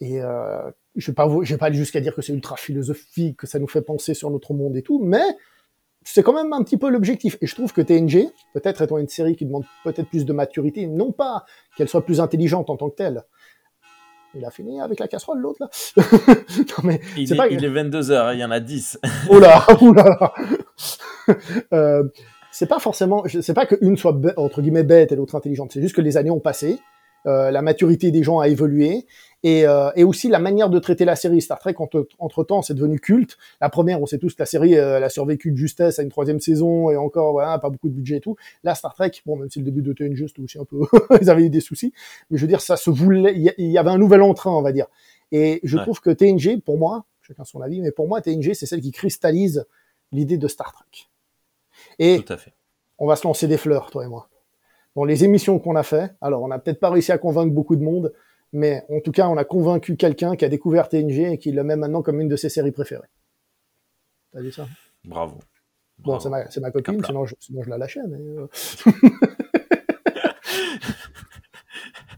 et 0.00 0.20
je 0.20 1.10
vais 1.10 1.14
pas 1.14 1.26
je 1.42 1.54
vais 1.54 1.58
pas 1.58 1.66
aller 1.66 1.78
jusqu'à 1.78 2.02
dire 2.02 2.14
que 2.14 2.20
c'est 2.20 2.34
ultra 2.34 2.56
philosophique, 2.56 3.38
que 3.38 3.46
ça 3.46 3.58
nous 3.58 3.66
fait 3.66 3.80
penser 3.80 4.12
sur 4.12 4.30
notre 4.30 4.52
monde 4.52 4.76
et 4.76 4.82
tout, 4.82 5.02
mais 5.02 5.24
c'est 6.06 6.22
quand 6.22 6.32
même 6.32 6.52
un 6.52 6.62
petit 6.62 6.76
peu 6.76 6.88
l'objectif. 6.88 7.36
Et 7.40 7.46
je 7.46 7.54
trouve 7.54 7.72
que 7.72 7.80
TNG, 7.80 8.30
peut-être 8.54 8.80
étant 8.82 8.96
une 8.96 9.08
série 9.08 9.34
qui 9.34 9.44
demande 9.44 9.64
peut-être 9.82 10.08
plus 10.08 10.24
de 10.24 10.32
maturité, 10.32 10.86
non 10.86 11.10
pas 11.10 11.44
qu'elle 11.76 11.88
soit 11.88 12.04
plus 12.04 12.20
intelligente 12.20 12.70
en 12.70 12.76
tant 12.76 12.88
que 12.88 12.94
telle. 12.94 13.24
Il 14.34 14.44
a 14.44 14.50
fini 14.50 14.80
avec 14.80 15.00
la 15.00 15.08
casserole, 15.08 15.40
l'autre, 15.40 15.58
là. 15.60 15.68
non, 15.96 16.84
mais 16.84 17.00
il, 17.16 17.32
est, 17.32 17.36
pas... 17.36 17.48
il 17.48 17.64
est 17.64 17.70
22h, 17.70 18.34
il 18.34 18.40
y 18.40 18.44
en 18.44 18.50
a 18.50 18.60
10. 18.60 19.00
oula, 19.30 19.66
oula. 19.80 20.34
euh, 21.72 22.04
c'est 22.52 22.66
pas 22.66 22.78
forcément, 22.78 23.24
c'est 23.26 23.54
pas 23.54 23.66
qu'une 23.66 23.96
soit, 23.96 24.16
entre 24.36 24.62
guillemets, 24.62 24.84
bête 24.84 25.10
et 25.10 25.16
l'autre 25.16 25.34
intelligente. 25.34 25.72
C'est 25.72 25.82
juste 25.82 25.96
que 25.96 26.02
les 26.02 26.16
années 26.16 26.30
ont 26.30 26.40
passé. 26.40 26.78
Euh, 27.26 27.50
la 27.50 27.62
maturité 27.62 28.10
des 28.10 28.22
gens 28.22 28.38
a 28.38 28.48
évolué 28.48 29.04
et, 29.42 29.66
euh, 29.66 29.90
et, 29.96 30.04
aussi 30.04 30.28
la 30.28 30.38
manière 30.38 30.70
de 30.70 30.78
traiter 30.78 31.04
la 31.04 31.16
série. 31.16 31.40
Star 31.40 31.58
Trek, 31.58 31.74
entre, 31.78 32.44
temps, 32.44 32.62
c'est 32.62 32.74
devenu 32.74 33.00
culte. 33.00 33.36
La 33.60 33.68
première, 33.68 34.00
on 34.00 34.06
sait 34.06 34.18
tous 34.18 34.34
que 34.34 34.42
la 34.42 34.46
série, 34.46 34.76
euh, 34.76 34.98
elle 34.98 35.04
a 35.04 35.08
survécu 35.08 35.50
de 35.50 35.56
justesse 35.56 35.98
à 35.98 36.02
une 36.02 36.08
troisième 36.08 36.40
saison 36.40 36.90
et 36.90 36.96
encore, 36.96 37.32
voilà, 37.32 37.58
pas 37.58 37.70
beaucoup 37.70 37.88
de 37.88 37.94
budget 37.94 38.16
et 38.16 38.20
tout. 38.20 38.36
Là, 38.62 38.74
Star 38.74 38.94
Trek, 38.94 39.10
bon, 39.24 39.36
même 39.36 39.50
si 39.50 39.58
le 39.58 39.64
début 39.64 39.82
de 39.82 39.92
TNG, 39.92 40.14
juste 40.14 40.38
aussi 40.38 40.58
un 40.58 40.64
peu, 40.64 40.80
ils 41.20 41.30
avaient 41.30 41.44
eu 41.44 41.50
des 41.50 41.60
soucis, 41.60 41.92
mais 42.30 42.38
je 42.38 42.42
veux 42.42 42.48
dire, 42.48 42.60
ça 42.60 42.76
se 42.76 42.90
voulait, 42.90 43.34
il 43.36 43.70
y, 43.70 43.78
avait 43.78 43.90
un 43.90 43.98
nouvel 43.98 44.22
entrain, 44.22 44.52
on 44.52 44.62
va 44.62 44.72
dire. 44.72 44.86
Et 45.32 45.60
je 45.64 45.78
trouve 45.78 46.00
que 46.00 46.10
TNG, 46.10 46.60
pour 46.60 46.78
moi, 46.78 47.04
chacun 47.22 47.44
son 47.44 47.60
avis, 47.60 47.80
mais 47.80 47.90
pour 47.90 48.06
moi, 48.06 48.20
TNG, 48.20 48.54
c'est 48.54 48.66
celle 48.66 48.80
qui 48.80 48.92
cristallise 48.92 49.64
l'idée 50.12 50.38
de 50.38 50.46
Star 50.46 50.72
Trek. 50.72 51.08
Et 51.98 52.22
Tout 52.22 52.32
à 52.32 52.36
fait. 52.36 52.54
on 52.98 53.06
va 53.06 53.16
se 53.16 53.26
lancer 53.26 53.48
des 53.48 53.58
fleurs, 53.58 53.90
toi 53.90 54.04
et 54.04 54.08
moi 54.08 54.28
dans 54.96 55.04
les 55.04 55.24
émissions 55.24 55.58
qu'on 55.58 55.76
a 55.76 55.82
fait. 55.82 56.12
Alors, 56.20 56.42
on 56.42 56.48
n'a 56.48 56.58
peut-être 56.58 56.80
pas 56.80 56.90
réussi 56.90 57.12
à 57.12 57.18
convaincre 57.18 57.54
beaucoup 57.54 57.76
de 57.76 57.82
monde, 57.82 58.12
mais 58.52 58.82
en 58.88 59.00
tout 59.00 59.12
cas, 59.12 59.28
on 59.28 59.36
a 59.36 59.44
convaincu 59.44 59.96
quelqu'un 59.96 60.34
qui 60.34 60.44
a 60.44 60.48
découvert 60.48 60.88
TNG 60.88 61.32
et 61.32 61.38
qui 61.38 61.52
le 61.52 61.62
met 61.62 61.76
maintenant 61.76 62.02
comme 62.02 62.20
une 62.20 62.28
de 62.28 62.36
ses 62.36 62.48
séries 62.48 62.72
préférées. 62.72 63.08
T'as 64.32 64.40
vu 64.40 64.50
ça? 64.50 64.66
Bravo. 65.04 65.38
Bon, 65.98 66.18
c'est 66.18 66.28
ma, 66.28 66.44
ma, 66.60 66.70
copine, 66.70 67.02
sinon 67.04 67.24
je, 67.24 67.34
sinon 67.38 67.62
je, 67.62 67.70
la 67.70 67.78
lâchais, 67.78 68.00
mais... 68.08 68.18
Euh... 68.18 68.46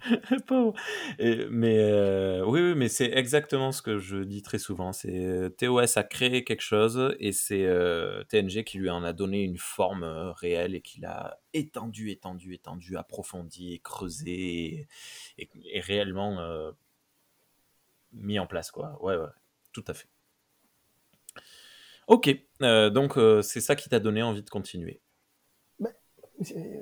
mais 1.50 1.78
euh, 1.78 2.44
oui, 2.46 2.60
oui, 2.60 2.74
mais 2.74 2.88
c'est 2.88 3.10
exactement 3.12 3.72
ce 3.72 3.82
que 3.82 3.98
je 3.98 4.18
dis 4.18 4.42
très 4.42 4.58
souvent. 4.58 4.92
C'est 4.92 5.24
euh, 5.24 5.48
TOS 5.48 5.96
a 5.96 6.02
créé 6.02 6.44
quelque 6.44 6.62
chose 6.62 7.14
et 7.18 7.32
c'est 7.32 7.64
euh, 7.64 8.24
TNG 8.24 8.64
qui 8.64 8.78
lui 8.78 8.90
en 8.90 9.04
a 9.04 9.12
donné 9.12 9.42
une 9.42 9.58
forme 9.58 10.04
réelle 10.36 10.74
et 10.74 10.80
qui 10.80 11.00
l'a 11.00 11.38
étendu, 11.54 12.10
étendu, 12.10 12.54
étendu, 12.54 12.96
approfondi, 12.96 13.80
creusé 13.82 14.86
et, 15.38 15.48
et 15.72 15.80
réellement 15.80 16.38
mis 18.12 18.38
en 18.38 18.46
place, 18.46 18.70
quoi. 18.70 19.02
Ouais, 19.02 19.16
ouais, 19.16 19.28
tout 19.72 19.84
à 19.86 19.94
fait. 19.94 20.08
Ok, 22.06 22.30
donc 22.60 23.18
c'est 23.42 23.60
ça 23.60 23.76
qui 23.76 23.88
t'a 23.88 24.00
donné 24.00 24.22
envie 24.22 24.42
de 24.42 24.50
continuer. 24.50 25.00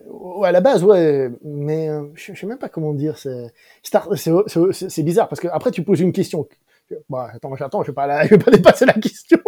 Ouais, 0.08 0.48
à 0.48 0.52
la 0.52 0.60
base, 0.60 0.84
ouais, 0.84 1.30
mais 1.42 1.88
euh, 1.88 2.04
je, 2.14 2.34
sais 2.34 2.46
même 2.46 2.58
pas 2.58 2.68
comment 2.68 2.92
dire. 2.92 3.16
C'est 3.16 3.52
c'est 3.82 5.02
bizarre 5.02 5.28
parce 5.28 5.40
que 5.40 5.48
après 5.48 5.70
tu 5.70 5.82
poses 5.82 6.00
une 6.00 6.12
question. 6.12 6.46
Bon, 7.08 7.18
attends, 7.18 7.56
j'attends, 7.56 7.82
je 7.82 7.88
vais 7.88 7.94
pas 7.94 8.24
je 8.24 8.30
vais 8.30 8.38
pas 8.38 8.50
dépasser 8.50 8.84
la 8.84 8.92
question. 8.92 9.38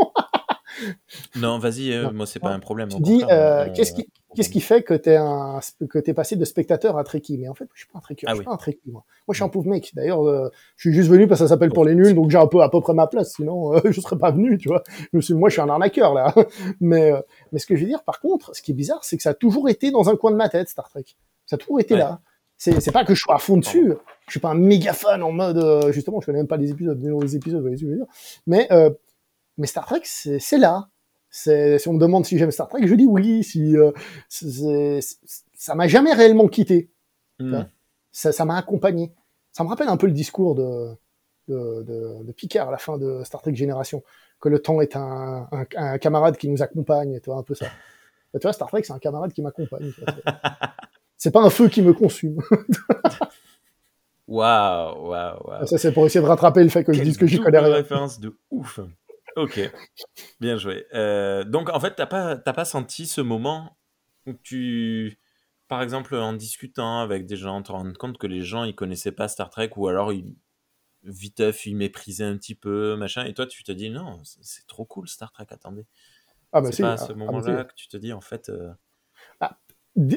non, 1.36 1.58
vas-y, 1.58 1.92
euh, 1.92 2.10
moi 2.10 2.26
c'est 2.26 2.40
pas 2.40 2.52
un 2.52 2.58
problème. 2.60 2.88
Tu 2.88 3.00
dis, 3.00 3.22
euh, 3.30 3.68
qu'est-ce 3.74 3.92
qui, 3.92 4.08
Qu'est-ce 4.34 4.50
qui 4.50 4.60
fait 4.60 4.82
que 4.82 4.92
t'es 4.92 5.16
un 5.16 5.58
que 5.88 5.98
t'es 5.98 6.12
passé 6.12 6.36
de 6.36 6.44
spectateur 6.44 6.98
à 6.98 7.04
trekkie? 7.04 7.38
Mais 7.38 7.48
en 7.48 7.54
fait, 7.54 7.66
je 7.72 7.80
suis 7.80 7.88
pas 7.88 7.98
un 7.98 8.02
trekkie, 8.02 8.26
ah 8.26 8.32
je 8.32 8.36
suis 8.36 8.44
pas 8.44 8.52
un 8.52 8.56
trekkie 8.58 8.90
moi. 8.90 9.04
Moi, 9.26 9.32
je 9.32 9.36
suis 9.36 9.44
un 9.44 9.48
pauvre 9.48 9.68
mec. 9.68 9.90
D'ailleurs, 9.94 10.26
euh, 10.28 10.50
je 10.76 10.88
suis 10.88 10.94
juste 10.94 11.08
venu 11.08 11.26
parce 11.26 11.40
que 11.40 11.46
ça 11.46 11.48
s'appelle 11.48 11.70
pour 11.70 11.84
les 11.86 11.94
nuls, 11.94 12.14
donc 12.14 12.30
j'ai 12.30 12.36
un 12.36 12.46
peu 12.46 12.62
à 12.62 12.68
peu 12.68 12.80
près 12.80 12.92
ma 12.92 13.06
place. 13.06 13.32
Sinon, 13.34 13.74
euh, 13.74 13.80
je 13.90 14.00
serais 14.00 14.18
pas 14.18 14.30
venu, 14.30 14.58
tu 14.58 14.68
vois. 14.68 14.82
Je 15.14 15.20
suis, 15.20 15.32
moi, 15.32 15.48
je 15.48 15.54
suis 15.54 15.62
un 15.62 15.68
arnaqueur 15.68 16.12
là. 16.12 16.34
mais 16.80 17.12
euh, 17.12 17.22
mais 17.52 17.58
ce 17.58 17.66
que 17.66 17.74
je 17.74 17.82
veux 17.82 17.88
dire, 17.88 18.04
par 18.04 18.20
contre, 18.20 18.54
ce 18.54 18.60
qui 18.60 18.72
est 18.72 18.74
bizarre, 18.74 19.02
c'est 19.02 19.16
que 19.16 19.22
ça 19.22 19.30
a 19.30 19.34
toujours 19.34 19.70
été 19.70 19.90
dans 19.90 20.10
un 20.10 20.16
coin 20.16 20.30
de 20.30 20.36
ma 20.36 20.50
tête 20.50 20.68
Star 20.68 20.90
Trek. 20.90 21.04
Ça 21.46 21.56
a 21.56 21.58
toujours 21.58 21.80
été 21.80 21.96
là. 21.96 22.20
C'est 22.58 22.80
c'est 22.80 22.92
pas 22.92 23.04
que 23.04 23.14
je 23.14 23.20
sois 23.20 23.36
à 23.36 23.38
fond 23.38 23.56
dessus. 23.56 23.94
Je 24.26 24.32
suis 24.32 24.40
pas 24.40 24.50
un 24.50 24.54
méga 24.54 24.92
fan 24.92 25.22
en 25.22 25.32
mode 25.32 25.90
justement, 25.92 26.20
je 26.20 26.26
connais 26.26 26.38
même 26.38 26.48
pas 26.48 26.58
les 26.58 26.70
épisodes, 26.70 27.02
les 27.02 27.36
épisodes, 27.36 27.60
vous 27.60 27.68
voyez 27.68 27.76
dire. 27.76 28.04
Mais 28.46 28.68
mais 29.56 29.66
Star 29.66 29.86
Trek, 29.86 30.02
c'est 30.04 30.58
là 30.58 30.88
si 31.30 31.88
on 31.88 31.94
me 31.94 31.98
demande 31.98 32.24
si 32.24 32.38
j'aime 32.38 32.50
Star 32.50 32.68
Trek, 32.68 32.86
je 32.86 32.94
dis 32.94 33.06
oui. 33.06 33.44
Si 33.44 33.76
euh, 33.76 33.92
ça 34.28 35.74
m'a 35.74 35.88
jamais 35.88 36.12
réellement 36.12 36.48
quitté, 36.48 36.90
hmm. 37.38 37.62
ça 38.12 38.44
m'a 38.44 38.56
accompagné. 38.56 39.12
Ça 39.52 39.64
me 39.64 39.68
rappelle 39.68 39.88
un 39.88 39.96
peu 39.96 40.06
le 40.06 40.12
discours 40.12 40.54
de, 40.54 40.96
de, 41.48 42.32
Picard 42.32 42.68
à 42.68 42.70
la 42.70 42.78
fin 42.78 42.98
de 42.98 43.22
Star 43.24 43.42
Trek 43.42 43.54
Génération, 43.54 44.02
que 44.40 44.48
le 44.48 44.60
temps 44.60 44.80
est 44.80 44.96
un, 44.96 45.48
camarade 46.00 46.36
qui 46.36 46.48
nous 46.48 46.62
accompagne, 46.62 47.20
tu 47.20 47.30
vois, 47.30 47.38
un 47.38 47.42
peu 47.42 47.54
ça. 47.54 47.66
tu 48.34 48.40
vois, 48.42 48.52
Star 48.52 48.68
Trek, 48.68 48.82
c'est 48.84 48.92
un 48.92 48.98
camarade 48.98 49.32
qui 49.32 49.42
m'accompagne. 49.42 49.92
c'est 51.16 51.32
pas 51.32 51.42
un 51.42 51.50
feu 51.50 51.68
qui 51.68 51.82
me 51.82 51.92
consume. 51.92 52.40
Waouh, 54.28 55.08
waouh, 55.08 55.38
waouh. 55.42 55.66
Ça, 55.66 55.78
c'est 55.78 55.90
pour 55.90 56.04
essayer 56.04 56.20
de 56.20 56.28
rattraper 56.28 56.62
le 56.62 56.68
fait 56.68 56.84
que 56.84 56.92
je 56.92 57.02
dise 57.02 57.16
que 57.16 57.26
j'y 57.26 57.40
connais 57.40 57.60
rien. 57.60 57.74
référence 57.74 58.20
de 58.20 58.36
ouf. 58.50 58.78
Ok, 59.38 59.60
bien 60.40 60.56
joué. 60.56 60.86
Euh, 60.94 61.44
donc 61.44 61.70
en 61.70 61.78
fait, 61.78 61.94
t'as 61.94 62.06
pas, 62.06 62.36
pas 62.36 62.64
senti 62.64 63.06
ce 63.06 63.20
moment 63.20 63.78
où 64.26 64.32
tu, 64.34 65.20
par 65.68 65.80
exemple, 65.80 66.16
en 66.16 66.32
discutant 66.32 66.98
avec 67.00 67.24
des 67.24 67.36
gens, 67.36 67.62
te 67.62 67.70
rends 67.70 67.92
compte 67.92 68.18
que 68.18 68.26
les 68.26 68.42
gens 68.42 68.64
ils 68.64 68.74
connaissaient 68.74 69.12
pas 69.12 69.28
Star 69.28 69.48
Trek 69.48 69.70
ou 69.76 69.86
alors 69.86 70.12
ils 70.12 70.34
viteuf, 71.04 71.66
ils 71.66 71.76
méprisaient 71.76 72.24
un 72.24 72.36
petit 72.36 72.56
peu, 72.56 72.96
machin, 72.96 73.24
et 73.24 73.32
toi 73.32 73.46
tu 73.46 73.62
te 73.62 73.70
dis 73.70 73.90
non, 73.90 74.20
c'est 74.24 74.66
trop 74.66 74.84
cool 74.84 75.08
Star 75.08 75.30
Trek, 75.30 75.46
attendez. 75.50 75.86
Ah 76.52 76.60
bah 76.60 76.72
c'est 76.72 76.82
pas 76.82 76.94
à 76.94 76.96
ce 76.96 77.04
ah, 77.04 77.06
ah, 77.10 77.12
bah, 77.12 77.26
moment-là 77.26 77.64
que 77.64 77.74
tu 77.76 77.86
te 77.86 77.96
dis 77.96 78.12
en 78.12 78.20
fait. 78.20 78.48
Euh, 78.48 78.72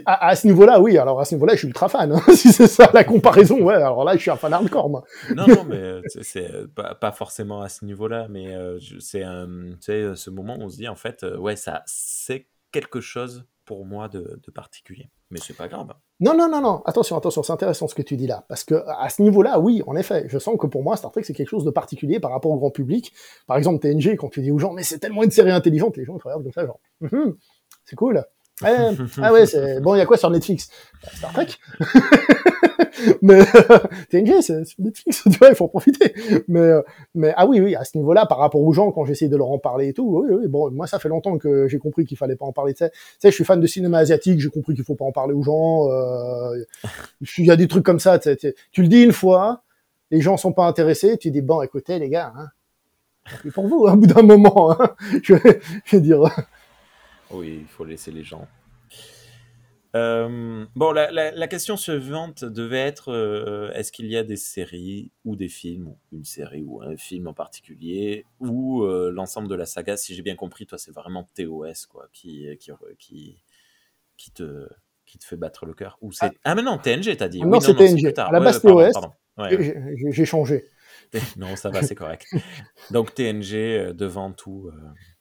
à, 0.05 0.35
ce 0.35 0.47
niveau-là, 0.47 0.79
oui. 0.79 0.97
Alors 0.97 1.19
à 1.19 1.25
ce 1.25 1.35
niveau-là, 1.35 1.53
je 1.53 1.59
suis 1.59 1.67
ultra 1.67 1.89
fan. 1.89 2.11
Hein. 2.11 2.21
si 2.35 2.51
c'est 2.51 2.67
ça 2.67 2.89
la 2.93 3.03
comparaison, 3.03 3.61
ouais. 3.61 3.75
Alors 3.75 4.03
là, 4.03 4.15
je 4.15 4.21
suis 4.21 4.31
un 4.31 4.35
fan 4.35 4.53
hardcore, 4.53 4.89
moi. 4.89 5.03
non, 5.35 5.47
non, 5.47 5.63
mais 5.67 5.77
euh, 5.77 6.01
c'est 6.21 6.51
euh, 6.51 6.67
pas, 6.67 7.11
forcément 7.11 7.61
à 7.61 7.69
ce 7.69 7.85
niveau-là, 7.85 8.27
mais 8.29 8.53
euh, 8.55 8.79
c'est 8.99 9.23
ce 9.23 10.29
moment 10.29 10.57
où 10.57 10.63
on 10.63 10.69
se 10.69 10.77
dit 10.77 10.87
en 10.87 10.95
fait, 10.95 11.25
ouais, 11.37 11.55
ça, 11.55 11.83
c'est 11.85 12.47
quelque 12.71 13.01
chose 13.01 13.45
pour 13.65 13.85
moi 13.85 14.07
de, 14.07 14.39
particulier. 14.53 15.09
Mais 15.29 15.39
c'est 15.41 15.55
pas 15.55 15.69
grave. 15.69 15.93
Non, 16.19 16.35
non, 16.35 16.49
non, 16.49 16.61
non. 16.61 16.81
Attention, 16.85 17.17
attention, 17.17 17.41
c'est 17.41 17.53
intéressant 17.53 17.87
ce 17.87 17.95
que 17.95 18.01
tu 18.01 18.17
dis 18.17 18.27
là, 18.27 18.43
parce 18.49 18.65
que 18.65 18.83
à 18.85 19.09
ce 19.09 19.21
niveau-là, 19.21 19.59
oui, 19.59 19.81
en 19.87 19.95
effet, 19.95 20.25
je 20.27 20.37
sens 20.39 20.57
que 20.59 20.67
pour 20.67 20.83
moi, 20.83 20.97
Star 20.97 21.11
Trek 21.11 21.23
c'est 21.23 21.33
quelque 21.33 21.49
chose 21.49 21.63
de 21.63 21.71
particulier 21.71 22.19
par 22.19 22.31
rapport 22.31 22.51
au 22.51 22.57
grand 22.57 22.69
public. 22.69 23.13
Par 23.47 23.57
exemple, 23.57 23.79
TNG, 23.79 24.17
quand 24.17 24.29
tu 24.29 24.41
dis 24.41 24.51
aux 24.51 24.59
gens, 24.59 24.73
mais 24.73 24.83
c'est 24.83 24.99
tellement 24.99 25.23
une 25.23 25.31
série 25.31 25.51
intelligente, 25.51 25.95
les 25.95 26.03
gens 26.03 26.17
ils 26.17 26.21
regardent 26.21 26.43
comme 26.43 26.51
ça, 26.51 26.65
genre, 26.65 26.79
hum, 27.11 27.37
c'est 27.85 27.95
cool 27.95 28.23
ah 29.21 29.33
ouais, 29.33 29.45
c'est 29.45 29.79
bon. 29.81 29.95
Il 29.95 29.99
y 29.99 30.01
a 30.01 30.05
quoi 30.05 30.17
sur 30.17 30.29
Netflix? 30.29 30.69
Star 31.15 31.33
Trek? 31.33 31.47
mais 33.21 33.43
TNG, 34.09 34.41
c'est 34.41 34.65
sur 34.65 34.81
Netflix, 34.81 35.23
tu 35.31 35.37
vois, 35.37 35.49
il 35.49 35.55
faut 35.55 35.65
en 35.65 35.69
profiter. 35.69 36.13
Mais 36.47 36.71
mais 37.15 37.33
ah 37.35 37.45
oui, 37.45 37.59
oui, 37.59 37.75
à 37.75 37.83
ce 37.83 37.97
niveau-là, 37.97 38.25
par 38.25 38.37
rapport 38.37 38.61
aux 38.61 38.73
gens, 38.73 38.91
quand 38.91 39.05
j'essaie 39.05 39.27
de 39.27 39.37
leur 39.37 39.51
en 39.51 39.59
parler 39.59 39.89
et 39.89 39.93
tout, 39.93 40.07
oui, 40.07 40.35
oui. 40.35 40.47
Bon, 40.47 40.71
moi, 40.71 40.87
ça 40.87 40.99
fait 40.99 41.09
longtemps 41.09 41.37
que 41.37 41.67
j'ai 41.67 41.79
compris 41.79 42.05
qu'il 42.05 42.17
fallait 42.17 42.35
pas 42.35 42.45
en 42.45 42.53
parler. 42.53 42.73
Tu 42.73 42.85
sais, 42.85 42.91
je 43.23 43.29
suis 43.29 43.45
fan 43.45 43.59
de 43.59 43.67
cinéma 43.67 43.99
asiatique, 43.99 44.39
j'ai 44.39 44.49
compris 44.49 44.75
qu'il 44.75 44.83
faut 44.83 44.95
pas 44.95 45.05
en 45.05 45.11
parler 45.11 45.33
aux 45.33 45.43
gens. 45.43 45.89
Euh, 45.89 46.63
il 47.37 47.45
y 47.45 47.51
a 47.51 47.55
des 47.55 47.67
trucs 47.67 47.85
comme 47.85 47.99
ça. 47.99 48.19
Tu, 48.19 48.53
tu 48.71 48.81
le 48.81 48.87
dis 48.87 49.03
une 49.03 49.13
fois, 49.13 49.63
les 50.11 50.21
gens 50.21 50.37
sont 50.37 50.53
pas 50.53 50.65
intéressés, 50.65 51.17
tu 51.17 51.31
dis 51.31 51.41
bon, 51.41 51.61
écoutez 51.61 51.99
les 51.99 52.09
gars. 52.09 52.33
Hein, 52.37 52.47
c'est 53.43 53.51
pour 53.51 53.67
vous, 53.67 53.87
hein, 53.87 53.93
au 53.93 53.97
bout 53.97 54.07
d'un 54.07 54.23
moment, 54.23 54.71
hein, 54.71 54.95
je, 55.23 55.35
je 55.85 55.95
vais 55.95 56.01
dire. 56.01 56.23
Oui, 57.33 57.59
il 57.61 57.67
faut 57.67 57.85
laisser 57.85 58.11
les 58.11 58.23
gens. 58.23 58.47
Euh, 59.93 60.65
bon, 60.75 60.91
la, 60.91 61.47
question 61.47 61.75
suivante 61.75 62.45
devait 62.45 62.79
être 62.79 63.11
euh, 63.11 63.71
est-ce 63.73 63.91
qu'il 63.91 64.05
y 64.07 64.15
a 64.15 64.23
des 64.23 64.37
séries 64.37 65.11
ou 65.25 65.35
des 65.35 65.49
films, 65.49 65.95
une 66.13 66.23
série 66.23 66.63
ou 66.63 66.81
un 66.81 66.95
film 66.95 67.27
en 67.27 67.33
particulier, 67.33 68.25
ou 68.39 68.83
euh, 68.83 69.11
l'ensemble 69.11 69.49
de 69.49 69.55
la 69.55 69.65
saga? 69.65 69.97
Si 69.97 70.15
j'ai 70.15 70.21
bien 70.21 70.35
compris, 70.35 70.65
toi, 70.65 70.77
c'est 70.77 70.93
vraiment 70.93 71.29
TOS 71.35 71.87
quoi, 71.89 72.07
qui, 72.13 72.47
qui, 72.59 72.71
qui, 72.99 73.43
qui, 74.15 74.31
te, 74.31 74.67
qui 75.05 75.17
te 75.17 75.25
fait 75.25 75.37
battre 75.37 75.65
le 75.65 75.73
cœur. 75.73 75.97
Ou 76.01 76.13
c'est... 76.13 76.27
Ah. 76.27 76.31
ah, 76.45 76.55
mais 76.55 76.63
non, 76.63 76.77
TNG, 76.77 77.17
t'as 77.17 77.27
dit. 77.27 77.41
Non, 77.41 77.59
c'est 77.59 77.75
TNG. 77.75 78.13
À 78.17 78.31
la 78.31 78.39
base, 78.39 78.61
TOS. 78.61 78.91
J'ai 80.09 80.25
changé. 80.25 80.65
non, 81.37 81.57
ça 81.57 81.69
va, 81.69 81.83
c'est 81.83 81.95
correct. 81.95 82.27
Donc 82.91 83.13
TNG 83.13 83.93
devant 83.93 84.31
tout. 84.31 84.71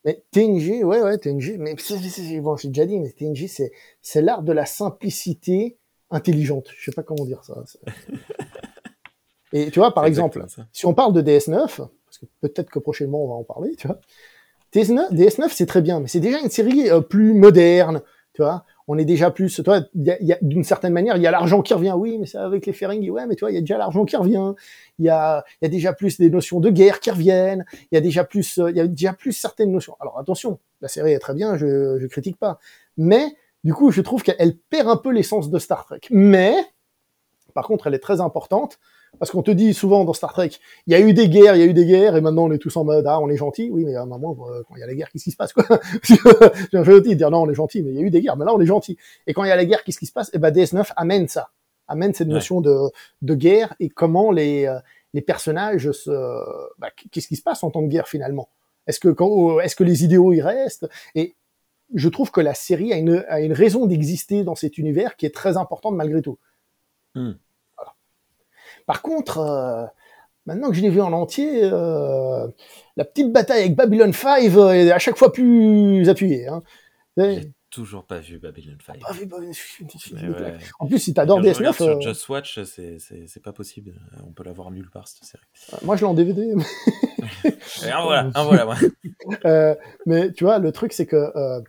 Mais 0.05 0.25
TNG, 0.31 0.83
ouais, 0.83 1.03
ouais, 1.03 1.19
TNG, 1.19 1.57
mais 1.59 1.75
bon, 2.41 2.57
j'ai 2.57 2.69
déjà 2.69 2.87
dit, 2.87 2.99
mais 2.99 3.11
TNG, 3.11 3.49
c'est, 3.49 3.71
c'est 4.01 4.23
l'art 4.23 4.43
de 4.43 4.53
la 4.53 4.65
simplicité 4.65 5.79
intelligente. 6.11 6.69
Je 6.77 6.91
sais 6.91 6.95
pas 6.95 7.03
comment 7.03 7.25
dire 7.25 7.45
ça. 7.45 7.63
Et 9.53 9.71
tu 9.71 9.81
vois, 9.81 9.93
par 9.93 10.07
exemple, 10.07 10.45
si 10.73 10.87
on 10.87 10.95
parle 10.95 11.13
de 11.13 11.23
DS9, 11.23 11.67
parce 11.67 12.19
que 12.21 12.27
peut-être 12.41 12.71
que 12.71 12.79
prochainement 12.79 13.25
on 13.25 13.29
va 13.29 13.35
en 13.35 13.45
parler, 13.45 13.75
tu 13.77 13.89
vois, 13.89 14.01
DS9, 14.75 15.13
DS9 15.13 15.49
c'est 15.51 15.67
très 15.67 15.83
bien, 15.83 16.01
mais 16.01 16.07
c'est 16.07 16.21
déjà 16.21 16.39
une 16.41 16.51
série 16.51 16.89
euh, 16.89 17.01
plus 17.01 17.35
moderne, 17.35 18.03
tu 18.33 18.43
vois 18.43 18.65
on 18.93 18.99
est 18.99 19.05
déjà 19.05 19.31
plus, 19.31 19.63
toi, 19.63 19.83
d'une 19.95 20.65
certaine 20.65 20.93
manière, 20.93 21.17
il 21.17 21.23
y 21.23 21.27
a 21.29 21.31
l'argent 21.31 21.63
qui 21.63 21.73
revient, 21.75 21.95
oui, 21.97 22.19
mais 22.19 22.27
c'est 22.27 22.39
avec 22.39 22.67
les 22.67 22.73
Ferengi, 22.73 23.09
ouais, 23.09 23.25
mais 23.25 23.37
toi, 23.37 23.49
il 23.53 23.55
y 23.55 23.57
a 23.57 23.61
déjà 23.61 23.79
l'argent 23.79 24.05
qui 24.05 24.17
revient, 24.17 24.53
il 24.99 25.05
y 25.05 25.09
a, 25.09 25.45
y 25.63 25.67
a 25.67 25.69
déjà 25.69 25.93
plus 25.93 26.19
des 26.19 26.29
notions 26.29 26.59
de 26.59 26.71
guerre 26.71 26.99
qui 26.99 27.09
reviennent, 27.13 27.65
il 27.93 27.95
y 27.95 27.99
a 27.99 28.01
déjà 28.01 28.25
plus, 28.25 28.59
il 28.69 28.77
y 28.77 28.81
a 28.81 28.89
déjà 28.89 29.13
plus 29.13 29.31
certaines 29.31 29.71
notions. 29.71 29.95
Alors 30.01 30.19
attention, 30.19 30.59
la 30.81 30.89
série 30.89 31.13
est 31.13 31.21
très 31.21 31.35
bien, 31.35 31.57
je, 31.57 31.99
je 32.01 32.07
critique 32.09 32.37
pas, 32.37 32.59
mais 32.97 33.29
du 33.63 33.75
coup, 33.75 33.93
je 33.93 34.01
trouve 34.01 34.25
qu'elle 34.25 34.57
perd 34.57 34.89
un 34.89 34.97
peu 34.97 35.13
l'essence 35.13 35.51
de 35.51 35.59
Star 35.61 35.85
Trek. 35.85 36.01
Mais, 36.11 36.57
par 37.55 37.69
contre, 37.69 37.87
elle 37.87 37.95
est 37.95 38.01
très 38.01 38.21
importante 38.21 38.81
parce 39.21 39.31
qu'on 39.31 39.43
te 39.43 39.51
dit 39.51 39.75
souvent 39.75 40.05
dans 40.07 40.15
Star 40.15 40.33
Trek, 40.33 40.51
il 40.87 40.93
y 40.93 40.97
a 40.97 41.01
eu 41.01 41.13
des 41.13 41.29
guerres, 41.29 41.55
il 41.55 41.61
y 41.61 41.63
a 41.63 41.67
eu 41.67 41.75
des 41.75 41.85
guerres, 41.85 42.17
et 42.17 42.23
maintenant 42.23 42.45
on 42.45 42.53
est 42.53 42.59
tous 42.59 42.75
en 42.79 42.85
mode, 42.85 43.05
ah, 43.07 43.21
on 43.21 43.29
est 43.29 43.37
gentil. 43.37 43.69
Oui, 43.71 43.85
mais 43.85 43.95
à 43.95 44.03
un 44.03 44.07
moment, 44.07 44.35
euh, 44.49 44.63
quand 44.67 44.77
il 44.77 44.81
y 44.81 44.83
a 44.83 44.87
la 44.87 44.95
guerre, 44.95 45.11
qu'est-ce 45.11 45.25
qui 45.25 45.31
se 45.31 45.37
passe, 45.37 45.53
quoi? 45.53 45.65
je 46.03 46.79
veux 46.79 47.03
dire, 47.03 47.31
non, 47.31 47.43
on 47.43 47.51
est 47.51 47.55
gentil, 47.55 47.83
mais 47.83 47.91
il 47.91 47.97
y 47.97 47.99
a 47.99 48.03
eu 48.03 48.11
des 48.11 48.23
guerres, 48.23 48.39
mais 48.39 48.47
là, 48.47 48.55
on 48.55 48.61
est 48.61 48.67
gentil. 48.67 48.97
Et 49.27 49.35
quand 49.35 49.45
il 49.45 49.49
y 49.49 49.51
a 49.53 49.57
la 49.57 49.67
guerre, 49.67 49.85
qu'est-ce 49.85 49.99
qui 49.99 50.07
se 50.07 50.13
passe? 50.13 50.31
Eh 50.33 50.39
ben, 50.39 50.51
DS9 50.51 50.93
amène 50.97 51.29
ça. 51.29 51.51
Amène 51.87 52.15
cette 52.15 52.29
notion 52.29 52.63
de, 52.63 52.75
de 53.21 53.35
guerre 53.35 53.75
et 53.79 53.91
comment 53.91 54.33
les, 54.33 54.65
euh, 54.65 54.79
les 55.13 55.21
personnages 55.21 55.93
se, 55.93 56.11
bah, 56.79 56.89
qu'est-ce 57.11 57.29
qui 57.29 57.37
se 57.37 57.43
passe 57.43 57.63
en 57.63 57.71
temps 57.71 57.83
de 57.83 57.89
guerre, 57.89 58.09
finalement? 58.09 58.49
Est-ce 58.87 59.01
que 59.01 59.11
quand, 59.11 59.61
est-ce 59.61 59.77
que 59.77 59.85
les 59.85 60.03
idéaux 60.03 60.33
y 60.33 60.41
restent? 60.41 60.89
Et 61.15 61.35
je 61.95 62.09
trouve 62.09 62.31
que 62.31 62.41
la 62.41 62.55
série 62.55 62.95
a 62.95 62.97
une, 62.97 63.23
a 63.29 63.41
une 63.41 63.53
raison 63.53 63.85
d'exister 63.85 64.45
dans 64.45 64.55
cet 64.55 64.79
univers 64.79 65.17
qui 65.17 65.27
est 65.27 65.35
très 65.35 65.59
importante 65.59 65.95
malgré 65.95 66.23
tout. 66.23 66.39
Hmm. 67.15 67.33
Par 68.91 69.03
contre, 69.03 69.39
euh, 69.39 69.87
maintenant 70.47 70.69
que 70.69 70.75
je 70.75 70.81
l'ai 70.81 70.91
vu 70.91 71.01
en 71.01 71.13
entier, 71.13 71.61
euh, 71.63 72.49
la 72.97 73.05
petite 73.05 73.33
bataille 73.33 73.61
avec 73.61 73.77
Babylon 73.77 74.13
5 74.13 74.43
est 74.43 74.91
à 74.91 74.99
chaque 74.99 75.17
fois 75.17 75.31
plus 75.31 76.09
appuyée. 76.09 76.49
Hein. 76.49 76.61
J'ai 77.17 77.53
toujours 77.71 78.05
pas 78.05 78.19
vu 78.19 78.41
Babylon 78.41 78.77
5. 78.85 78.99
Pas 78.99 79.13
vu 79.13 79.29
En 80.81 80.89
plus, 80.89 80.99
si 80.99 81.15
t'adores 81.15 81.41
DS9... 81.41 81.73
Sur 81.73 81.87
euh, 81.87 82.01
Just 82.01 82.29
Watch, 82.29 82.61
c'est 82.65 83.43
pas 83.45 83.53
possible. 83.53 83.95
On 84.27 84.33
peut 84.33 84.43
l'avoir 84.43 84.73
nulle 84.73 84.91
part, 84.91 85.07
cette 85.07 85.23
série. 85.23 85.45
Moi, 85.85 85.95
je 85.95 86.01
l'ai 86.01 86.09
en 86.09 86.15
DVD. 86.15 86.53
Mais... 86.57 86.65
un 87.93 88.03
voilà, 88.03 88.29
un 88.35 88.43
voilà. 88.43 88.75
mais 90.07 90.33
tu 90.33 90.43
vois, 90.43 90.59
le 90.59 90.73
truc, 90.73 90.93
c'est 90.93 91.07
que... 91.07 91.63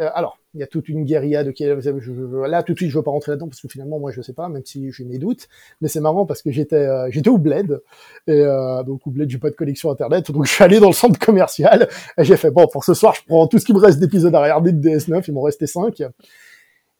alors, 0.00 0.38
il 0.54 0.60
y 0.60 0.62
a 0.62 0.66
toute 0.66 0.88
une 0.88 1.04
guérilla 1.04 1.44
de 1.44 1.50
qui 1.50 1.64
là 1.64 2.62
tout 2.62 2.72
de 2.72 2.78
suite 2.78 2.90
je 2.90 2.96
veux 2.96 3.02
pas 3.02 3.10
rentrer 3.10 3.32
là-dedans 3.32 3.48
parce 3.48 3.60
que 3.60 3.68
finalement 3.68 3.98
moi 3.98 4.12
je 4.12 4.22
sais 4.22 4.32
pas 4.32 4.48
même 4.48 4.64
si 4.64 4.90
j'ai 4.92 5.04
mes 5.04 5.18
doutes. 5.18 5.48
Mais 5.80 5.88
c'est 5.88 6.00
marrant 6.00 6.26
parce 6.26 6.42
que 6.42 6.50
j'étais 6.50 6.76
euh, 6.76 7.08
j'étais 7.10 7.28
au 7.28 7.38
bled 7.38 7.80
et 8.26 8.32
euh, 8.32 8.82
donc 8.84 9.06
au 9.06 9.10
bled 9.10 9.28
j'ai 9.28 9.38
pas 9.38 9.50
de 9.50 9.56
connexion 9.56 9.90
internet. 9.90 10.30
Donc 10.30 10.46
je 10.46 10.52
suis 10.52 10.64
allé 10.64 10.80
dans 10.80 10.88
le 10.88 10.94
centre 10.94 11.18
commercial 11.18 11.88
et 12.18 12.24
j'ai 12.24 12.36
fait 12.36 12.50
bon 12.50 12.66
pour 12.66 12.84
ce 12.84 12.94
soir 12.94 13.14
je 13.14 13.22
prends 13.26 13.46
tout 13.46 13.58
ce 13.58 13.64
qui 13.64 13.72
me 13.72 13.78
reste 13.78 13.98
d'épisodes 13.98 14.34
à 14.34 14.40
regarder 14.40 14.72
de 14.72 14.88
DS9 14.88 15.24
il 15.26 15.34
m'en 15.34 15.42
restait 15.42 15.66
5 15.66 16.02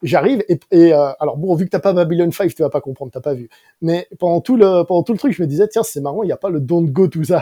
j'arrive 0.02 0.44
et, 0.48 0.60
euh, 0.92 1.12
alors 1.18 1.36
bon 1.36 1.54
vu 1.54 1.64
que 1.64 1.70
t'as 1.70 1.80
pas 1.80 1.92
Babylon 1.92 2.30
5 2.30 2.54
tu 2.54 2.62
vas 2.62 2.70
pas 2.70 2.80
comprendre 2.80 3.12
t'as 3.12 3.20
pas 3.20 3.34
vu. 3.34 3.48
Mais 3.80 4.08
pendant 4.18 4.40
tout 4.40 4.56
le 4.56 4.82
pendant 4.84 5.02
tout 5.02 5.12
le 5.12 5.18
truc 5.18 5.32
je 5.32 5.42
me 5.42 5.46
disais 5.46 5.68
tiens 5.68 5.82
c'est 5.82 6.00
marrant 6.00 6.22
il 6.22 6.28
y 6.28 6.32
a 6.32 6.36
pas 6.36 6.50
le 6.50 6.60
Don't 6.60 6.90
Go 6.90 7.08
to 7.08 7.22
the 7.22 7.32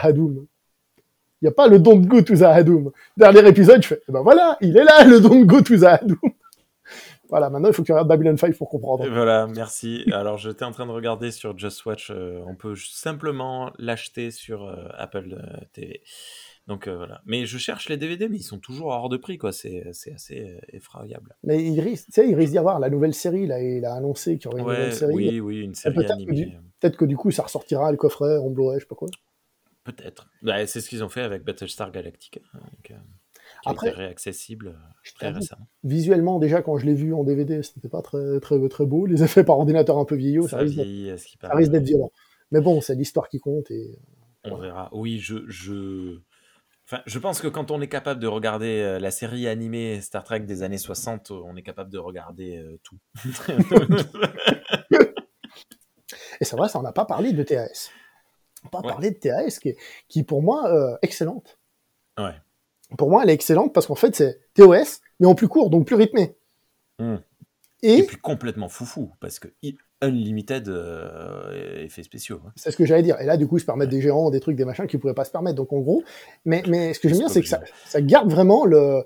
il 1.43 1.47
n'y 1.47 1.49
a 1.49 1.55
pas 1.55 1.67
le 1.67 1.81
Don't 1.81 2.07
Go 2.07 2.23
to 2.23 2.37
the 2.37 2.43
Hadoum. 2.43 2.93
Dernier 3.17 3.49
épisode, 3.49 3.83
je 3.83 3.89
fais, 3.89 4.01
eh 4.09 4.13
ben 4.13 4.23
voilà, 4.23 4.57
il 4.61 4.77
est 4.77 4.85
là, 4.85 5.05
le 5.05 5.21
Don't 5.21 5.45
Go 5.45 5.61
to 5.61 5.77
the 5.77 5.83
Hadoum. 5.83 6.19
voilà, 7.29 7.51
maintenant 7.51 7.69
il 7.69 7.75
faut 7.75 7.83
que 7.83 7.87
tu 7.87 7.93
regardes 7.93 8.09
Babylon 8.09 8.37
5 8.37 8.57
pour 8.57 8.69
comprendre. 8.69 9.09
voilà, 9.09 9.49
merci. 9.49 10.05
Alors 10.13 10.39
j'étais 10.39 10.65
en 10.65 10.71
train 10.71 10.87
de 10.87 10.93
regarder 10.93 11.33
sur 11.33 11.59
Just 11.59 11.85
Watch, 11.85 12.13
euh, 12.13 12.41
on 12.47 12.55
peut 12.55 12.77
simplement 12.77 13.73
l'acheter 13.79 14.31
sur 14.31 14.63
euh, 14.63 14.87
Apple 14.97 15.37
euh, 15.37 15.65
TV. 15.73 16.03
Donc 16.69 16.87
voilà. 16.87 17.23
Mais 17.27 17.45
je 17.45 17.59
cherche 17.59 17.89
les 17.89 17.97
DVD, 17.97 18.29
mais 18.29 18.37
ils 18.37 18.45
sont 18.45 18.61
toujours 18.61 18.87
hors 18.87 19.09
de 19.09 19.17
prix, 19.17 19.37
quoi. 19.37 19.51
C'est, 19.51 19.83
assez 20.15 20.61
effroyable. 20.73 21.35
Mais 21.43 21.61
il 21.61 21.81
risque, 21.81 22.07
il 22.17 22.37
risque 22.37 22.53
d'y 22.53 22.59
avoir 22.59 22.79
la 22.79 22.89
nouvelle 22.89 23.15
série, 23.15 23.49
là. 23.49 23.61
Il 23.61 23.85
a 23.85 23.95
annoncé 23.95 24.39
qu'il 24.39 24.49
y 24.49 24.55
aurait 24.55 24.61
une 24.61 24.69
nouvelle 24.69 24.93
série. 24.95 25.13
Oui, 25.13 25.41
oui, 25.41 25.61
une 25.63 25.75
série 25.75 26.07
animée. 26.07 26.57
peut-être 26.79 26.97
que 26.97 27.05
du 27.05 27.17
coup, 27.17 27.33
ça 27.33 27.43
ressortira 27.43 27.91
le 27.91 27.97
coffret 27.97 28.37
en 28.37 28.49
Blu-ray, 28.49 28.79
je 28.79 28.85
sais 28.85 28.89
pas 28.89 28.95
quoi. 28.95 29.09
Peut-être. 29.85 30.31
Bah, 30.43 30.67
c'est 30.67 30.81
ce 30.81 30.89
qu'ils 30.89 31.03
ont 31.03 31.09
fait 31.09 31.23
avec 31.23 31.45
Battlestar 31.45 31.91
Galactica, 31.91 32.41
hein, 32.55 32.61
qui 32.85 32.93
Après, 33.65 33.89
été 33.89 33.97
réaccessible 33.97 34.69
euh, 34.69 35.13
très 35.17 35.31
récemment. 35.31 35.67
Visuellement, 35.83 36.39
déjà, 36.39 36.63
quand 36.63 36.79
je 36.79 36.87
l'ai 36.87 36.95
vu 36.95 37.13
en 37.15 37.25
DVD, 37.25 37.63
c'était 37.63 37.89
pas 37.89 38.03
très, 38.03 38.39
très, 38.41 38.69
très 38.69 38.87
beau. 38.87 39.07
Les 39.07 39.25
effets 39.25 39.43
par 39.43 39.59
ordinateur 39.59 39.99
un 39.99 40.05
peu 40.05 40.15
vieillots, 40.15 40.47
ça, 40.47 40.59
risque 40.59 40.79
d'être 41.71 41.83
violent. 41.85 42.13
Mais 42.53 42.61
bon, 42.61 42.81
c'est 42.81 42.95
l'histoire 42.95 43.29
qui 43.29 43.41
compte. 43.41 43.71
Et... 43.71 43.99
On 44.45 44.57
verra. 44.57 44.89
Oui, 44.93 45.19
je, 45.19 45.49
je... 45.49 46.21
Enfin, 46.87 47.03
je 47.07 47.19
pense 47.19 47.41
que 47.41 47.49
quand 47.49 47.71
on 47.71 47.81
est 47.81 47.89
capable 47.89 48.21
de 48.21 48.27
regarder 48.27 48.83
euh, 48.83 48.99
la 49.01 49.11
série 49.11 49.49
animée 49.49 50.01
Star 50.01 50.23
Trek 50.23 50.41
des 50.41 50.63
années 50.63 50.79
60, 50.79 51.31
on 51.31 51.57
est 51.57 51.63
capable 51.63 51.91
de 51.91 51.99
regarder 51.99 52.59
euh, 52.59 52.79
tout. 52.83 52.99
et 56.41 56.45
c'est 56.45 56.57
vrai, 56.57 56.69
ça, 56.69 56.79
on 56.79 56.83
n'a 56.83 56.93
pas 56.93 57.05
parlé 57.05 57.33
de 57.33 57.43
TAS 57.43 57.91
pas 58.71 58.83
parler 58.83 59.11
de 59.11 59.19
TAS 59.19 59.59
qui 59.61 59.71
est, 59.71 59.77
qui 60.09 60.23
pour 60.23 60.43
moi 60.43 60.73
euh, 60.73 60.97
excellente. 61.03 61.59
Ouais. 62.19 62.35
Pour 62.97 63.11
moi, 63.11 63.23
elle 63.23 63.31
est 63.31 63.35
excellente 63.35 63.73
parce 63.73 63.87
qu'en 63.87 63.95
fait, 63.95 64.15
c'est 64.15 64.41
TOS, 64.55 65.01
mais 65.21 65.27
en 65.27 65.35
plus 65.35 65.49
court, 65.49 65.71
donc 65.71 65.87
plus 65.87 65.97
rythmé. 65.97 66.37
Hmm. 66.99 67.17
Et, 67.83 68.05
puis 68.05 68.17
complètement 68.17 68.69
foufou, 68.69 69.13
parce 69.19 69.41
que 69.41 69.49
unlimited 70.03 70.69
euh, 70.69 71.85
effets 71.85 72.03
spéciaux. 72.03 72.41
Hein. 72.47 72.53
C'est 72.57 72.71
ce 72.71 72.77
que 72.77 72.85
j'allais 72.85 73.03
dire. 73.03 73.21
Et 73.21 73.27
là, 73.27 73.37
du 73.37 73.47
coup, 73.47 73.57
ils 73.57 73.61
se 73.61 73.67
permettent 73.67 73.89
des 73.89 74.01
gérants, 74.01 74.31
des 74.31 74.41
trucs, 74.41 74.57
des 74.57 74.65
machins 74.65 74.87
qui 74.87 74.97
ne 74.97 75.01
pourraient 75.01 75.15
pas 75.15 75.25
se 75.25 75.31
permettre. 75.31 75.57
Donc, 75.57 75.73
en 75.73 75.81
gros, 75.81 76.05
mais, 76.45 76.63
mais 76.69 76.95
ce 76.95 77.01
que 77.01 77.09
j'aime 77.09 77.19
bien, 77.19 77.29
c'est 77.29 77.41
que 77.41 77.49
ça, 77.49 77.61
ça, 77.87 78.01
garde 78.01 78.31
vraiment 78.31 78.67
le. 78.67 79.05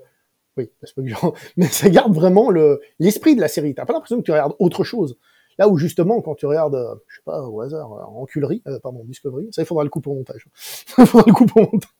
Oui, 0.57 0.69
mais 1.57 1.67
ça 1.67 1.89
garde 1.89 2.13
vraiment 2.13 2.49
le 2.49 2.81
l'esprit 2.99 3.35
de 3.35 3.41
la 3.41 3.47
série. 3.47 3.73
T'as 3.75 3.85
pas 3.85 3.93
l'impression 3.93 4.17
que 4.17 4.23
tu 4.23 4.31
regardes 4.31 4.55
autre 4.59 4.83
chose. 4.83 5.17
Là 5.57 5.67
où 5.67 5.77
justement, 5.77 6.21
quand 6.21 6.35
tu 6.35 6.45
regardes, 6.45 6.75
euh, 6.75 6.95
je 7.07 7.15
sais 7.15 7.21
pas, 7.25 7.41
au 7.41 7.61
hasard, 7.61 7.91
euh, 7.93 8.03
en 8.03 8.25
culerie, 8.25 8.61
euh, 8.67 8.79
pardon, 8.79 9.03
Discovery, 9.05 9.47
ça 9.51 9.61
il 9.61 9.65
faudra 9.65 9.83
le 9.83 9.89
couper 9.89 10.09
au 10.09 10.15
montage. 10.15 10.45
il 10.97 11.05
faudra 11.05 11.25
le 11.27 11.33
couper 11.33 11.53
au 11.55 11.69
montage. 11.71 11.91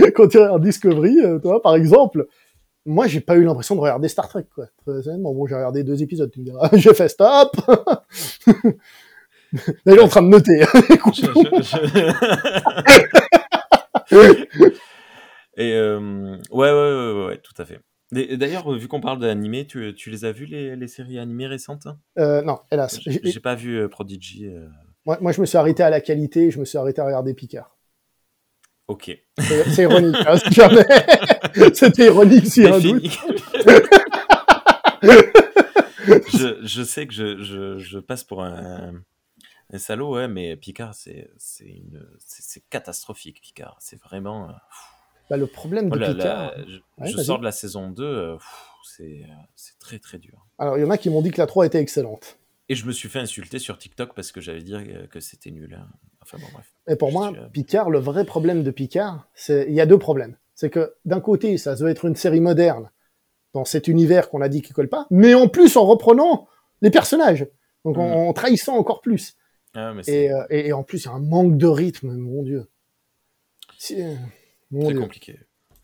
quand 0.14 0.28
tu 0.28 0.38
regardes 0.38 0.62
Discovery, 0.62 1.16
toi, 1.42 1.62
par 1.62 1.76
exemple, 1.76 2.26
moi 2.84 3.06
j'ai 3.06 3.20
pas 3.20 3.36
eu 3.36 3.44
l'impression 3.44 3.76
de 3.76 3.80
regarder 3.80 4.08
Star 4.08 4.28
Trek, 4.28 4.46
quoi. 4.54 4.66
Très 4.84 5.08
honnêtement, 5.08 5.32
bon, 5.34 5.46
j'ai 5.46 5.54
regardé 5.54 5.84
deux 5.84 6.02
épisodes, 6.02 6.30
tu 6.30 6.40
me 6.40 6.44
diras, 6.44 6.68
j'ai 6.76 6.94
fait 6.94 7.08
stop. 7.08 7.56
Là, 9.52 9.92
il 9.92 9.94
est 9.94 10.00
en 10.00 10.08
train 10.08 10.22
de 10.22 10.28
noter. 10.28 10.64
Et 15.56 15.72
euh, 15.72 16.36
ouais, 16.50 16.70
ouais, 16.70 17.12
ouais, 17.12 17.26
ouais, 17.26 17.38
tout 17.38 17.54
à 17.58 17.64
fait. 17.64 17.80
D'ailleurs, 18.12 18.70
vu 18.72 18.86
qu'on 18.86 19.00
parle 19.00 19.18
d'animé, 19.18 19.66
tu, 19.66 19.92
tu, 19.94 20.10
les 20.10 20.24
as 20.24 20.32
vus 20.32 20.46
les, 20.46 20.88
séries 20.88 21.18
animées 21.18 21.48
récentes? 21.48 21.88
Euh, 22.18 22.40
Non, 22.42 22.60
hélas. 22.70 23.00
J'ai 23.04 23.40
pas 23.40 23.56
vu 23.56 23.76
euh, 23.76 23.88
Prodigy. 23.88 24.46
Euh. 24.46 24.68
Moi, 25.06 25.18
moi, 25.20 25.32
je 25.32 25.40
me 25.40 25.46
suis 25.46 25.58
arrêté 25.58 25.82
à 25.82 25.90
la 25.90 26.00
qualité, 26.00 26.50
je 26.50 26.60
me 26.60 26.64
suis 26.64 26.78
arrêté 26.78 27.00
à 27.00 27.04
regarder 27.04 27.34
Picard. 27.34 27.76
Ok. 28.86 29.10
C'est 29.38 29.82
ironique, 29.82 30.16
hein, 30.24 30.36
si 30.36 30.54
jamais. 30.54 30.84
C'était 31.74 32.06
ironique, 32.06 32.46
si 32.46 32.64
un 32.64 32.78
doute. 32.78 33.18
je, 36.32 36.60
je, 36.62 36.82
sais 36.84 37.08
que 37.08 37.12
je, 37.12 37.42
je, 37.42 37.78
je 37.78 37.98
passe 37.98 38.22
pour 38.22 38.44
un, 38.44 39.02
un, 39.72 39.78
salaud, 39.78 40.14
ouais, 40.14 40.28
mais 40.28 40.56
Picard, 40.56 40.94
c'est 40.94 41.28
catastrophique, 42.70 43.40
Picard. 43.40 43.76
C'est 43.80 44.00
vraiment. 44.00 44.54
Bah, 45.28 45.36
le 45.36 45.46
problème 45.46 45.90
de 45.90 45.96
oh 45.96 46.12
Picard. 46.12 46.54
je, 47.02 47.16
sors 47.18 47.38
de 47.38 47.44
la 47.44 47.52
saison 47.52 47.90
2, 47.90 48.04
euh, 48.04 48.36
c'est 49.56 49.78
très 49.78 49.98
très 49.98 50.18
dur. 50.18 50.46
Alors, 50.58 50.78
il 50.78 50.82
y 50.82 50.84
en 50.84 50.90
a 50.90 50.98
qui 50.98 51.10
m'ont 51.10 51.22
dit 51.22 51.30
que 51.30 51.40
la 51.40 51.46
3 51.46 51.66
était 51.66 51.80
excellente. 51.80 52.38
Et 52.68 52.74
je 52.74 52.86
me 52.86 52.92
suis 52.92 53.08
fait 53.08 53.20
insulter 53.20 53.58
sur 53.58 53.78
TikTok 53.78 54.14
parce 54.14 54.32
que 54.32 54.40
j'avais 54.40 54.62
dit 54.62 54.74
que 55.10 55.20
c'était 55.20 55.50
nul. 55.50 55.76
Hein. 55.78 55.86
Enfin 56.22 56.38
bon, 56.38 56.46
bref. 56.52 56.66
Et 56.88 56.96
pour 56.96 57.12
moi, 57.12 57.32
euh, 57.32 57.48
Picard, 57.48 57.90
le 57.90 58.00
vrai 58.00 58.24
problème 58.24 58.62
de 58.62 58.70
Picard, 58.70 59.28
c'est 59.34 59.66
il 59.68 59.74
y 59.74 59.80
a 59.80 59.86
deux 59.86 59.98
problèmes. 59.98 60.36
C'est 60.54 60.70
que 60.70 60.94
d'un 61.04 61.20
côté, 61.20 61.58
ça 61.58 61.76
doit 61.76 61.90
être 61.90 62.06
une 62.06 62.16
série 62.16 62.40
moderne 62.40 62.90
dans 63.52 63.64
cet 63.64 63.88
univers 63.88 64.28
qu'on 64.28 64.40
a 64.40 64.48
dit 64.48 64.62
qui 64.62 64.72
colle 64.72 64.88
pas, 64.88 65.06
mais 65.10 65.34
en 65.34 65.48
plus 65.48 65.76
en 65.76 65.86
reprenant 65.86 66.48
les 66.82 66.90
personnages, 66.90 67.46
donc 67.84 67.96
en, 67.98 68.30
mm. 68.30 68.34
trahissant 68.34 68.76
encore 68.76 69.00
plus. 69.00 69.36
Ah, 69.74 69.92
euh, 70.08 70.46
et, 70.50 70.68
et, 70.68 70.72
en 70.72 70.82
plus, 70.82 71.04
il 71.04 71.06
y 71.06 71.08
a 71.08 71.12
un 71.12 71.20
manque 71.20 71.56
de 71.56 71.66
rythme, 71.66 72.12
mon 72.14 72.42
Dieu. 72.42 72.66
Très 74.72 74.94
compliqué. 74.94 75.38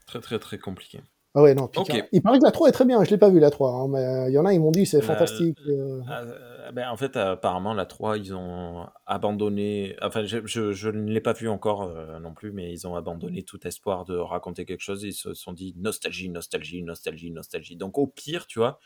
Très, 0.07 0.21
très, 0.21 0.39
très 0.39 0.59
compliqué. 0.59 1.01
Ah 1.35 1.41
ouais, 1.41 1.55
non, 1.55 1.71
Il 2.13 2.21
paraît 2.21 2.39
que 2.39 2.45
la 2.45 2.51
3 2.51 2.69
est 2.69 2.73
très 2.73 2.85
bien, 2.85 3.03
je 3.05 3.11
l'ai 3.11 3.17
pas 3.17 3.31
vu 3.31 3.41
la 3.41 3.51
3, 3.51 3.73
hein, 3.73 3.89
mais 3.89 4.05
euh, 4.05 4.29
il 4.29 4.35
y 4.35 4.39
en 4.39 4.45
a, 4.45 4.53
ils 4.53 4.61
m'ont 4.61 4.71
dit 4.71 4.85
c'est 4.85 5.01
fantastique. 5.01 5.57
Euh. 5.67 6.03
Ah, 6.07 6.21
euh, 6.21 6.73
ben, 6.73 6.91
en 6.91 6.97
fait, 6.99 7.17
apparemment, 7.17 7.73
la 7.73 7.87
3, 7.87 8.19
ils 8.19 8.35
ont 8.35 8.87
abandonné. 9.07 9.97
Enfin, 10.03 10.25
je, 10.25 10.45
je, 10.45 10.89
ne 10.91 11.11
l'ai 11.11 11.23
pas 11.23 11.33
vu 11.33 11.49
encore 11.49 11.91
non 12.21 12.35
plus, 12.35 12.53
mais 12.53 12.71
ils 12.71 12.87
ont 12.87 12.97
abandonné 12.97 13.45
tout 13.45 13.67
espoir 13.67 14.05
de 14.05 14.15
raconter 14.15 14.67
quelque 14.67 14.83
chose. 14.83 15.05
Ils 15.05 15.15
se 15.15 15.33
sont 15.33 15.55
dit 15.55 15.75
nostalgie, 15.79 16.29
nostalgie, 16.29 16.83
nostalgie, 16.83 17.31
nostalgie. 17.31 17.77
Donc, 17.77 17.97
au 17.97 18.07
pire, 18.07 18.47
tu 18.47 18.59
vois, 18.59 18.79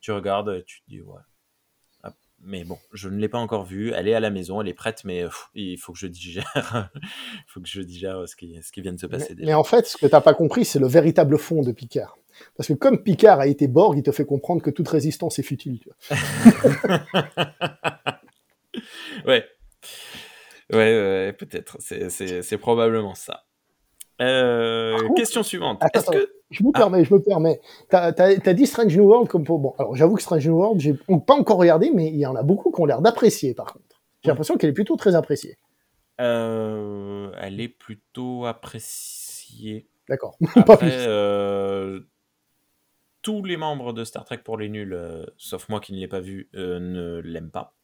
tu 0.00 0.12
regardes 0.12 0.50
et 0.50 0.64
tu 0.64 0.82
te 0.82 0.90
dis, 0.90 1.00
ouais, 1.00 1.22
mais 2.46 2.64
bon, 2.64 2.78
je 2.92 3.08
ne 3.08 3.18
l'ai 3.18 3.28
pas 3.28 3.38
encore 3.38 3.64
vue. 3.64 3.92
Elle 3.92 4.08
est 4.08 4.14
à 4.14 4.20
la 4.20 4.30
maison, 4.30 4.60
elle 4.60 4.68
est 4.68 4.74
prête, 4.74 5.02
mais 5.04 5.24
il 5.54 5.76
faut 5.78 5.92
que 5.92 5.98
je 5.98 6.06
digère. 6.06 6.90
il 6.94 7.44
faut 7.48 7.60
que 7.60 7.68
je 7.68 7.80
digère 7.82 8.28
ce 8.28 8.36
qui, 8.36 8.58
ce 8.62 8.70
qui 8.72 8.80
vient 8.80 8.92
de 8.92 9.00
se 9.00 9.06
passer. 9.06 9.34
Mais, 9.38 9.54
en 9.54 9.64
fait, 9.64 9.86
ce 9.86 9.96
que 9.96 10.06
tu 10.06 10.12
n'as 10.12 10.20
pas 10.20 10.34
compris, 10.34 10.64
c'est 10.64 10.78
le 10.78 10.86
véritable 10.86 11.38
fond 11.38 11.62
de 11.62 11.72
Picard. 11.72 12.16
Parce 12.56 12.68
que 12.68 12.74
comme 12.74 13.02
Picard 13.02 13.40
a 13.40 13.46
été 13.46 13.66
Borg, 13.66 13.96
il 13.98 14.02
te 14.02 14.12
fait 14.12 14.26
comprendre 14.26 14.62
que 14.62 14.70
toute 14.70 14.88
résistance 14.88 15.38
est 15.38 15.42
futile. 15.42 15.80
ouais. 19.26 19.44
Ouais, 20.72 20.78
ouais 20.78 21.32
peut-être. 21.32 21.78
C'est 21.80 22.58
probablement 22.58 23.14
ça. 23.14 23.45
Euh, 24.20 24.96
question 25.14 25.42
suivante. 25.42 25.82
que... 25.92 26.32
Je 26.50 26.62
me 26.62 26.72
permets, 26.72 27.04
je 27.04 27.12
me 27.12 27.20
permets. 27.20 27.60
T'as 27.88 28.12
as, 28.16 28.54
dit 28.54 28.66
Strange 28.66 28.96
New 28.96 29.04
World 29.04 29.28
comme 29.28 29.44
pour... 29.44 29.58
Bon, 29.58 29.74
alors 29.78 29.94
j'avoue 29.96 30.14
que 30.14 30.22
Strange 30.22 30.46
New 30.46 30.56
World, 30.56 30.80
j'ai 30.80 30.94
pas 30.94 31.34
encore 31.34 31.58
regardé, 31.58 31.90
mais 31.92 32.08
il 32.08 32.16
y 32.16 32.26
en 32.26 32.36
a 32.36 32.42
beaucoup 32.42 32.70
qui 32.70 32.80
ont 32.80 32.86
l'air 32.86 33.02
d'apprécier, 33.02 33.54
par 33.54 33.72
contre. 33.72 34.00
J'ai 34.22 34.30
l'impression 34.30 34.56
qu'elle 34.56 34.70
est 34.70 34.74
plutôt 34.74 34.96
très 34.96 35.14
appréciée. 35.14 35.58
Euh, 36.20 37.30
elle 37.38 37.60
est 37.60 37.68
plutôt 37.68 38.46
appréciée. 38.46 39.88
D'accord. 40.08 40.36
Euh, 40.82 42.00
tous 43.22 43.42
les 43.42 43.56
membres 43.56 43.92
de 43.92 44.04
Star 44.04 44.24
Trek 44.24 44.38
pour 44.38 44.56
les 44.56 44.68
nuls, 44.68 44.96
sauf 45.36 45.68
moi 45.68 45.80
qui 45.80 45.92
ne 45.92 45.98
l'ai 45.98 46.06
pas 46.06 46.20
vu, 46.20 46.48
ne 46.54 47.20
l'aiment 47.24 47.50
pas 47.50 47.74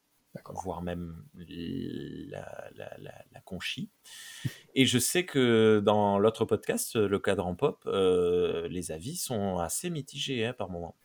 voire 0.54 0.82
même 0.82 1.24
la, 1.34 2.70
la, 2.74 2.96
la, 2.98 3.40
conchie. 3.44 3.90
Et 4.74 4.86
je 4.86 4.98
sais 4.98 5.24
que 5.24 5.80
dans 5.84 6.18
l'autre 6.18 6.44
podcast, 6.44 6.96
le 6.96 7.18
cadran 7.18 7.54
pop, 7.54 7.82
euh, 7.86 8.66
les 8.68 8.92
avis 8.92 9.16
sont 9.16 9.58
assez 9.58 9.90
mitigés 9.90 10.46
hein, 10.46 10.52
par 10.52 10.70
moment. 10.70 10.96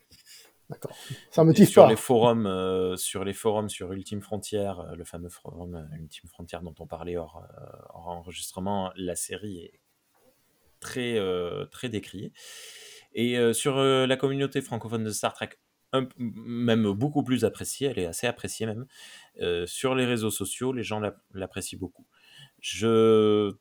D'accord. 0.70 0.94
Ça 1.30 1.44
me 1.44 1.54
sur 1.54 1.86
Les 1.86 1.96
forums, 1.96 2.46
euh, 2.46 2.96
sur 2.96 3.24
les 3.24 3.32
forums 3.32 3.70
sur 3.70 3.90
Ultime 3.92 4.20
Frontière, 4.20 4.80
euh, 4.80 4.96
le 4.96 5.04
fameux 5.04 5.30
forum 5.30 5.88
Ultime 5.98 6.28
Frontière 6.28 6.62
dont 6.62 6.74
on 6.78 6.86
parlait 6.86 7.16
hors, 7.16 7.42
hors 7.94 8.08
enregistrement, 8.08 8.92
la 8.96 9.16
série 9.16 9.58
est 9.58 9.80
très, 10.80 11.18
très 11.70 11.88
décriée. 11.88 12.32
Et 13.14 13.36
sur 13.52 13.78
la 13.78 14.16
communauté 14.16 14.60
francophone 14.60 15.02
de 15.02 15.10
Star 15.10 15.32
Trek, 15.32 15.58
même 16.18 16.92
beaucoup 16.92 17.22
plus 17.22 17.44
appréciée, 17.44 17.88
elle 17.88 17.98
est 17.98 18.06
assez 18.06 18.26
appréciée 18.26 18.66
même. 18.66 18.86
Sur 19.66 19.94
les 19.94 20.04
réseaux 20.04 20.30
sociaux, 20.30 20.72
les 20.72 20.82
gens 20.82 21.00
l'apprécient 21.32 21.78
beaucoup. 21.78 22.06
Je 22.60 23.54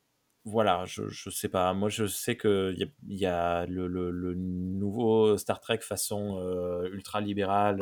voilà, 0.48 0.86
je, 0.86 1.10
je 1.10 1.30
sais 1.30 1.50
pas. 1.50 1.74
Moi, 1.74 1.90
je 1.90 2.06
sais 2.08 2.38
qu'il 2.38 2.90
y, 3.10 3.16
y, 3.16 3.26
a 3.26 3.66
le, 3.66 3.88
le, 3.88 4.34
nouveau 4.34 5.38
Star 5.38 5.60
Trek 5.60 5.80
façon 5.80 6.38
euh, 6.40 6.90
ultra 6.90 7.20
libérale. 7.20 7.82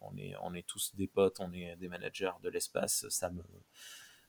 On, 0.00 0.16
est, 0.16 0.34
on 0.42 0.54
est 0.54 0.66
tous 0.66 0.94
des 0.96 1.06
potes, 1.06 1.38
on 1.40 1.52
est 1.52 1.76
des 1.76 1.88
managers 1.88 2.30
de 2.42 2.48
l'espace. 2.48 3.06
Ça 3.10 3.30
me, 3.30 3.42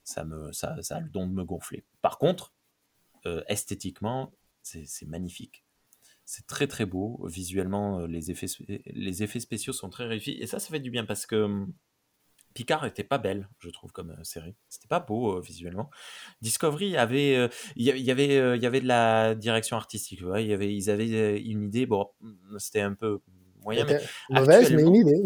ça 0.04 0.26
me, 0.26 0.52
ça, 0.52 0.76
ça 0.82 0.98
a 0.98 1.00
le 1.00 1.10
don 1.10 1.28
de 1.28 1.34
me 1.34 1.46
gonfler. 1.46 1.86
Par 2.02 2.18
contre, 2.18 2.54
esthétiquement, 3.48 4.34
c'est 4.62 5.08
magnifique. 5.08 5.64
C'est 6.30 6.46
très 6.46 6.68
très 6.68 6.86
beau. 6.86 7.26
Visuellement, 7.26 8.06
les 8.06 8.32
effets, 8.32 8.48
les 8.86 9.24
effets 9.24 9.40
spéciaux 9.40 9.72
sont 9.72 9.90
très 9.90 10.06
réussis. 10.06 10.38
Et 10.42 10.46
ça, 10.46 10.60
ça 10.60 10.70
fait 10.70 10.82
du 10.82 10.92
bien 10.92 11.06
parce 11.06 11.26
que 11.26 11.38
hum, 11.38 11.74
Picard 12.54 12.86
était 12.86 13.04
pas 13.04 13.18
belle, 13.18 13.48
je 13.60 13.70
trouve, 13.70 13.92
comme 13.92 14.12
euh, 14.12 14.24
série. 14.24 14.56
C'était 14.68 14.88
pas 14.88 15.00
beau 15.00 15.38
euh, 15.38 15.42
visuellement. 15.42 15.90
Discovery 16.42 16.98
avait, 16.98 17.38
euh, 17.38 17.48
il 17.76 17.84
y 17.86 17.92
avait, 18.12 18.58
il 18.58 18.62
y 18.62 18.66
avait 18.66 18.82
de 18.82 18.88
la 18.88 19.36
direction 19.36 19.78
artistique. 19.78 20.22
Ouais, 20.22 20.44
y 20.46 20.54
avait, 20.54 20.76
ils 20.76 20.90
avaient 20.90 21.40
une 21.40 21.66
idée. 21.66 21.86
Bon, 21.86 22.10
c'était 22.58 22.82
un 22.82 22.94
peu 22.96 23.22
moyen, 23.68 23.86
mais 23.86 24.00
mauvaise, 24.30 24.72
mais 24.72 24.82
une 24.82 24.96
idée. 24.96 25.24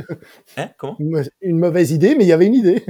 Hein, 0.58 0.70
comment? 0.78 0.98
Une 1.42 1.60
mauvaise 1.60 1.92
idée, 1.92 2.16
mais 2.16 2.26
il 2.26 2.28
y 2.28 2.34
avait 2.34 2.48
une 2.48 2.56
idée. 2.56 2.86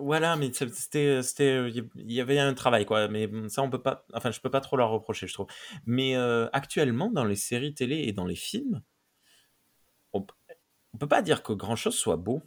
voilà, 0.00 0.36
mais 0.36 0.52
c'était, 0.52 1.22
c'était, 1.22 1.68
il 1.70 2.12
y 2.12 2.20
avait 2.20 2.38
un 2.38 2.54
travail, 2.54 2.86
quoi. 2.86 3.08
Mais 3.08 3.28
ça, 3.48 3.62
on 3.62 3.70
peut 3.70 3.82
pas. 3.82 4.06
Enfin, 4.12 4.30
je 4.30 4.40
peux 4.40 4.50
pas 4.50 4.60
trop 4.60 4.76
leur 4.76 4.90
reprocher, 4.90 5.26
je 5.26 5.34
trouve. 5.34 5.48
Mais 5.86 6.14
actuellement, 6.52 7.10
dans 7.10 7.24
les 7.24 7.36
séries 7.36 7.74
télé 7.74 8.04
et 8.06 8.12
dans 8.12 8.26
les 8.26 8.36
films, 8.36 8.82
on, 10.12 10.24
on 10.94 10.98
peut 10.98 11.08
pas 11.08 11.22
dire 11.22 11.42
que 11.42 11.52
grand 11.52 11.76
chose 11.76 11.94
soit 11.94 12.16
beau 12.16 12.42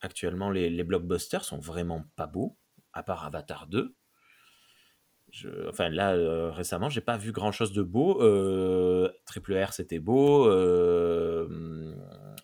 actuellement, 0.00 0.50
les, 0.50 0.84
blockbusters 0.84 1.44
sont 1.44 1.58
vraiment 1.58 2.04
pas 2.16 2.26
beaux, 2.26 2.56
à 2.92 3.02
part 3.02 3.24
Avatar 3.24 3.66
2. 3.66 3.94
Enfin 5.68 5.88
là 5.90 6.14
euh, 6.14 6.50
récemment 6.50 6.88
j'ai 6.88 7.00
pas 7.00 7.16
vu 7.16 7.32
grand 7.32 7.52
chose 7.52 7.72
de 7.72 7.82
beau. 7.82 8.22
Euh, 8.22 9.10
Triple 9.26 9.56
R 9.56 9.72
c'était 9.72 9.98
beau. 9.98 10.48
Euh, 10.48 11.94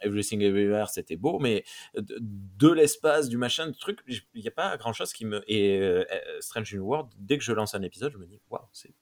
Everything 0.03 0.43
Everywhere 0.43 0.89
c'était 0.91 1.17
beau. 1.17 1.39
Mais 1.39 1.65
de, 1.95 2.71
l'espace 2.71 3.29
du 3.29 3.37
machin 3.37 3.69
du 3.69 3.79
truc 3.79 4.01
il 4.07 4.23
n'y 4.35 4.49
a 4.49 4.53
pas 4.53 4.77
grand 4.77 4.93
chose 4.93 5.13
qui 5.13 5.25
me 5.25 5.43
et 5.51 6.05
Strange 6.41 6.75
New 6.75 6.85
World 6.85 7.13
dès 7.19 7.39
que 7.39 7.45
je 7.45 7.53
lance 7.53 7.75
un 7.75 7.83
épisode 7.83 8.13
je 8.13 8.19
me 8.19 8.27
dis 8.27 8.41
waouh 8.51 8.69
c'est 8.73 8.95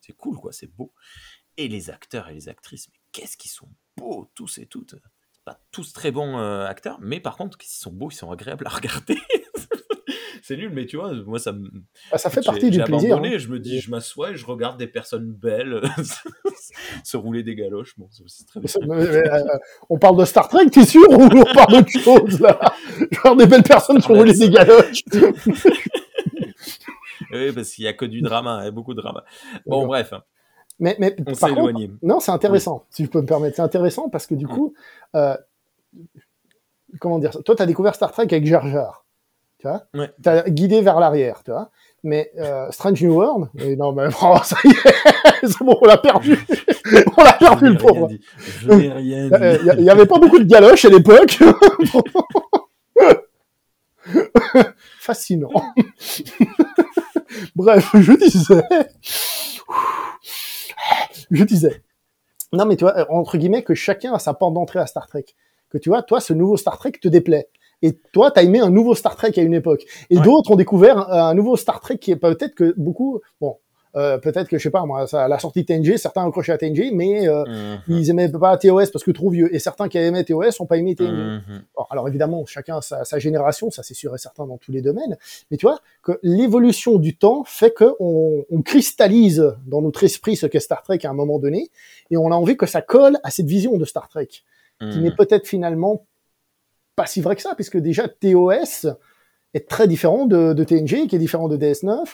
c'est 0.00 0.14
cool 0.14 0.36
quoi 0.36 0.52
c'est 0.52 0.72
beau. 0.74 0.92
Et 1.58 1.68
les 1.68 1.90
acteurs 1.90 2.28
et 2.28 2.34
les 2.34 2.48
actrices 2.48 2.88
mais 2.90 2.98
qu'est-ce 3.12 3.36
qu'ils 3.36 3.50
sont 3.50 3.68
beaux 3.96 4.30
tous 4.34 4.58
et 4.58 4.66
toutes. 4.66 4.94
Pas 5.46 5.60
tous 5.70 5.92
très 5.92 6.10
bons 6.10 6.38
euh, 6.38 6.66
acteurs, 6.66 6.98
mais 7.00 7.20
par 7.20 7.36
contre, 7.36 7.56
ils 7.62 7.68
sont 7.68 7.92
beaux, 7.92 8.10
ils 8.10 8.16
sont 8.16 8.32
agréables 8.32 8.66
à 8.66 8.70
regarder. 8.70 9.16
c'est 10.46 10.56
nul, 10.56 10.70
mais 10.72 10.86
tu 10.86 10.96
vois, 10.96 11.12
moi, 11.26 11.40
ça 11.40 11.50
me. 11.50 11.68
Ah, 12.12 12.18
ça 12.18 12.30
fait 12.30 12.40
partie 12.40 12.70
du 12.70 12.80
plaisir. 12.80 13.18
Hein. 13.18 13.36
Je 13.36 13.48
me 13.48 13.58
dis, 13.58 13.80
je 13.80 13.90
m'assois 13.90 14.30
et 14.30 14.36
je 14.36 14.46
regarde 14.46 14.78
des 14.78 14.86
personnes 14.86 15.32
belles 15.32 15.82
se 17.04 17.16
rouler 17.16 17.42
des 17.42 17.56
galoches. 17.56 17.98
Bon, 17.98 18.08
c'est 18.28 18.46
très 18.46 18.60
bien. 18.60 18.70
Euh, 18.96 19.42
on 19.90 19.98
parle 19.98 20.16
de 20.18 20.24
Star 20.24 20.48
Trek, 20.48 20.66
t'es 20.70 20.86
sûr 20.86 21.02
Ou 21.10 21.14
on 21.20 21.52
parle 21.52 21.72
d'autre 21.72 21.90
chose, 21.90 22.38
là? 22.38 22.60
Regarde 23.24 23.40
des 23.40 23.46
belles 23.46 23.64
personnes 23.64 24.00
se 24.00 24.06
rouler 24.06 24.34
des 24.34 24.48
galoches. 24.48 25.02
oui, 27.32 27.50
parce 27.52 27.70
qu'il 27.70 27.82
n'y 27.82 27.88
a 27.88 27.94
que 27.94 28.04
du 28.04 28.20
drama, 28.20 28.60
il 28.62 28.66
y 28.66 28.68
a 28.68 28.70
beaucoup 28.70 28.94
de 28.94 29.02
drama. 29.02 29.24
Bon, 29.66 29.84
bref. 29.84 30.14
Mais, 30.78 30.94
mais 31.00 31.16
on 31.26 31.34
s'est 31.34 31.50
éloigné. 31.50 31.90
Non, 32.02 32.20
c'est 32.20 32.30
intéressant, 32.30 32.86
si 32.90 33.04
je 33.04 33.10
peux 33.10 33.20
me 33.20 33.26
permettre. 33.26 33.56
C'est 33.56 33.62
intéressant 33.62 34.08
parce 34.10 34.28
que 34.28 34.36
du 34.36 34.44
mm. 34.44 34.48
coup, 34.48 34.74
euh, 35.16 35.36
comment 37.00 37.18
dire 37.18 37.32
ça? 37.32 37.42
Toi, 37.42 37.56
tu 37.56 37.62
as 37.62 37.66
découvert 37.66 37.96
Star 37.96 38.12
Trek 38.12 38.28
avec 38.30 38.46
Jar 38.46 38.68
Jar. 38.68 39.05
Tu 39.66 39.98
vois 39.98 40.04
ouais. 40.04 40.10
Tu 40.22 40.28
as 40.28 40.48
guidé 40.48 40.80
vers 40.80 41.00
l'arrière, 41.00 41.42
tu 41.44 41.50
vois. 41.50 41.70
Mais 42.02 42.30
euh, 42.38 42.70
Strange 42.70 43.02
New 43.02 43.14
World, 43.14 43.48
et 43.58 43.74
non, 43.76 43.92
mais 43.92 44.06
oh, 44.22 44.36
ça 44.44 44.56
y 44.64 44.68
est, 44.68 45.42
c'est 45.46 45.64
bon, 45.64 45.76
on 45.80 45.86
l'a 45.86 45.98
perdu. 45.98 46.38
on 47.16 47.24
l'a 47.24 47.32
perdu, 47.32 47.70
le 47.70 47.76
pauvre. 47.76 48.08
Il 48.62 49.82
n'y 49.82 49.90
avait 49.90 50.06
pas 50.06 50.18
beaucoup 50.18 50.38
de 50.38 50.44
galoches 50.44 50.84
à 50.84 50.88
l'époque. 50.88 51.38
Fascinant. 55.00 55.50
Bref, 57.54 57.90
je 57.94 58.12
disais 58.12 58.62
je 61.30 61.44
disais. 61.44 61.82
Non, 62.52 62.66
mais 62.66 62.76
tu 62.76 62.84
vois, 62.84 63.10
entre 63.10 63.36
guillemets, 63.38 63.62
que 63.62 63.74
chacun 63.74 64.14
a 64.14 64.18
sa 64.18 64.34
porte 64.34 64.54
d'entrée 64.54 64.78
à 64.78 64.86
Star 64.86 65.06
Trek. 65.06 65.24
Que 65.68 65.78
tu 65.78 65.88
vois, 65.88 66.02
toi, 66.02 66.20
ce 66.20 66.32
nouveau 66.32 66.56
Star 66.56 66.78
Trek 66.78 66.92
te 66.92 67.08
déplaît. 67.08 67.48
Et 67.82 67.92
toi, 68.12 68.30
t'as 68.30 68.42
aimé 68.42 68.60
un 68.60 68.70
nouveau 68.70 68.94
Star 68.94 69.16
Trek 69.16 69.32
à 69.36 69.42
une 69.42 69.54
époque. 69.54 69.84
Et 70.10 70.16
d'autres 70.16 70.50
ont 70.50 70.56
découvert 70.56 71.12
un, 71.12 71.34
nouveau 71.34 71.56
Star 71.56 71.80
Trek 71.80 71.98
qui 71.98 72.10
est 72.10 72.16
peut-être 72.16 72.54
que 72.54 72.74
beaucoup, 72.76 73.20
bon, 73.40 73.56
euh, 73.96 74.18
peut-être 74.18 74.48
que 74.48 74.58
je 74.58 74.62
sais 74.62 74.70
pas 74.70 74.84
moi, 74.84 75.06
à 75.14 75.28
la 75.28 75.38
sortie 75.38 75.62
de 75.62 75.66
TNG, 75.66 75.96
certains 75.96 76.24
ont 76.24 76.28
accroché 76.28 76.52
à 76.52 76.58
TNG, 76.58 76.90
mais 76.92 77.26
euh, 77.28 77.44
mhm. 77.46 77.78
ils 77.88 78.10
aimaient 78.10 78.28
pas 78.30 78.56
TOS 78.58 78.90
parce 78.92 79.04
que 79.04 79.10
trop 79.10 79.30
vieux. 79.30 79.54
Et 79.54 79.58
certains 79.58 79.88
qui 79.88 79.96
aimaient 79.96 80.24
TOS 80.24 80.60
ont 80.60 80.66
pas 80.66 80.76
aimé 80.76 80.94
TNG. 80.94 81.12
Mhm. 81.12 81.62
alors 81.90 82.06
évidemment, 82.08 82.44
chacun 82.46 82.80
sa, 82.82 83.04
sa 83.04 83.18
génération, 83.18 83.70
ça 83.70 83.82
c'est 83.82 83.94
sûr 83.94 84.14
et 84.14 84.18
certain 84.18 84.46
dans 84.46 84.58
tous 84.58 84.72
les 84.72 84.82
domaines. 84.82 85.16
Mais 85.50 85.56
tu 85.56 85.66
vois 85.66 85.80
que 86.02 86.18
l'évolution 86.22 86.96
du 86.96 87.16
temps 87.16 87.44
fait 87.46 87.72
que 87.72 87.94
on, 87.98 88.44
on, 88.50 88.62
cristallise 88.62 89.54
dans 89.66 89.80
notre 89.80 90.04
esprit 90.04 90.36
ce 90.36 90.46
qu'est 90.46 90.60
Star 90.60 90.82
Trek 90.82 90.98
à 91.04 91.10
un 91.10 91.14
moment 91.14 91.38
donné, 91.38 91.70
et 92.10 92.16
on 92.16 92.30
a 92.32 92.34
envie 92.34 92.56
que 92.56 92.66
ça 92.66 92.82
colle 92.82 93.18
à 93.22 93.30
cette 93.30 93.46
vision 93.46 93.78
de 93.78 93.84
Star 93.86 94.08
Trek, 94.08 94.28
qui 94.78 94.98
n'est 94.98 95.10
mhm. 95.10 95.16
peut-être 95.16 95.46
finalement 95.46 96.04
pas 96.96 97.06
si 97.06 97.20
vrai 97.20 97.36
que 97.36 97.42
ça, 97.42 97.54
puisque 97.54 97.76
déjà 97.76 98.08
TOS 98.08 98.88
est 99.54 99.68
très 99.68 99.86
différent 99.86 100.26
de, 100.26 100.52
de 100.52 100.64
TNG, 100.64 101.06
qui 101.06 101.16
est 101.16 101.18
différent 101.18 101.48
de 101.48 101.56
DS9. 101.56 102.06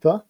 Tu 0.00 0.08
vois 0.08 0.26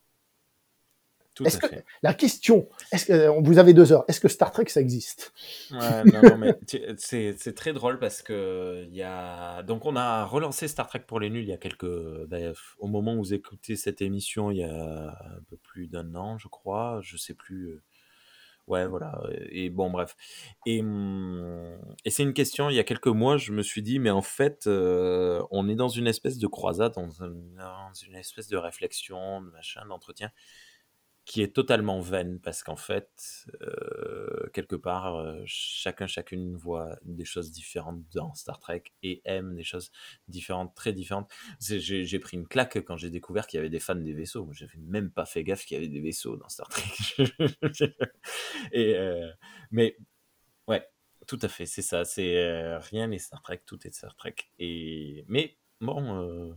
la 2.03 2.15
question, 2.15 2.69
est-ce 2.93 3.07
que, 3.07 3.13
euh, 3.13 3.41
vous 3.41 3.59
avez 3.59 3.75
deux 3.75 3.93
heures, 3.93 4.05
est-ce 4.09 4.21
que 4.21 4.29
Star 4.29 4.51
Trek 4.51 4.67
ça 4.69 4.81
existe? 4.81 5.33
Ouais, 5.71 6.05
non, 6.05 6.23
non, 6.23 6.39
mais 6.39 6.59
c'est 6.97 7.55
très 7.55 7.73
drôle 7.73 7.99
parce 7.99 8.23
que 8.23 8.85
il 8.89 8.95
y 8.97 9.03
a 9.03 9.63
donc 9.63 9.87
on 9.87 9.97
a 9.97 10.25
relancé 10.25 10.69
Star 10.69 10.89
Trek 10.89 11.05
pour 11.07 11.21
les 11.21 11.31
nuls 11.31 11.43
il 11.43 11.49
y 11.49 11.53
a 11.53 11.57
quelques 11.57 12.27
ben, 12.27 12.53
au 12.79 12.89
moment 12.89 13.15
où 13.15 13.19
vous 13.19 13.35
écoutez 13.35 13.77
cette 13.77 14.03
émission 14.03 14.51
il 14.51 14.59
y 14.59 14.65
a 14.65 15.09
un 15.09 15.43
peu 15.49 15.57
plus 15.57 15.87
d'un 15.87 16.15
an 16.15 16.39
je 16.39 16.49
crois, 16.49 17.01
je 17.03 17.17
sais 17.17 17.35
plus. 17.35 17.81
Ouais, 18.69 18.87
voilà. 18.87 19.19
Et 19.51 19.71
bon, 19.71 19.91
bref. 19.91 20.15
Et, 20.67 20.81
hum, 20.83 21.79
et 22.05 22.11
c'est 22.11 22.23
une 22.23 22.35
question, 22.35 22.69
il 22.69 22.77
y 22.77 22.79
a 22.79 22.85
quelques 22.85 23.07
mois, 23.07 23.39
je 23.39 23.53
me 23.53 23.63
suis 23.63 23.81
dit, 23.83 23.99
mais 23.99 24.11
en 24.11 24.21
fait, 24.21 24.67
euh, 24.67 25.43
on 25.51 25.69
est 25.71 25.75
dans 25.75 25.89
une 25.89 26.07
espèce 26.07 26.39
de 26.39 26.47
croisade, 26.47 26.93
dans, 26.95 27.07
dans 27.09 27.93
une 28.07 28.15
espèce 28.15 28.49
de 28.49 28.59
réflexion, 28.59 29.41
de 29.41 29.51
machin, 29.51 29.87
d'entretien 29.87 30.31
qui 31.29 31.43
est 31.43 31.55
totalement 31.55 32.01
vaine 32.01 32.41
parce 32.41 32.63
qu'en 32.63 32.77
fait, 32.77 33.47
euh, 33.61 34.49
quelque 34.55 34.77
part, 34.77 35.17
euh, 35.17 35.43
chacun, 35.45 36.07
chacune 36.07 36.57
voit 36.57 36.97
des 37.05 37.27
choses 37.27 37.51
différentes 37.53 38.03
dans 38.15 38.35
Star 38.35 38.59
Trek 38.59 38.85
et 39.03 39.21
aime 39.27 39.55
des 39.55 39.63
choses 39.63 39.93
différentes, 40.27 40.75
très 40.75 40.95
différentes. 40.95 41.31
J'ai 41.61 42.19
pris 42.19 42.39
une 42.39 42.49
claque 42.49 42.79
quand 42.79 42.97
j'ai 42.97 43.11
découvert 43.11 43.47
qu'il 43.47 43.59
y 43.59 43.61
avait 43.61 43.69
des 43.69 43.79
fans 43.79 43.95
des 43.95 44.15
vaisseaux. 44.15 44.49
J'avais 44.53 44.79
même 44.79 45.11
pas 45.11 45.27
fait 45.27 45.45
gaffe 45.45 45.67
qu'il 45.67 45.75
y 45.75 45.79
avait 45.79 45.89
des 45.89 46.01
vaisseaux 46.01 46.39
dans 46.39 46.49
Star 46.49 46.71
Trek. 46.71 46.83
et, 48.73 48.97
euh, 48.97 49.31
mais 49.71 49.99
ouais, 50.67 50.89
tout 51.27 51.39
à 51.43 51.49
fait, 51.49 51.67
c'est 51.67 51.83
ça. 51.83 52.07
C'est 52.07 52.79
rien 52.79 53.07
n'est 53.07 53.19
Star 53.19 53.43
Trek, 53.43 53.61
tout 53.67 53.87
est 53.87 53.93
Star 53.93 54.17
Trek. 54.17 54.35
Et 54.59 55.27
mais 55.29 55.59
bon. 55.83 56.57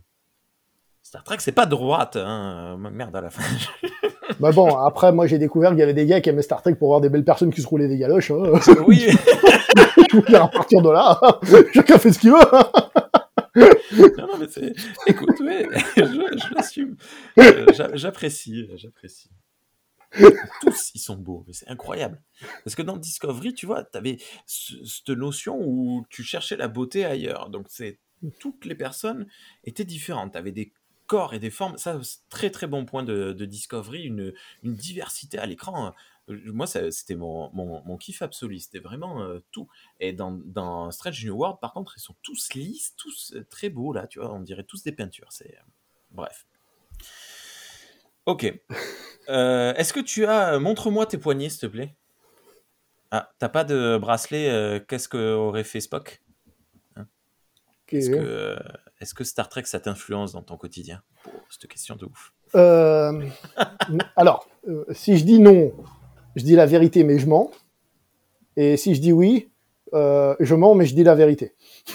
Star 1.02 1.24
Trek, 1.24 1.38
c'est 1.40 1.52
pas 1.52 1.66
droite, 1.66 2.16
hein. 2.16 2.76
Merde 2.78 3.16
à 3.16 3.20
la 3.20 3.30
fin. 3.30 3.42
Bah 4.40 4.50
bon, 4.50 4.76
après, 4.76 5.12
moi, 5.12 5.26
j'ai 5.26 5.38
découvert 5.38 5.70
qu'il 5.70 5.80
y 5.80 5.82
avait 5.82 5.94
des 5.94 6.06
gars 6.06 6.20
qui 6.20 6.30
aimaient 6.30 6.42
Star 6.42 6.62
Trek 6.62 6.74
pour 6.74 6.88
voir 6.88 7.00
des 7.00 7.10
belles 7.10 7.24
personnes 7.24 7.52
qui 7.52 7.60
se 7.60 7.66
roulaient 7.66 7.86
des 7.86 7.98
galoches. 7.98 8.30
Hein. 8.30 8.58
Oui. 8.86 9.06
à 10.34 10.48
partir 10.48 10.80
de 10.82 10.90
là, 10.90 11.20
chacun 11.74 11.98
fait 11.98 12.12
ce 12.12 12.18
qu'il 12.18 12.30
veut. 12.30 12.38
non, 14.18 14.26
non, 14.26 14.38
mais 14.38 14.46
c'est. 14.48 14.72
Écoute, 15.06 15.36
oui, 15.40 15.66
je, 15.96 16.54
l'assume. 16.54 16.96
Euh, 17.38 17.66
j'apprécie, 17.94 18.68
j'apprécie. 18.74 19.30
Tous, 20.60 20.90
ils 20.94 21.00
sont 21.00 21.16
beaux, 21.16 21.44
mais 21.46 21.52
c'est 21.52 21.68
incroyable. 21.68 22.20
Parce 22.64 22.74
que 22.74 22.82
dans 22.82 22.96
Discovery, 22.96 23.54
tu 23.54 23.66
vois, 23.66 23.84
tu 23.84 23.96
avais 23.96 24.18
cette 24.46 25.10
notion 25.10 25.58
où 25.60 26.04
tu 26.10 26.22
cherchais 26.22 26.56
la 26.56 26.68
beauté 26.68 27.04
ailleurs. 27.04 27.48
Donc, 27.48 27.66
c'est 27.68 27.98
toutes 28.38 28.64
les 28.64 28.74
personnes 28.74 29.26
étaient 29.64 29.84
différentes. 29.84 30.32
Tu 30.32 30.38
avais 30.38 30.52
des 30.52 30.72
corps 31.12 31.34
et 31.34 31.38
des 31.38 31.50
formes. 31.50 31.76
Ça, 31.76 32.00
très 32.30 32.48
très 32.48 32.66
bon 32.66 32.86
point 32.86 33.02
de, 33.02 33.32
Discovery, 33.44 34.04
une, 34.04 34.32
une, 34.62 34.74
diversité 34.74 35.38
à 35.38 35.44
l'écran. 35.44 35.92
Euh, 36.30 36.40
moi, 36.46 36.66
c'était 36.66 37.16
mon, 37.16 37.50
mon, 37.52 37.96
kiff 37.98 38.22
absolu. 38.22 38.58
C'était 38.60 38.78
vraiment 38.78 39.22
euh, 39.22 39.40
tout. 39.50 39.68
Et 40.00 40.14
dans, 40.14 40.32
dans 40.32 40.90
Strange 40.90 41.22
New 41.22 41.36
World, 41.36 41.58
par 41.60 41.74
contre, 41.74 41.92
ils 41.98 42.00
sont 42.00 42.16
tous 42.22 42.54
lisses, 42.54 42.94
tous 42.96 43.34
euh, 43.36 43.44
très 43.50 43.68
beaux, 43.68 43.92
là, 43.92 44.06
tu 44.06 44.20
vois. 44.20 44.32
On 44.32 44.40
dirait 44.40 44.64
tous 44.64 44.82
des 44.84 44.92
peintures. 44.92 45.30
C'est 45.30 45.54
Bref. 46.12 46.46
Ok. 48.24 48.44
Est-ce 49.28 49.92
que 49.92 50.00
tu 50.00 50.24
as. 50.24 50.58
Montre-moi 50.58 51.04
tes 51.04 51.18
poignets, 51.18 51.50
s'il 51.50 51.60
te 51.60 51.66
plaît? 51.66 51.94
Ah, 53.10 53.30
t'as 53.38 53.50
pas 53.50 53.64
de 53.64 53.98
bracelet 53.98 54.82
Qu'est-ce 54.88 55.10
qu'aurait 55.10 55.64
fait 55.64 55.80
Spock? 55.80 56.22
Hein? 56.96 57.06
Est-ce 57.88 58.08
que, 58.08 58.56
est-ce 59.02 59.14
que 59.14 59.24
Star 59.24 59.48
Trek, 59.48 59.64
ça 59.64 59.80
t'influence 59.80 60.32
dans 60.32 60.42
ton 60.42 60.56
quotidien? 60.56 61.02
Oh, 61.26 61.30
Cette 61.50 61.68
question 61.68 61.96
de 61.96 62.04
ouf. 62.04 62.32
Euh, 62.54 63.26
alors, 64.14 64.46
euh, 64.68 64.84
si 64.92 65.18
je 65.18 65.24
dis 65.24 65.40
non, 65.40 65.72
je 66.36 66.44
dis 66.44 66.54
la 66.54 66.66
vérité, 66.66 67.02
mais 67.02 67.18
je 67.18 67.26
mens. 67.26 67.50
Et 68.56 68.76
si 68.76 68.94
je 68.94 69.00
dis 69.00 69.12
oui, 69.12 69.50
euh, 69.92 70.36
je 70.38 70.54
mens, 70.54 70.76
mais 70.76 70.86
je 70.86 70.94
dis 70.94 71.04
la 71.04 71.14
vérité. 71.14 71.54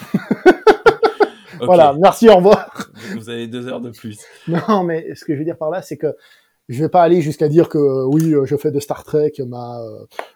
Voilà, 1.59 1.95
merci, 1.99 2.29
au 2.29 2.35
revoir. 2.35 2.69
Vous 3.15 3.31
avez 3.31 3.47
deux 3.47 3.67
heures 3.67 3.81
de 3.81 3.89
plus. 3.89 4.19
Non, 4.47 4.83
mais 4.83 5.15
ce 5.15 5.25
que 5.25 5.33
je 5.33 5.39
veux 5.39 5.43
dire 5.43 5.57
par 5.57 5.71
là, 5.71 5.81
c'est 5.81 5.97
que 5.97 6.15
je 6.69 6.83
vais 6.83 6.89
pas 6.89 7.01
aller 7.01 7.19
jusqu'à 7.23 7.47
dire 7.47 7.67
que 7.67 8.05
oui, 8.05 8.35
je 8.45 8.55
fais 8.57 8.69
de 8.69 8.79
Star 8.79 9.03
Trek 9.03 9.33
ma 9.47 9.81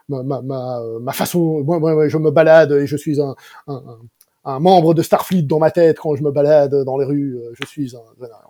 ma, 0.10 0.24
ma, 0.24 0.42
ma, 0.42 0.82
ma 1.00 1.12
façon, 1.14 1.62
moi, 1.64 1.78
moi, 1.78 2.08
je 2.08 2.18
me 2.18 2.32
balade 2.32 2.72
et 2.72 2.88
je 2.88 2.98
suis 2.98 3.22
un, 3.22 3.36
un, 3.68 3.76
un 3.76 4.00
membre 4.46 4.94
de 4.94 5.02
Starfleet 5.02 5.44
dans 5.44 5.60
ma 5.60 5.72
tête 5.72 6.00
quand 6.00 6.16
je 6.16 6.24
me 6.24 6.32
balade 6.32 6.84
dans 6.84 6.98
les 6.98 7.06
rues. 7.06 7.38
Euh, 7.38 7.52
je 7.54 7.66
suis 7.66 7.96
un, 7.96 8.02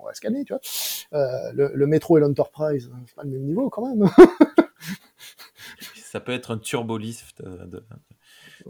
on 0.02 0.06
va 0.06 0.14
scanner, 0.14 0.44
tu 0.46 0.54
vois. 0.54 0.62
Euh, 1.14 1.52
le, 1.54 1.72
le, 1.74 1.88
métro 1.88 2.18
et 2.18 2.22
l'Enterprise, 2.22 2.90
c'est 3.06 3.16
pas 3.16 3.24
le 3.24 3.32
même 3.32 3.44
niveau 3.44 3.70
quand 3.70 3.86
même. 3.88 4.10
Ça 5.96 6.20
peut 6.20 6.34
être 6.34 6.52
un 6.52 6.58
turbo 6.58 6.98
lift 6.98 7.42
de, 7.42 7.66
de, 7.66 7.84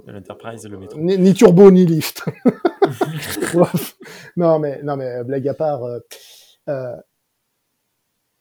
l'Enterprise 0.07 0.65
et 0.65 0.69
le 0.69 0.77
métro. 0.77 0.99
Ni, 0.99 1.17
ni 1.17 1.33
turbo 1.33 1.71
ni 1.71 1.85
lift. 1.85 2.23
non 4.37 4.59
mais 4.59 4.81
non 4.83 4.95
mais 4.95 5.23
blague 5.23 5.47
à 5.47 5.53
part, 5.53 5.83
euh, 5.83 5.99
euh, 6.69 6.95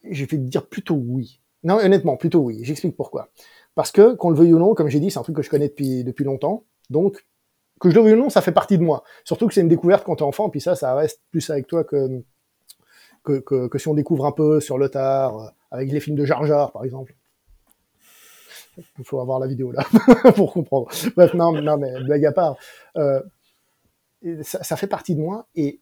je 0.04 0.20
vais 0.20 0.26
te 0.26 0.34
dire 0.36 0.66
plutôt 0.66 0.96
oui. 0.96 1.40
Non 1.62 1.76
honnêtement 1.76 2.16
plutôt 2.16 2.40
oui. 2.40 2.60
J'explique 2.62 2.96
pourquoi. 2.96 3.30
Parce 3.74 3.92
que 3.92 4.14
qu'on 4.14 4.30
le 4.30 4.36
veuille 4.36 4.52
ou 4.52 4.58
non, 4.58 4.74
comme 4.74 4.88
j'ai 4.88 5.00
dit, 5.00 5.10
c'est 5.10 5.18
un 5.18 5.22
truc 5.22 5.36
que 5.36 5.42
je 5.42 5.50
connais 5.50 5.68
depuis 5.68 6.04
depuis 6.04 6.24
longtemps. 6.24 6.64
Donc 6.90 7.24
que 7.80 7.90
je 7.90 7.94
le 7.94 8.02
veuille 8.02 8.14
ou 8.14 8.18
non, 8.18 8.30
ça 8.30 8.42
fait 8.42 8.52
partie 8.52 8.78
de 8.78 8.82
moi. 8.82 9.02
Surtout 9.24 9.48
que 9.48 9.54
c'est 9.54 9.62
une 9.62 9.68
découverte 9.68 10.04
quand 10.04 10.16
t'es 10.16 10.22
enfant, 10.22 10.50
puis 10.50 10.60
ça, 10.60 10.76
ça 10.76 10.94
reste 10.94 11.20
plus 11.30 11.48
avec 11.50 11.66
toi 11.66 11.82
que, 11.82 12.22
que, 13.24 13.68
que, 13.68 13.78
si 13.78 13.88
on 13.88 13.94
découvre 13.94 14.26
un 14.26 14.32
peu 14.32 14.60
sur 14.60 14.78
le 14.78 14.88
tard, 14.88 15.38
euh, 15.38 15.48
avec 15.70 15.90
les 15.90 16.00
films 16.00 16.16
de 16.16 16.24
Jar 16.24 16.44
Jar, 16.44 16.72
par 16.72 16.84
exemple. 16.84 17.14
Il 18.98 19.04
faut 19.04 19.20
avoir 19.20 19.40
la 19.40 19.46
vidéo 19.46 19.72
là 19.72 19.84
pour 20.36 20.52
comprendre. 20.52 20.88
Bref, 21.16 21.34
non, 21.34 21.52
non, 21.52 21.76
mais 21.76 21.92
blague 22.04 22.24
à 22.26 22.32
part, 22.32 22.56
euh, 22.96 23.20
ça, 24.42 24.62
ça, 24.62 24.76
fait 24.76 24.86
partie 24.86 25.14
de 25.14 25.20
moi 25.20 25.46
et 25.54 25.80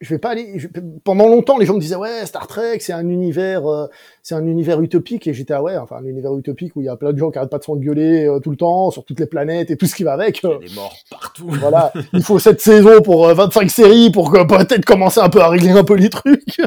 je 0.00 0.14
vais 0.14 0.18
pas 0.18 0.30
aller. 0.30 0.58
Je, 0.58 0.68
pendant 1.02 1.28
longtemps, 1.28 1.58
les 1.58 1.66
gens 1.66 1.74
me 1.74 1.80
disaient 1.80 1.96
ouais, 1.96 2.24
Star 2.24 2.46
Trek, 2.46 2.78
c'est 2.80 2.92
un 2.92 3.08
univers, 3.08 3.66
euh, 3.66 3.86
c'est 4.22 4.34
un 4.34 4.46
univers 4.46 4.80
utopique, 4.80 5.26
et 5.26 5.34
j'étais 5.34 5.54
ah 5.54 5.62
ouais, 5.62 5.76
enfin 5.76 5.96
un 5.96 6.04
univers 6.04 6.36
utopique 6.36 6.76
où 6.76 6.82
il 6.82 6.84
y 6.84 6.88
a 6.88 6.96
plein 6.96 7.12
de 7.12 7.18
gens 7.18 7.30
qui 7.30 7.38
arrêtent 7.38 7.50
pas 7.50 7.58
de 7.58 7.64
s'engueuler 7.64 8.26
euh, 8.26 8.38
tout 8.38 8.50
le 8.50 8.56
temps 8.56 8.90
sur 8.90 9.04
toutes 9.04 9.18
les 9.18 9.26
planètes 9.26 9.70
et 9.70 9.76
tout 9.76 9.86
ce 9.86 9.96
qui 9.96 10.04
va 10.04 10.12
avec. 10.12 10.42
Il 10.42 10.50
y 10.50 10.52
a 10.52 10.58
des 10.58 10.74
morts 10.74 10.96
partout. 11.10 11.48
Voilà, 11.48 11.92
il 12.12 12.22
faut 12.22 12.38
cette 12.38 12.60
saison 12.60 13.02
pour 13.02 13.26
25 13.26 13.62
euh, 13.62 13.68
séries 13.68 14.10
pour 14.10 14.30
peut-être 14.30 14.84
commencer 14.84 15.20
un 15.20 15.28
peu 15.28 15.40
à 15.40 15.48
régler 15.48 15.70
un 15.70 15.84
peu 15.84 15.94
les 15.94 16.10
trucs. 16.10 16.60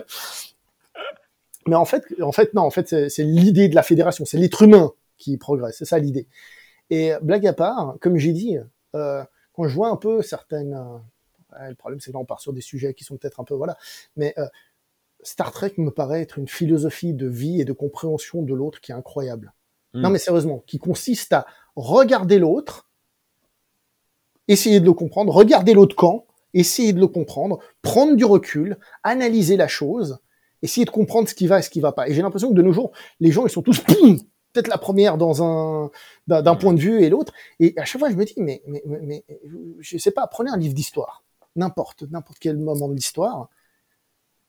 Mais 1.67 1.75
en 1.75 1.85
fait, 1.85 2.03
en 2.21 2.31
fait 2.31 2.53
non, 2.53 2.63
en 2.63 2.71
fait 2.71 3.09
c'est 3.09 3.23
l'idée 3.23 3.69
de 3.69 3.75
la 3.75 3.83
fédération, 3.83 4.25
c'est 4.25 4.37
l'être 4.37 4.61
humain 4.63 4.91
qui 5.17 5.37
progresse, 5.37 5.75
c'est 5.77 5.85
ça 5.85 5.99
l'idée. 5.99 6.27
Et 6.89 7.13
blague 7.21 7.45
à 7.45 7.53
part, 7.53 7.95
comme 8.01 8.17
j'ai 8.17 8.33
dit, 8.33 8.57
quand 8.93 9.67
je 9.67 9.73
vois 9.75 9.89
un 9.89 9.95
peu 9.95 10.23
certaines 10.23 10.75
le 11.67 11.75
problème, 11.75 11.99
c'est 11.99 12.11
que 12.11 12.15
là, 12.15 12.19
on 12.19 12.25
part 12.25 12.39
sur 12.39 12.53
des 12.53 12.61
sujets 12.61 12.93
qui 12.93 13.03
sont 13.03 13.17
peut-être 13.17 13.39
un 13.39 13.43
peu, 13.43 13.53
voilà. 13.53 13.77
Mais 14.15 14.33
euh, 14.37 14.47
Star 15.23 15.51
Trek 15.51 15.73
me 15.77 15.91
paraît 15.91 16.21
être 16.21 16.37
une 16.37 16.47
philosophie 16.47 17.13
de 17.13 17.27
vie 17.27 17.61
et 17.61 17.65
de 17.65 17.73
compréhension 17.73 18.41
de 18.41 18.53
l'autre 18.53 18.81
qui 18.81 18.91
est 18.91 18.95
incroyable. 18.95 19.53
Hmm. 19.93 20.01
Non, 20.01 20.09
mais 20.09 20.19
sérieusement, 20.19 20.63
qui 20.65 20.79
consiste 20.79 21.33
à 21.33 21.45
regarder 21.75 22.39
l'autre, 22.39 22.89
essayer 24.47 24.79
de 24.79 24.85
le 24.85 24.93
comprendre, 24.93 25.33
regarder 25.33 25.73
l'autre 25.73 25.95
camp, 25.95 26.25
essayer 26.53 26.93
de 26.93 26.99
le 26.99 27.07
comprendre, 27.07 27.59
prendre 27.81 28.15
du 28.15 28.25
recul, 28.25 28.77
analyser 29.03 29.57
la 29.57 29.67
chose, 29.67 30.19
essayer 30.61 30.85
de 30.85 30.91
comprendre 30.91 31.29
ce 31.29 31.35
qui 31.35 31.47
va 31.47 31.59
et 31.59 31.61
ce 31.61 31.69
qui 31.69 31.79
va 31.79 31.91
pas. 31.91 32.07
Et 32.09 32.13
j'ai 32.13 32.21
l'impression 32.21 32.49
que 32.49 32.55
de 32.55 32.61
nos 32.61 32.73
jours, 32.73 32.91
les 33.19 33.31
gens, 33.31 33.45
ils 33.45 33.49
sont 33.49 33.61
tous 33.61 33.81
peut-être 34.53 34.67
la 34.67 34.77
première 34.77 35.17
dans 35.17 35.43
un 35.43 35.91
d'un 36.27 36.55
point 36.55 36.73
de 36.73 36.79
vue 36.79 37.03
et 37.03 37.09
l'autre. 37.09 37.33
Et 37.59 37.73
à 37.77 37.85
chaque 37.85 37.99
fois, 37.99 38.09
je 38.09 38.15
me 38.15 38.25
dis, 38.25 38.33
mais, 38.37 38.61
mais, 38.65 38.81
mais, 38.85 39.25
je 39.79 39.97
sais 39.97 40.11
pas, 40.11 40.27
prenez 40.27 40.51
un 40.51 40.57
livre 40.57 40.73
d'histoire 40.73 41.23
n'importe 41.55 42.03
n'importe 42.09 42.39
quel 42.39 42.57
moment 42.57 42.87
de 42.87 42.95
l'histoire, 42.95 43.49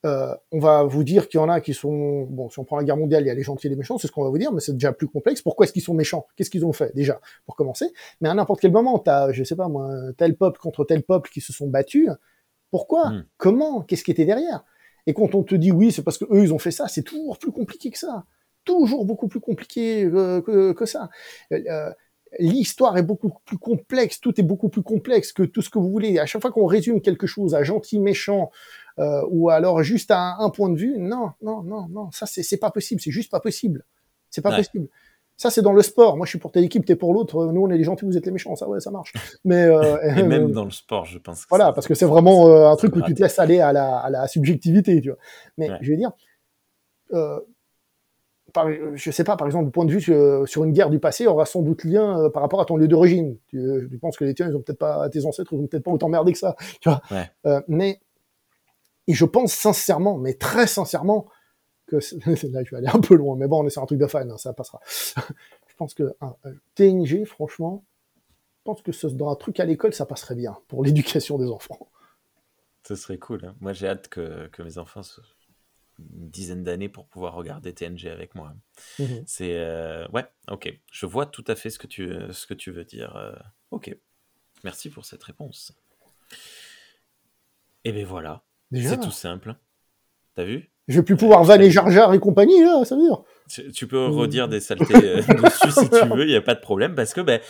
euh, 0.05 0.35
on 0.51 0.59
va 0.59 0.83
vous 0.83 1.05
dire 1.05 1.29
qu'il 1.29 1.39
y 1.39 1.43
en 1.43 1.49
a 1.49 1.61
qui 1.61 1.75
sont 1.75 2.23
bon 2.23 2.51
si 2.51 2.59
on 2.59 2.65
prend 2.65 2.77
la 2.77 2.83
guerre 2.83 2.97
mondiale 2.97 3.23
il 3.23 3.29
y 3.29 3.31
a 3.31 3.35
les 3.35 3.45
gentils 3.45 3.69
et 3.69 3.71
les 3.71 3.77
méchants 3.77 3.99
c'est 3.99 4.09
ce 4.09 4.13
qu'on 4.13 4.25
va 4.25 4.31
vous 4.31 4.39
dire 4.39 4.53
mais 4.53 4.61
c'est 4.61 4.73
déjà 4.73 4.93
plus 4.93 5.07
complexe. 5.07 5.43
Pourquoi 5.43 5.65
est-ce 5.65 5.73
qu'ils 5.73 5.83
sont 5.83 5.95
méchants? 5.95 6.27
Qu'est-ce 6.35 6.51
qu'ils 6.51 6.67
ont 6.67 6.73
fait 6.73 6.93
déjà 6.97 7.21
pour 7.47 7.55
commencer? 7.55 7.87
Mais 8.21 8.29
à 8.29 8.35
n'importe 8.35 8.61
quel 8.61 8.73
moment 8.73 8.99
t'as 8.99 9.31
je 9.31 9.45
sais 9.45 9.55
pas 9.55 9.69
moi 9.69 9.91
tel 10.17 10.37
peuple 10.37 10.59
contre 10.59 10.85
tel 10.85 11.05
peuple 11.05 11.31
qui 11.31 11.41
se 11.41 11.53
sont 11.53 11.69
battus 11.69 12.09
pourquoi 12.73 13.11
hmm. 13.11 13.27
comment 13.37 13.83
qu'est-ce 13.83 14.03
qui 14.03 14.11
était 14.11 14.25
derrière? 14.25 14.65
Et 15.07 15.15
quand 15.15 15.37
on 15.37 15.45
te 15.45 15.55
dit 15.55 15.71
oui 15.71 15.93
c'est 15.93 16.03
parce 16.03 16.19
que 16.19 16.25
eux 16.33 16.43
ils 16.43 16.53
ont 16.53 16.59
fait 16.59 16.73
ça 16.73 16.89
c'est 16.89 17.03
toujours 17.03 17.39
plus 17.39 17.53
compliqué 17.53 17.91
que 17.91 17.99
ça. 17.99 18.25
Toujours 18.65 19.05
beaucoup 19.05 19.29
plus 19.29 19.41
compliqué 19.41 20.05
euh, 20.05 20.41
que, 20.41 20.73
que, 20.73 20.87
ça. 20.87 21.11
Euh, 21.53 21.93
l'histoire 22.39 22.97
est 22.97 23.03
beaucoup 23.03 23.31
plus 23.45 23.59
complexe, 23.59 24.21
tout 24.21 24.39
est 24.41 24.45
beaucoup 24.45 24.69
plus 24.69 24.83
complexe 24.83 25.33
que 25.33 25.43
tout 25.43 25.63
ce 25.63 25.71
que 25.71 25.79
vous 25.79 25.91
voulez. 25.91 26.19
À 26.19 26.27
chaque 26.27 26.43
fois 26.43 26.51
qu'on 26.51 26.67
résume 26.67 27.01
quelque 27.01 27.27
chose 27.27 27.55
à 27.55 27.63
gentil, 27.63 27.99
méchant, 27.99 28.51
euh, 28.99 29.23
ou 29.31 29.51
alors 29.51 29.83
juste 29.83 30.11
à 30.11 30.37
un, 30.39 30.51
point 30.51 30.71
de 30.71 30.79
vue, 30.79 30.99
non, 30.99 31.31
non, 31.43 31.63
non, 31.63 31.89
non, 31.89 32.11
ça 32.11 32.27
c'est 32.27 32.57
pas 32.57 32.71
possible, 32.71 33.01
c'est 33.01 33.11
juste 33.11 33.31
pas 33.31 33.41
possible. 33.41 33.85
C'est 34.31 34.43
pas 34.43 34.55
possible. 34.55 34.89
Ça 35.37 35.51
c'est 35.51 35.63
dans 35.63 35.73
le 35.73 35.83
sport. 35.83 36.17
Moi 36.17 36.27
je 36.27 36.31
suis 36.31 36.39
pour 36.39 36.53
telle 36.53 36.65
équipe, 36.65 36.85
t'es 36.85 36.97
pour 36.97 37.13
l'autre. 37.13 37.47
Nous 37.53 37.63
on 37.63 37.71
est 37.71 37.77
les 37.77 37.85
gentils, 37.85 38.05
vous 38.05 38.17
êtes 38.17 38.27
les 38.27 38.33
méchants. 38.33 38.55
Ça 38.55 38.69
ouais, 38.69 38.81
ça 38.81 38.91
marche. 38.91 39.13
Mais 39.45 39.65
euh, 39.65 39.99
et 40.17 40.23
même 40.23 40.53
dans 40.53 40.65
le 40.65 40.71
sport, 40.71 41.05
je 41.05 41.19
pense. 41.19 41.47
voilà, 41.49 41.73
parce 41.73 41.87
que 41.87 41.95
c'est 41.95 42.07
vraiment 42.07 42.49
euh, 42.49 42.69
un 42.69 42.77
truc 42.77 42.95
où 42.97 43.03
tu 43.03 43.15
te 43.15 43.23
laisses 43.23 43.39
aller 43.39 43.61
à 43.61 43.73
la, 43.73 43.99
à 43.99 44.11
la 44.11 44.27
subjectivité, 44.29 45.01
tu 45.01 45.09
vois. 45.09 45.19
Mais 45.59 45.69
je 45.81 45.91
veux 45.91 45.97
dire. 45.97 46.13
Euh, 48.59 48.91
par, 48.91 48.97
je 48.97 49.11
sais 49.11 49.25
pas, 49.25 49.37
par 49.37 49.47
exemple, 49.47 49.67
du 49.67 49.71
point 49.71 49.85
de 49.85 49.93
vue 49.93 50.01
sur, 50.01 50.65
une 50.65 50.73
guerre 50.73 50.91
du 50.91 50.99
passé, 50.99 51.27
aura 51.27 51.47
sans 51.47 51.63
doute 51.63 51.85
lien 51.85 52.25
euh, 52.25 52.31
par 52.31 52.43
rapport 52.43 52.61
à 52.61 52.65
ton 52.65 52.77
lieu 52.77 52.89
d'origine. 52.89 53.37
Tu, 53.49 53.59
euh, 53.59 53.89
tu, 53.89 53.99
penses 53.99 54.17
que 54.17 54.25
les 54.25 54.35
tiens, 54.35 54.49
ils 54.49 54.57
ont 54.57 54.61
peut-être 54.61 54.79
pas, 54.79 55.09
tes 55.09 55.25
ancêtres, 55.25 55.53
ils 55.53 55.59
ont 55.59 55.67
peut-être 55.67 55.85
pas 55.85 55.91
autant 55.91 56.09
merdé 56.09 56.33
que 56.33 56.39
ça, 56.39 56.57
tu 56.81 56.89
vois. 56.89 57.01
Euh, 57.47 57.61
mais, 57.69 58.01
et 59.07 59.15
je 59.15 59.25
pense 59.25 59.53
sincèrement, 59.53 60.19
mais 60.19 60.35
très 60.35 60.67
sincèrement, 60.67 61.27
que 61.87 61.97
là, 62.27 62.35
je 62.65 62.71
vais 62.71 62.77
aller 62.77 62.91
un 62.93 63.01
peu 63.01 63.15
loin, 63.15 63.37
mais 63.37 63.47
bon, 63.47 63.63
on 63.63 63.67
est 63.67 63.71
sur 63.71 63.83
un 63.83 63.87
truc 63.87 63.99
de 63.99 64.07
fan, 64.07 64.31
hein, 64.31 64.39
ça 64.39 64.53
passera. 64.53 64.81
je 64.87 65.75
pense 65.77 65.95
que 65.95 66.15
un, 66.21 66.35
TNG, 66.75 67.25
franchement, 67.25 67.85
je 68.59 68.65
pense 68.65 68.83
que 68.83 68.93
ce, 68.93 69.09
dans 69.09 69.31
un 69.31 69.35
truc 69.35 69.59
à 69.61 69.65
l'école, 69.65 69.93
ça 69.93 70.07
passerait 70.07 70.37
bien 70.37 70.57
pour 70.69 70.85
l'éducation 70.85 71.39
des 71.39 71.49
enfants. 71.49 71.89
Ce 72.87 72.95
serait 72.97 73.19
cool. 73.19 73.45
Hein. 73.45 73.55
Moi, 73.61 73.73
j'ai 73.73 73.89
hâte 73.89 74.09
que, 74.09 74.49
que 74.49 74.63
mes 74.63 74.79
enfants 74.79 75.03
se 75.03 75.21
une 75.99 76.31
dizaine 76.31 76.65
d'années 76.65 76.89
pour 76.89 77.07
pouvoir 77.07 77.35
regarder 77.35 77.73
TNG 77.73 78.07
avec 78.07 78.35
moi. 78.35 78.55
Mhm. 78.99 79.25
C'est 79.27 79.57
euh, 79.57 80.07
ouais, 80.09 80.27
ok. 80.49 80.73
Je 80.91 81.07
vois 81.07 81.27
tout 81.27 81.45
à 81.47 81.55
fait 81.55 81.71
ce 81.71 81.79
que 81.79 81.87
tu 81.87 82.11
ce 82.31 82.47
que 82.47 82.55
tu 82.55 82.71
veux 82.71 82.85
dire. 82.85 83.17
Euh, 83.17 83.35
ok. 83.71 83.97
Merci 84.65 84.91
pour 84.91 85.05
cette 85.05 85.23
réponse. 85.23 85.73
Et 87.85 87.93
ben 87.93 88.07
voilà. 88.07 88.43
C'est 88.73 89.01
tout 89.01 89.11
simple. 89.11 89.57
T'as 90.35 90.45
vu? 90.45 90.71
Je 90.89 90.99
vais 90.99 91.05
plus 91.05 91.17
pouvoir 91.17 91.45
vanner 91.45 91.71
Jar 91.71 91.91
Jar 91.91 92.13
et 92.15 92.19
compagnie 92.19 92.61
là, 92.63 92.85
ça 92.85 92.97
veut 92.97 93.03
dire. 93.03 93.23
Tu, 93.75 93.87
peux 93.87 94.07
redire 94.07 94.49
des 94.49 94.61
saletés 94.61 94.95
euh, 94.95 95.17
dessus 95.43 95.71
si 95.71 95.91
tu 95.91 96.09
veux, 96.09 96.25
il 96.25 96.31
n'y 96.31 96.37
a 96.37 96.41
pas 96.41 96.55
de 96.55 96.61
problème 96.61 96.95
parce 96.95 97.13
que 97.13 97.21
ben 97.21 97.41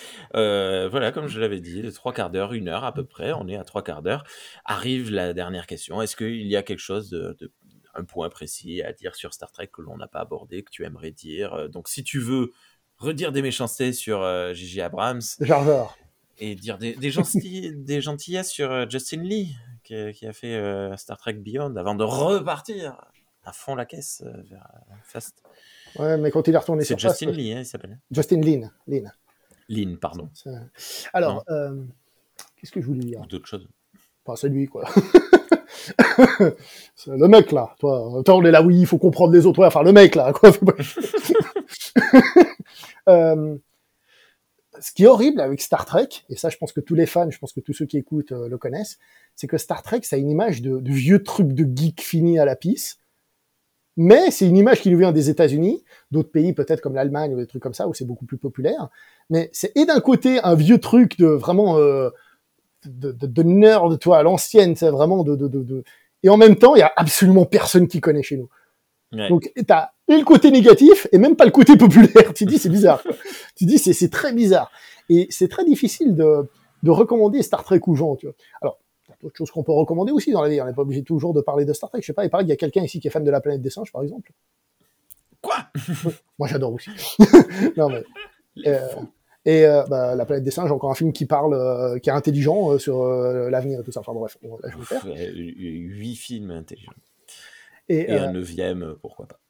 voilà, 0.90 1.12
comme 1.12 1.28
je 1.28 1.38
l'avais 1.40 1.60
dit, 1.60 1.82
trois 1.92 2.12
quarts 2.12 2.30
d'heure, 2.30 2.52
une 2.54 2.68
heure 2.68 2.84
à 2.84 2.92
peu 2.92 3.04
près, 3.04 3.32
on 3.32 3.46
est 3.46 3.56
à 3.56 3.64
trois 3.64 3.82
quarts 3.82 4.02
d'heure. 4.02 4.24
Arrive 4.64 5.12
la 5.12 5.32
dernière 5.32 5.66
question. 5.66 6.02
Est-ce 6.02 6.16
qu'il 6.16 6.46
y 6.46 6.56
a 6.56 6.62
quelque 6.62 6.80
chose 6.80 7.08
de 7.10 7.52
un 7.94 8.04
point 8.04 8.28
précis 8.28 8.82
à 8.82 8.92
dire 8.92 9.14
sur 9.14 9.34
Star 9.34 9.50
Trek 9.50 9.68
que 9.68 9.82
l'on 9.82 9.96
n'a 9.96 10.06
pas 10.06 10.20
abordé, 10.20 10.62
que 10.62 10.70
tu 10.70 10.84
aimerais 10.84 11.10
dire. 11.10 11.54
Euh, 11.54 11.68
donc, 11.68 11.88
si 11.88 12.04
tu 12.04 12.18
veux 12.18 12.52
redire 12.98 13.32
des 13.32 13.42
méchancetés 13.42 13.92
sur 13.92 14.22
euh, 14.22 14.52
Gigi 14.54 14.80
Abrams. 14.80 15.22
Et 16.38 16.54
dire 16.54 16.78
des, 16.78 16.94
des, 16.94 17.12
des 17.72 18.00
gentillesses 18.00 18.50
sur 18.50 18.72
euh, 18.72 18.86
Justin 18.88 19.22
Lee, 19.22 19.54
qui, 19.84 19.94
a 19.94 20.32
fait 20.32 20.96
Star 20.96 21.18
Trek 21.18 21.34
Beyond, 21.34 21.76
avant 21.76 21.94
de 21.94 22.04
repartir 22.04 22.98
à 23.44 23.52
fond 23.52 23.74
la 23.74 23.84
caisse 23.84 24.24
vers 24.48 24.66
Fast. 25.04 25.42
Ouais, 25.96 26.16
mais 26.16 26.30
quand 26.30 26.48
il 26.48 26.54
est 26.54 26.58
retourné 26.58 26.84
sur 26.84 26.98
Justin 26.98 27.30
Lee, 27.32 27.52
hein, 27.52 27.60
il 27.60 27.66
s'appelle. 27.66 28.00
Justin 28.10 28.40
Lin. 28.40 28.70
Lin. 28.86 29.10
Lin, 29.68 29.96
pardon. 30.00 30.30
Alors, 31.12 31.44
qu'est-ce 32.56 32.72
que 32.72 32.80
je 32.80 32.86
voulais 32.86 33.04
dire? 33.04 33.20
D'autres 33.26 33.46
choses. 33.46 33.68
Pas 34.24 34.34
c'est 34.36 34.48
lui, 34.48 34.66
quoi. 34.66 34.88
le 37.06 37.28
mec 37.28 37.52
là, 37.52 37.74
toi, 37.78 38.22
toi 38.24 38.36
on 38.36 38.44
est 38.44 38.50
là, 38.50 38.62
oui, 38.62 38.78
il 38.78 38.86
faut 38.86 38.98
comprendre 38.98 39.32
les 39.32 39.46
autres, 39.46 39.60
ouais, 39.60 39.66
enfin 39.66 39.82
le 39.82 39.92
mec 39.92 40.14
là, 40.14 40.32
quoi. 40.32 40.50
euh, 43.08 43.56
ce 44.80 44.92
qui 44.92 45.04
est 45.04 45.06
horrible 45.06 45.40
avec 45.40 45.60
Star 45.60 45.84
Trek, 45.84 46.08
et 46.28 46.36
ça 46.36 46.48
je 46.48 46.56
pense 46.56 46.72
que 46.72 46.80
tous 46.80 46.94
les 46.94 47.06
fans, 47.06 47.30
je 47.30 47.38
pense 47.38 47.52
que 47.52 47.60
tous 47.60 47.72
ceux 47.72 47.86
qui 47.86 47.98
écoutent 47.98 48.32
euh, 48.32 48.48
le 48.48 48.58
connaissent, 48.58 48.98
c'est 49.34 49.46
que 49.46 49.58
Star 49.58 49.82
Trek, 49.82 50.00
ça 50.02 50.16
a 50.16 50.18
une 50.18 50.30
image 50.30 50.62
de, 50.62 50.80
vieux 50.84 51.22
truc 51.22 51.48
de 51.48 51.64
geek 51.64 52.02
fini 52.02 52.38
à 52.38 52.44
la 52.44 52.56
pisse, 52.56 52.98
mais 53.96 54.30
c'est 54.30 54.46
une 54.46 54.56
image 54.56 54.80
qui 54.80 54.90
nous 54.90 54.98
vient 54.98 55.12
des 55.12 55.30
États-Unis, 55.30 55.84
d'autres 56.10 56.30
pays 56.30 56.52
peut-être 56.52 56.80
comme 56.80 56.94
l'Allemagne 56.94 57.34
ou 57.34 57.38
des 57.38 57.46
trucs 57.46 57.62
comme 57.62 57.74
ça 57.74 57.88
où 57.88 57.94
c'est 57.94 58.06
beaucoup 58.06 58.24
plus 58.24 58.38
populaire, 58.38 58.88
mais 59.30 59.50
c'est 59.52 59.76
et 59.76 59.84
d'un 59.84 60.00
côté 60.00 60.40
un 60.42 60.54
vieux 60.54 60.78
truc 60.78 61.18
de 61.18 61.26
vraiment 61.26 61.78
euh, 61.78 62.10
de, 62.84 63.12
de, 63.12 63.26
de 63.26 63.42
nerd, 63.42 63.98
toi, 63.98 64.18
à 64.18 64.22
l'ancienne, 64.22 64.76
c'est 64.76 64.90
vraiment 64.90 65.24
de, 65.24 65.36
de, 65.36 65.48
de, 65.48 65.84
et 66.22 66.28
en 66.28 66.36
même 66.36 66.56
temps, 66.56 66.74
il 66.74 66.80
y 66.80 66.82
a 66.82 66.92
absolument 66.96 67.44
personne 67.44 67.88
qui 67.88 68.00
connaît 68.00 68.22
chez 68.22 68.36
nous. 68.36 68.48
Donc, 69.28 69.52
t'as 69.66 69.90
et 70.08 70.18
le 70.18 70.24
côté 70.24 70.50
négatif 70.50 71.06
et 71.12 71.18
même 71.18 71.36
pas 71.36 71.44
le 71.44 71.50
côté 71.50 71.76
populaire. 71.76 72.32
tu 72.34 72.44
dis, 72.44 72.58
c'est 72.58 72.68
bizarre. 72.68 73.02
tu 73.56 73.66
dis, 73.66 73.78
c'est 73.78 74.10
très 74.10 74.32
bizarre. 74.32 74.70
Et 75.08 75.26
c'est 75.30 75.48
très 75.48 75.64
difficile 75.64 76.14
de, 76.14 76.48
de 76.82 76.90
recommander 76.90 77.42
Star 77.42 77.64
Trek 77.64 77.80
aux 77.86 77.94
gens, 77.94 78.16
tu 78.16 78.26
vois. 78.26 78.34
Alors, 78.60 78.78
d'autres 79.22 79.36
choses 79.36 79.50
qu'on 79.50 79.62
peut 79.62 79.72
recommander 79.72 80.12
aussi 80.12 80.32
dans 80.32 80.42
la 80.42 80.48
vie. 80.48 80.60
On 80.60 80.66
n'est 80.66 80.72
pas 80.72 80.82
obligé 80.82 81.02
toujours 81.02 81.34
de 81.34 81.40
parler 81.40 81.64
de 81.64 81.72
Star 81.72 81.90
Trek. 81.90 82.00
Je 82.00 82.06
sais 82.06 82.12
pas, 82.12 82.24
il 82.24 82.30
paraît 82.30 82.44
qu'il 82.44 82.50
y 82.50 82.54
a 82.54 82.56
quelqu'un 82.56 82.82
ici 82.82 83.00
qui 83.00 83.08
est 83.08 83.10
fan 83.10 83.24
de 83.24 83.30
la 83.30 83.40
planète 83.40 83.60
des 83.60 83.70
singes, 83.70 83.92
par 83.92 84.02
exemple. 84.02 84.32
Quoi? 85.40 85.56
Moi, 86.38 86.48
j'adore 86.48 86.72
aussi. 86.72 86.90
non, 87.76 87.88
mais, 87.88 88.02
euh, 88.66 88.88
et 89.44 89.66
euh, 89.66 89.82
bah, 89.88 90.14
La 90.14 90.24
planète 90.24 90.44
des 90.44 90.50
singes, 90.50 90.70
encore 90.70 90.90
un 90.90 90.94
film 90.94 91.12
qui 91.12 91.26
parle, 91.26 91.54
euh, 91.54 91.98
qui 91.98 92.10
est 92.10 92.12
intelligent 92.12 92.78
sur 92.78 93.04
l'avenir 93.06 93.80
et 93.80 93.82
tout 93.82 93.92
ça. 93.92 94.00
Enfin 94.00 94.12
bref, 94.12 94.38
là, 94.42 94.70
je 94.70 94.78
vais 94.78 94.84
faire. 94.84 95.04
Huit 95.34 96.16
films 96.16 96.50
intelligents. 96.50 96.92
Et, 97.88 98.10
un 98.10 98.32
neuvième, 98.32 98.94
pourquoi 99.02 99.26
pas. 99.26 99.40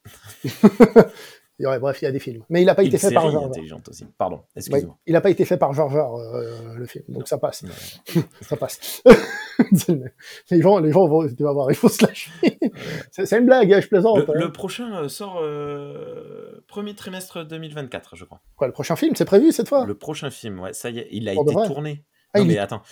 bref, 1.63 2.03
il 2.03 2.05
y 2.05 2.09
a 2.09 2.13
des 2.13 2.19
films. 2.19 2.43
Mais 2.49 2.63
il 2.63 2.67
n'a 2.67 2.75
pas 2.75 2.85
été 2.85 2.99
fait 2.99 3.13
par 3.13 3.31
George 3.31 3.47
intelligente 3.47 3.89
aussi. 3.89 4.07
Pardon, 4.19 4.41
excuse-moi. 4.57 4.97
il 5.07 5.13
n'a 5.13 5.21
pas 5.21 5.31
été 5.31 5.45
fait 5.45 5.57
par 5.57 5.73
George 5.73 5.97
le 6.77 6.87
film, 6.87 7.05
donc 7.09 7.29
ça 7.29 7.39
passe. 7.39 7.65
ça 8.41 8.57
passe. 8.57 9.03
les 10.51 10.61
gens, 10.61 10.79
les 10.79 10.93
gens 10.93 11.07
vont, 11.07 11.27
tu 11.27 11.43
vas 11.43 11.53
voir, 11.53 11.71
il 11.71 11.77
faut 11.77 11.89
se 11.89 12.05
lâcher. 12.05 12.31
c'est 13.11 13.39
une 13.39 13.47
blague, 13.47 13.73
hein, 13.73 13.81
je 13.81 13.89
plaisante. 13.89 14.29
Le, 14.29 14.45
hein. 14.47 14.51
prochain 14.51 15.03
euh, 15.03 15.09
sort 15.09 15.41
euh, 15.41 16.65
premier 16.69 16.95
trimestre 16.95 17.47
2024, 17.47 18.17
je 18.17 18.25
crois. 18.25 18.41
Quoi, 18.57 18.67
le 18.67 18.73
prochain 18.73 18.97
film, 18.97 19.15
c'est 19.17 19.25
prévu 19.25 19.53
cette 19.53 19.69
fois? 19.69 19.87
Le 19.87 19.97
prochain 19.97 20.31
film, 20.31 20.61
ouais, 20.61 20.73
ça 20.73 20.91
y 20.91 20.99
est, 20.99 21.09
il 21.11 21.29
a 21.29 21.33
été 21.33 21.55
tourné. 21.67 22.05
Ah, 22.35 22.39
non, 22.39 22.47
mais 22.47 22.59
attends. 22.59 22.83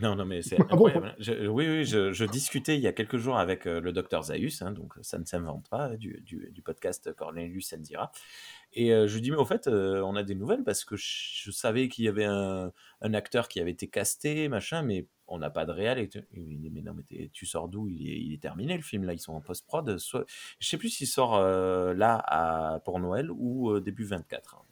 Non, 0.00 0.14
non, 0.14 0.24
mais 0.24 0.42
c'est 0.42 0.56
ah 0.60 0.64
incroyable. 0.70 1.16
oui, 1.18 1.68
oui, 1.68 1.84
je, 1.84 2.24
discutais 2.24 2.76
il 2.76 2.80
y 2.80 2.86
a 2.86 2.92
quelques 2.92 3.16
jours 3.16 3.36
avec 3.36 3.66
euh, 3.66 3.80
le 3.80 3.92
docteur 3.92 4.22
Zaius, 4.22 4.62
hein, 4.62 4.70
donc 4.70 4.94
ça 5.02 5.18
ne 5.18 5.24
s'invente 5.24 5.68
pas, 5.68 5.96
du, 5.96 6.22
du, 6.22 6.62
podcast 6.62 7.12
Cornelius 7.12 7.68
Sendira. 7.68 8.12
Et 8.72 8.92
euh, 8.92 9.08
je 9.08 9.14
lui 9.14 9.22
dis, 9.22 9.30
mais 9.32 9.38
au 9.38 9.44
fait, 9.44 9.66
euh, 9.66 10.02
on 10.02 10.14
a 10.14 10.22
des 10.22 10.36
nouvelles 10.36 10.62
parce 10.62 10.84
que 10.84 10.94
je, 10.96 11.50
savais 11.50 11.88
qu'il 11.88 12.04
y 12.04 12.08
avait 12.08 12.26
un, 12.26 12.72
un, 13.00 13.14
acteur 13.14 13.48
qui 13.48 13.60
avait 13.60 13.72
été 13.72 13.88
casté, 13.88 14.48
machin, 14.48 14.82
mais 14.82 15.06
on 15.26 15.38
n'a 15.38 15.50
pas 15.50 15.66
de 15.66 15.72
réel. 15.72 15.98
Et 15.98 16.08
il 16.34 16.60
dit, 16.60 16.70
mais 16.70 16.82
non, 16.82 16.94
mais 16.94 17.28
tu 17.32 17.44
sors 17.44 17.66
d'où? 17.66 17.88
Il, 17.88 18.32
est 18.32 18.40
terminé 18.40 18.76
le 18.76 18.82
film, 18.82 19.04
là, 19.04 19.14
ils 19.14 19.18
sont 19.18 19.32
en 19.32 19.40
post-prod. 19.40 19.98
Soit... 19.98 20.24
Je 20.60 20.68
sais 20.68 20.78
plus 20.78 20.90
s'il 20.90 21.08
sort 21.08 21.40
là 21.42 22.22
à, 22.24 22.78
pour 22.84 23.00
Noël 23.00 23.32
ou 23.32 23.80
début 23.80 24.04
24. 24.04 24.64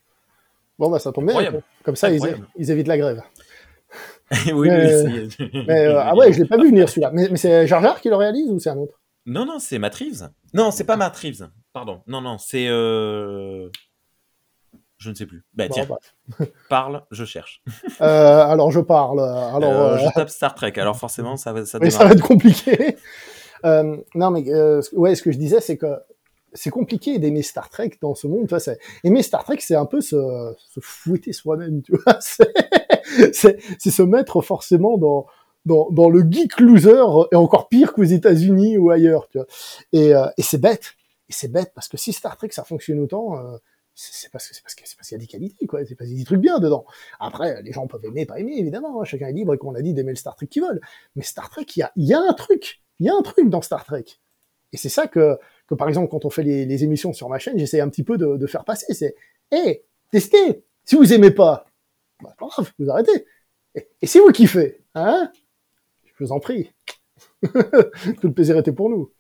Bon, 0.79 0.91
bah 0.91 0.99
ça 0.99 1.13
tombe 1.13 1.27
bien. 1.27 1.63
Comme 1.83 1.97
ça, 1.97 2.11
ils, 2.11 2.21
ils 2.57 2.71
évitent 2.71 2.89
la 2.89 2.99
grève. 2.99 3.23
oui, 4.53 4.69
mais, 4.69 5.29
mais 5.67 5.87
euh, 5.87 6.01
ah 6.01 6.15
ouais, 6.17 6.33
je 6.33 6.41
l'ai 6.41 6.49
pas 6.49 6.57
vu 6.57 6.69
venir 6.69 6.89
celui-là. 6.89 7.11
Mais, 7.13 7.29
mais 7.31 7.37
c'est 7.37 7.67
Jar 7.67 7.83
Jar 7.83 8.01
qui 8.01 8.09
le 8.09 8.17
réalise 8.17 8.51
ou 8.51 8.59
c'est 8.59 8.71
un 8.71 8.79
autre? 8.79 9.01
Non, 9.27 9.45
non, 9.45 9.59
c'est 9.59 9.79
Matt 9.79 9.95
Reeves. 9.95 10.29
Non, 10.53 10.71
c'est 10.71 10.85
pas 10.85 10.97
Matt 10.97 11.17
Reeves. 11.17 11.49
Pardon. 11.73 12.03
Non, 12.07 12.21
non, 12.21 12.39
c'est. 12.39 12.67
Euh... 12.69 13.69
Je 14.97 15.11
ne 15.11 15.15
sais 15.15 15.27
plus. 15.27 15.45
Bah, 15.53 15.69
tiens, 15.69 15.87
parle, 16.71 17.03
je 17.11 17.25
cherche. 17.25 17.63
Euh, 18.01 18.47
alors, 18.47 18.71
je 18.71 18.81
parle. 18.81 19.21
Alors, 19.21 19.99
je 19.99 20.13
tape 20.15 20.31
Star 20.31 20.55
Trek. 20.55 20.73
Alors, 20.77 20.97
forcément, 20.97 21.37
ça 21.37 21.53
va, 21.53 21.65
ça, 21.65 21.79
mais 21.79 21.91
ça 21.91 22.05
va 22.05 22.13
être 22.13 22.23
compliqué. 22.23 22.97
non, 23.63 24.31
mais 24.31 24.45
ouais, 24.93 25.15
ce 25.15 25.23
que 25.23 25.33
je 25.33 25.39
disais, 25.39 25.61
c'est 25.61 25.77
que 25.77 25.87
c'est 26.55 26.71
compliqué 26.71 27.19
d'aimer 27.19 27.43
Star 27.43 27.69
Trek 27.69 27.93
dans 28.01 28.15
ce 28.15 28.27
monde. 28.27 28.49
Tu 28.49 28.55
vois, 28.55 28.75
aimer 29.03 29.23
Star 29.23 29.45
Trek, 29.45 29.59
c'est 29.61 29.75
un 29.75 29.87
peu 29.87 30.01
se, 30.01 30.17
se 30.57 30.81
fouetter 30.81 31.33
soi-même. 31.33 31.83
Tu 31.83 31.93
vois, 31.93 32.19
c'est 33.33 33.61
se 33.79 34.03
mettre 34.03 34.41
forcément 34.41 34.97
dans, 34.97 35.27
dans, 35.67 35.91
dans 35.91 36.09
le 36.09 36.25
geek 36.29 36.61
loser 36.61 37.05
et 37.33 37.37
encore 37.37 37.69
pire 37.69 37.93
qu'aux 37.93 38.05
États-Unis 38.05 38.79
ou 38.79 38.91
ailleurs. 38.91 39.29
Tu 39.29 39.39
vois. 39.39 39.47
Et, 39.93 40.15
euh, 40.15 40.27
et 40.37 40.43
c'est 40.43 40.59
bête. 40.59 40.95
Et 41.29 41.33
c'est 41.33 41.49
bête 41.49 41.73
parce 41.75 41.89
que 41.89 41.97
si 41.97 42.13
Star 42.13 42.37
Trek 42.37 42.51
ça 42.53 42.65
fonctionne 42.65 43.01
autant, 43.01 43.37
euh, 43.37 43.57
c'est 43.95 44.31
parce 44.31 44.49
que 44.49 44.55
c'est 44.55 44.63
parce 44.63 44.75
qu'il 45.09 45.17
y 45.17 45.21
a 45.21 45.21
des 45.21 45.27
qualités 45.27 45.67
quoi. 45.67 45.85
C'est 45.85 45.95
parce 45.95 46.09
qu'il 46.09 46.19
y 46.19 46.21
a 46.21 46.23
des 46.23 46.27
trucs 46.27 46.41
bien 46.41 46.59
dedans. 46.59 46.85
Après, 47.19 47.63
les 47.63 47.73
gens 47.73 47.87
peuvent 47.87 48.05
aimer, 48.05 48.27
pas 48.27 48.39
aimer 48.39 48.57
évidemment. 48.59 49.01
Hein. 49.01 49.05
Chacun 49.05 49.29
est 49.29 49.33
libre 49.33 49.55
et 49.55 49.59
qu'on 49.59 49.75
a 49.75 49.83
dit 49.83 49.95
d'aimer 49.95 50.13
le 50.13 50.17
Star 50.17 50.37
Trek 50.37 50.47
qu'ils 50.47 50.63
veulent. 50.63 50.81
Mais 51.17 51.23
Star 51.23 51.51
Trek, 51.51 51.67
il 51.77 51.81
y 51.81 51.83
a, 51.83 51.93
y 51.97 52.15
a 52.15 52.21
un 52.21 52.33
truc. 52.33 52.81
Il 53.01 53.07
y 53.07 53.09
a 53.09 53.15
un 53.15 53.23
truc 53.23 53.49
dans 53.49 53.63
Star 53.63 53.85
Trek. 53.85 54.05
Et 54.73 54.77
c'est 54.77 54.89
ça 54.89 55.07
que 55.07 55.39
que 55.67 55.75
par 55.75 55.89
exemple 55.89 56.09
quand 56.11 56.25
on 56.25 56.31
fait 56.31 56.43
les, 56.43 56.67
les 56.67 56.85
émissions 56.85 57.13
sur 57.13 57.29
ma 57.29 57.39
chaîne, 57.39 57.59
j'essaie 57.59 57.81
un 57.81 57.89
petit 57.89 58.05
peu 58.05 58.17
de, 58.19 58.37
de 58.37 58.47
faire 58.47 58.65
passer. 58.65 58.93
C'est, 58.95 59.15
hé, 59.51 59.85
testez. 60.11 60.65
Si 60.85 60.97
vous 60.97 61.13
aimez 61.13 61.31
pas, 61.31 61.67
bah, 62.23 62.35
pas 62.39 62.47
grave, 62.47 62.71
vous 62.79 62.91
arrêtez. 62.91 63.27
Et, 63.75 63.89
et 64.03 64.07
si 64.07 64.19
vous 64.19 64.31
kiffez, 64.31 64.83
hein, 64.95 65.31
je 66.05 66.25
vous 66.25 66.33
en 66.33 66.41
prie. 66.41 66.73
Tout 67.43 68.29
le 68.29 68.33
plaisir 68.33 68.57
était 68.57 68.73
pour 68.73 68.91
nous. 68.91 69.11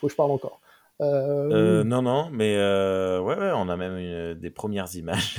Faut 0.00 0.06
que 0.06 0.12
je 0.12 0.16
parle 0.16 0.30
encore. 0.30 0.60
Euh... 1.00 1.50
Euh, 1.50 1.84
non, 1.84 2.02
non, 2.02 2.28
mais 2.30 2.54
euh, 2.56 3.20
ouais, 3.20 3.36
ouais, 3.36 3.50
on 3.54 3.68
a 3.68 3.76
même 3.76 3.96
une, 3.96 4.34
des 4.34 4.50
premières 4.50 4.94
images. 4.94 5.38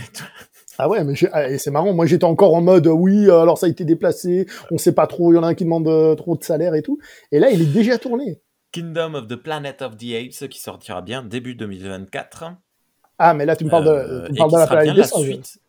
ah 0.77 0.89
ouais, 0.89 1.03
mais 1.03 1.13
ah, 1.31 1.57
c'est 1.57 1.71
marrant. 1.71 1.93
Moi, 1.93 2.05
j'étais 2.05 2.25
encore 2.25 2.53
en 2.53 2.61
mode 2.61 2.87
oui, 2.87 3.29
alors 3.29 3.57
ça 3.57 3.65
a 3.67 3.69
été 3.69 3.85
déplacé, 3.85 4.47
on 4.71 4.77
sait 4.77 4.93
pas 4.93 5.07
trop, 5.07 5.31
il 5.31 5.35
y 5.35 5.39
en 5.39 5.43
a 5.43 5.47
un 5.47 5.53
qui 5.53 5.63
demande 5.63 5.87
euh, 5.87 6.15
trop 6.15 6.35
de 6.35 6.43
salaire 6.43 6.75
et 6.75 6.81
tout. 6.81 6.99
Et 7.31 7.39
là, 7.39 7.49
il 7.51 7.61
est 7.61 7.73
déjà 7.73 7.97
tourné. 7.97 8.41
Kingdom 8.76 9.15
of 9.15 9.30
the 9.30 9.38
Planet 9.38 9.82
of 9.82 9.95
the 9.95 10.15
Apes 10.15 10.49
qui 10.49 10.59
sortira 10.59 11.01
bien 11.01 11.23
début 11.23 11.55
2024. 11.55 12.43
Ah, 13.17 13.34
mais 13.34 13.45
là, 13.45 13.55
tu 13.55 13.63
me 13.63 13.69
parles 13.69 13.86
de, 13.86 14.28
tu 14.28 14.34
me 14.34 14.38
parles 14.38 14.51
de 14.51 14.57
la 14.57 14.67
planète 14.67 14.97
la 14.97 15.07
suite. 15.07 15.59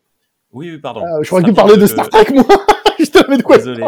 Oui, 0.51 0.71
oui, 0.71 0.77
pardon. 0.77 1.03
Ah, 1.05 1.19
je 1.21 1.27
crois 1.27 1.41
que 1.41 1.47
tu 1.47 1.53
parlais 1.53 1.77
de 1.77 1.85
Star 1.85 2.09
Trek, 2.09 2.25
moi. 2.31 2.43
de 2.99 3.41
quoi 3.43 3.59
Désolé, 3.59 3.85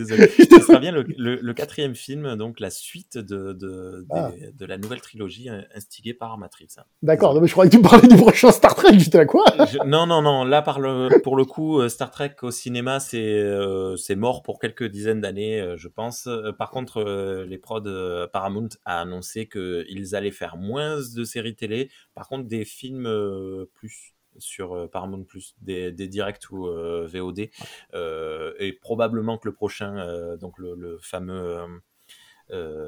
désolé. 0.00 0.28
Ce 0.50 0.60
sera 0.60 0.78
bien 0.78 0.92
le, 0.92 1.04
le, 1.06 1.54
quatrième 1.54 1.94
film, 1.94 2.36
donc 2.36 2.60
la 2.60 2.70
suite 2.70 3.18
de, 3.18 3.52
de, 3.52 4.06
ah. 4.10 4.30
de, 4.52 4.66
la 4.66 4.78
nouvelle 4.78 5.00
trilogie 5.00 5.48
euh, 5.48 5.62
instigée 5.74 6.14
par 6.14 6.38
Matrix. 6.38 6.68
D'accord, 7.02 7.40
mais 7.40 7.46
je 7.46 7.52
croyais 7.52 7.70
que 7.70 7.76
tu 7.76 7.82
parlais 7.82 8.08
du 8.08 8.16
prochain 8.16 8.50
Star 8.50 8.74
Trek, 8.74 8.98
j'étais 8.98 9.18
à 9.18 9.26
quoi 9.26 9.44
Non, 9.86 10.06
non, 10.06 10.22
non, 10.22 10.44
là 10.44 10.62
par 10.62 10.80
le, 10.80 11.20
pour 11.22 11.36
le 11.36 11.44
coup, 11.44 11.80
euh, 11.80 11.88
Star 11.88 12.10
Trek 12.10 12.36
au 12.42 12.50
cinéma, 12.50 13.00
c'est 13.00 13.18
euh, 13.20 13.96
c'est 13.96 14.16
mort 14.16 14.42
pour 14.42 14.58
quelques 14.58 14.88
dizaines 14.88 15.20
d'années, 15.20 15.74
je 15.76 15.88
pense. 15.88 16.28
Par 16.58 16.70
contre, 16.70 17.44
les 17.46 17.58
prods 17.58 17.82
Paramount 18.32 18.68
a 18.84 19.00
annoncé 19.00 19.48
qu'ils 19.48 20.14
allaient 20.14 20.30
faire 20.30 20.56
moins 20.56 20.98
de 21.14 21.24
séries 21.24 21.54
télé, 21.54 21.90
par 22.14 22.28
contre 22.28 22.46
des 22.46 22.64
films 22.64 23.08
plus 23.74 24.14
sur 24.38 24.74
euh, 24.74 24.86
Paramount 24.86 25.24
Plus, 25.24 25.54
des, 25.60 25.92
des 25.92 26.08
directs 26.08 26.50
ou 26.50 26.66
euh, 26.66 27.06
VOD. 27.06 27.50
Euh, 27.94 28.54
et 28.58 28.72
probablement 28.72 29.38
que 29.38 29.48
le 29.48 29.54
prochain, 29.54 30.36
donc 30.36 30.58
le, 30.58 30.98
fameux 31.00 31.80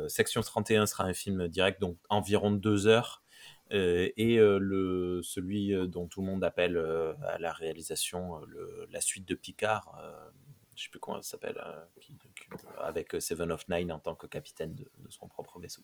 Section 0.09 0.41
31 0.41 0.87
sera 0.87 1.05
un 1.05 1.15
film 1.15 1.49
direct, 1.49 1.81
donc 1.81 1.97
environ 2.09 2.51
deux 2.51 2.87
heures. 2.87 3.23
et 3.71 4.37
le, 4.39 5.21
celui 5.23 5.73
dont 5.89 6.07
tout 6.09 6.21
le 6.21 6.27
monde 6.27 6.45
appelle 6.45 6.77
à 7.23 7.39
la 7.39 7.53
réalisation 7.53 8.41
la 8.91 9.01
suite 9.01 9.27
de 9.27 9.35
Picard, 9.35 10.01
je 10.75 10.85
sais 10.85 10.91
plus 10.91 10.99
comment 10.99 11.23
ça 11.23 11.31
s'appelle, 11.31 11.63
avec 12.79 13.15
Seven 13.21 13.53
of 13.53 13.69
Nine 13.69 13.93
en 13.93 13.99
tant 13.99 14.15
que 14.15 14.27
capitaine 14.27 14.75
de 14.75 15.11
son 15.11 15.29
propre 15.29 15.61
vaisseau. 15.61 15.83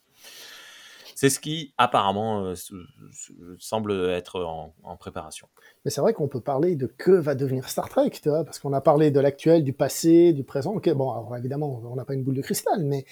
C'est 1.21 1.31
ce 1.31 1.41
qui 1.41 1.75
apparemment 1.79 2.45
euh, 2.45 2.55
semble 3.59 3.93
être 4.11 4.41
en, 4.85 4.97
préparation. 4.99 5.49
Mais 5.85 5.91
c'est 5.91 6.01
vrai 6.01 6.13
qu'on 6.13 6.29
peut 6.29 6.41
parler 6.41 6.77
de 6.77 6.87
que 6.87 7.11
va 7.11 7.35
devenir 7.35 7.69
Star 7.69 7.89
Trek, 7.89 8.11
tu 8.11 8.29
vois, 8.29 8.45
parce 8.45 8.61
qu'on 8.61 8.73
a 8.73 8.81
parlé 8.81 9.11
de 9.11 9.19
l'actuel, 9.19 9.65
du 9.65 9.73
passé, 9.73 10.33
du 10.33 10.45
présent. 10.45 10.77
Ok, 10.77 10.89
bon, 10.91 11.11
alors 11.11 11.37
évidemment, 11.37 11.83
on 11.85 11.97
n'a 11.97 12.05
pas 12.05 12.15
une 12.15 12.23
boule 12.23 12.37
de 12.37 12.41
cristal, 12.41 12.85
mais 12.85 13.05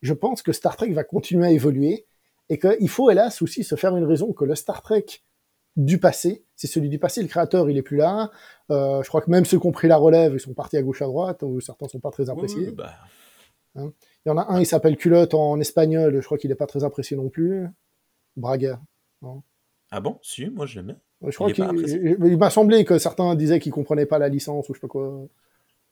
je 0.00 0.14
pense 0.14 0.40
que 0.40 0.52
Star 0.52 0.74
Trek 0.74 0.90
va 0.92 1.04
continuer 1.04 1.48
à 1.48 1.50
évoluer 1.50 2.06
et 2.48 2.58
qu'il 2.58 2.88
faut 2.88 3.10
hélas 3.10 3.42
aussi 3.42 3.62
se 3.62 3.74
faire 3.74 3.94
une 3.94 4.06
raison 4.06 4.32
que 4.32 4.46
le 4.46 4.54
Star 4.54 4.80
Trek 4.80 5.04
du 5.76 5.98
passé, 5.98 6.46
c'est 6.56 6.66
celui 6.66 6.88
du 6.88 6.98
passé. 6.98 7.20
Le 7.20 7.28
créateur, 7.28 7.68
il 7.68 7.76
est 7.76 7.82
plus 7.82 7.98
là. 7.98 8.30
Euh, 8.70 9.02
je 9.02 9.08
crois 9.08 9.20
que 9.20 9.30
même 9.30 9.44
ceux 9.44 9.60
qui 9.60 9.66
ont 9.66 9.72
pris 9.72 9.86
la 9.86 9.98
relève, 9.98 10.32
ils 10.32 10.40
sont 10.40 10.54
partis 10.54 10.78
à 10.78 10.82
gauche 10.82 11.02
à 11.02 11.06
droite, 11.06 11.42
ou 11.42 11.60
certains 11.60 11.88
sont 11.88 12.00
pas 12.00 12.10
très 12.10 12.30
appréciés. 12.30 12.70
bah... 12.70 12.94
Hein 13.76 13.92
il 14.24 14.28
y 14.28 14.32
en 14.32 14.38
a 14.38 14.52
un, 14.52 14.60
il 14.60 14.66
s'appelle 14.66 14.96
Culotte 14.96 15.34
en 15.34 15.58
espagnol, 15.60 16.20
je 16.20 16.24
crois 16.24 16.38
qu'il 16.38 16.50
n'est 16.50 16.56
pas 16.56 16.66
très 16.66 16.84
apprécié 16.84 17.16
non 17.16 17.28
plus. 17.28 17.66
Braga. 18.36 18.80
ah 19.90 20.00
bon? 20.00 20.18
Si, 20.22 20.48
moi 20.48 20.66
je 20.66 20.80
l'aimais. 20.80 20.96
Je 21.26 21.34
crois 21.34 21.52
qu'il 21.52 21.64
il, 21.64 22.38
m'a 22.38 22.50
semblé 22.50 22.84
que 22.84 22.98
certains 22.98 23.34
disaient 23.34 23.60
qu'ils 23.60 23.72
comprenaient 23.72 24.06
pas 24.06 24.18
la 24.18 24.28
licence 24.28 24.68
ou 24.68 24.74
je 24.74 24.78
sais 24.78 24.80
pas 24.80 24.88
quoi. 24.88 25.26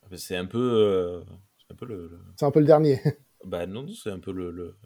Ah, 0.03 0.17
c'est 0.17 0.37
un 0.37 0.47
peu, 0.47 0.59
euh, 0.59 1.21
c'est 1.59 1.73
un 1.73 1.77
peu 1.77 1.87
le. 1.87 2.19
C'est 2.37 2.47
un 2.47 2.51
peu 2.51 2.61
le 2.61 2.67
dernier. 2.67 3.01
Bah 3.45 3.67
non, 3.67 3.87
c'est 3.89 4.11
un 4.11 4.19
peu 4.19 4.33
le, 4.33 4.77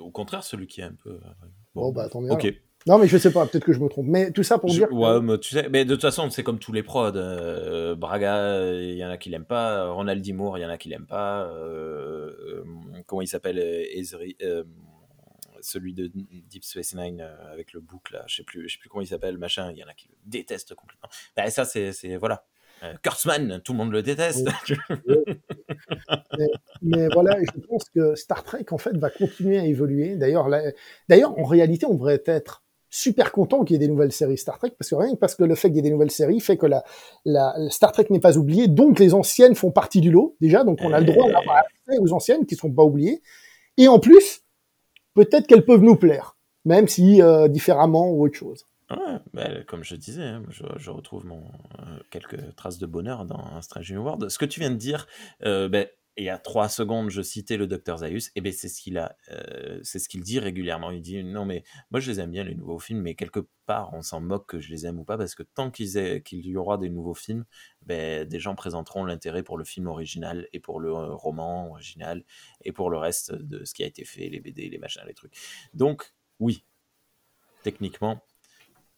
au 0.00 0.10
contraire 0.10 0.42
celui 0.42 0.66
qui 0.66 0.80
est 0.80 0.84
un 0.84 0.94
peu. 0.94 1.10
Euh, 1.10 1.46
bon, 1.74 1.92
bah 1.92 2.08
tant 2.08 2.20
mieux. 2.20 2.32
Ok. 2.32 2.52
Non, 2.86 2.98
mais 2.98 3.06
je 3.06 3.16
sais 3.16 3.30
pas, 3.30 3.46
peut-être 3.46 3.64
que 3.64 3.72
je 3.72 3.78
me 3.78 3.88
trompe. 3.88 4.06
Mais 4.08 4.32
tout 4.32 4.42
ça 4.42 4.58
pour 4.58 4.70
dire. 4.70 4.92
Ouais, 4.92 5.20
mais 5.20 5.38
tu 5.38 5.50
sais, 5.50 5.68
mais 5.68 5.84
de 5.84 5.94
toute 5.94 6.02
façon, 6.02 6.28
c'est 6.30 6.42
comme 6.42 6.58
tous 6.58 6.72
les 6.72 6.82
prods. 6.82 7.12
Euh, 7.14 7.94
Braga, 7.94 8.72
il 8.72 8.96
y 8.96 9.04
en 9.04 9.10
a 9.10 9.16
qui 9.16 9.30
l'aiment 9.30 9.44
pas. 9.44 9.88
Ronald 9.90 10.20
Dimour, 10.20 10.58
il 10.58 10.62
y 10.62 10.66
en 10.66 10.70
a 10.70 10.78
qui 10.78 10.88
l'aiment 10.88 11.06
pas. 11.06 11.46
Euh, 11.46 12.32
euh, 12.40 12.64
comment 13.06 13.22
il 13.22 13.28
s'appelle 13.28 13.58
Ezri, 13.58 14.36
Celui 15.60 15.94
de 15.94 16.10
Deep 16.14 16.64
Space 16.64 16.94
Nine 16.94 17.20
avec 17.52 17.72
le 17.72 17.80
boucle, 17.80 18.14
là. 18.14 18.24
Je 18.26 18.36
sais 18.36 18.42
plus, 18.42 18.68
je 18.68 18.74
sais 18.74 18.80
plus 18.80 18.88
comment 18.88 19.02
il 19.02 19.08
s'appelle, 19.08 19.38
machin. 19.38 19.70
Il 19.70 19.78
y 19.78 19.84
en 19.84 19.88
a 19.88 19.94
qui 19.94 20.08
le 20.08 20.16
détestent 20.26 20.74
complètement. 20.74 21.08
Bah, 21.36 21.48
ça, 21.50 21.64
c'est. 21.64 22.16
Voilà. 22.16 22.44
Kurtzman, 23.04 23.60
tout 23.60 23.74
le 23.74 23.78
monde 23.78 23.92
le 23.92 24.02
déteste. 24.02 24.48
mais, 26.82 27.06
voilà, 27.12 27.38
je 27.40 27.60
pense 27.60 27.88
que 27.90 28.16
Star 28.16 28.42
Trek 28.42 28.64
en 28.72 28.78
fait 28.78 28.96
va 28.96 29.08
continuer 29.08 29.60
à 29.60 29.64
évoluer. 29.64 30.16
D'ailleurs, 30.16 30.48
d'ailleurs, 31.08 31.38
en 31.38 31.44
réalité, 31.44 31.86
on 31.86 31.94
devrait 31.94 32.20
être 32.26 32.64
super 32.92 33.32
content 33.32 33.64
qu'il 33.64 33.74
y 33.74 33.76
ait 33.76 33.86
des 33.86 33.88
nouvelles 33.88 34.12
séries 34.12 34.36
Star 34.36 34.58
Trek 34.58 34.72
parce 34.78 34.90
que 34.90 34.94
rien 34.94 35.14
que 35.14 35.18
parce 35.18 35.34
que 35.34 35.44
le 35.44 35.54
fait 35.54 35.68
qu'il 35.68 35.76
y 35.76 35.78
ait 35.78 35.82
des 35.82 35.90
nouvelles 35.90 36.10
séries 36.10 36.40
fait 36.40 36.58
que 36.58 36.66
la, 36.66 36.84
la 37.24 37.54
Star 37.70 37.90
Trek 37.90 38.06
n'est 38.10 38.20
pas 38.20 38.36
oubliée, 38.36 38.68
donc 38.68 39.00
les 39.00 39.14
anciennes 39.14 39.54
font 39.54 39.70
partie 39.70 40.02
du 40.02 40.10
lot 40.10 40.36
déjà, 40.40 40.62
donc 40.62 40.78
on 40.82 40.92
a 40.92 41.00
le 41.00 41.06
droit 41.06 41.26
d'avoir 41.26 41.56
accès 41.56 41.98
aux 41.98 42.12
anciennes 42.12 42.44
qui 42.44 42.54
ne 42.54 42.60
sont 42.60 42.70
pas 42.70 42.84
oubliées. 42.84 43.22
Et 43.78 43.88
en 43.88 43.98
plus, 43.98 44.42
peut-être 45.14 45.46
qu'elles 45.46 45.64
peuvent 45.64 45.82
nous 45.82 45.96
plaire, 45.96 46.36
même 46.66 46.86
si 46.86 47.22
euh, 47.22 47.48
différemment 47.48 48.10
ou 48.10 48.26
autre 48.26 48.36
chose. 48.36 48.66
Ouais, 48.90 49.18
bah, 49.32 49.48
comme 49.66 49.84
je 49.84 49.96
disais, 49.96 50.22
hein, 50.22 50.42
je, 50.50 50.90
retrouve 50.90 51.24
mon, 51.24 51.38
euh, 51.78 51.98
quelques 52.10 52.54
traces 52.56 52.78
de 52.78 52.84
bonheur 52.84 53.24
dans 53.24 53.62
Strange 53.62 53.90
New 53.90 54.02
World. 54.02 54.28
Ce 54.28 54.36
que 54.36 54.44
tu 54.44 54.60
viens 54.60 54.70
de 54.70 54.76
dire, 54.76 55.06
euh, 55.46 55.70
ben, 55.70 55.86
il 56.16 56.24
y 56.24 56.28
a 56.28 56.38
trois 56.38 56.68
secondes, 56.68 57.10
je 57.10 57.22
citais 57.22 57.56
le 57.56 57.66
docteur 57.66 57.98
Zaius, 57.98 58.30
et 58.34 58.40
ben 58.40 58.52
c'est 58.52 58.68
ce 58.68 58.82
qu'il 58.82 58.98
a, 58.98 59.16
euh, 59.30 59.80
c'est 59.82 59.98
ce 59.98 60.08
qu'il 60.08 60.22
dit 60.22 60.38
régulièrement. 60.38 60.90
Il 60.90 61.00
dit 61.00 61.22
non 61.24 61.46
mais 61.46 61.64
moi 61.90 62.00
je 62.00 62.10
les 62.10 62.20
aime 62.20 62.30
bien 62.30 62.44
les 62.44 62.54
nouveaux 62.54 62.78
films, 62.78 63.00
mais 63.00 63.14
quelque 63.14 63.46
part 63.66 63.94
on 63.94 64.02
s'en 64.02 64.20
moque 64.20 64.46
que 64.46 64.60
je 64.60 64.70
les 64.70 64.84
aime 64.84 64.98
ou 64.98 65.04
pas 65.04 65.16
parce 65.16 65.34
que 65.34 65.42
tant 65.42 65.70
qu'il 65.70 65.88
y 66.30 66.56
aura 66.56 66.76
des 66.76 66.90
nouveaux 66.90 67.14
films, 67.14 67.44
ben, 67.82 68.26
des 68.26 68.40
gens 68.40 68.54
présenteront 68.54 69.04
l'intérêt 69.04 69.42
pour 69.42 69.56
le 69.56 69.64
film 69.64 69.86
original 69.86 70.48
et 70.52 70.60
pour 70.60 70.80
le 70.80 70.92
roman 70.92 71.70
original 71.70 72.24
et 72.62 72.72
pour 72.72 72.90
le 72.90 72.98
reste 72.98 73.32
de 73.32 73.64
ce 73.64 73.72
qui 73.72 73.82
a 73.82 73.86
été 73.86 74.04
fait, 74.04 74.28
les 74.28 74.40
BD, 74.40 74.68
les 74.68 74.78
machins, 74.78 75.02
les 75.06 75.14
trucs. 75.14 75.34
Donc 75.72 76.14
oui, 76.40 76.64
techniquement, 77.62 78.22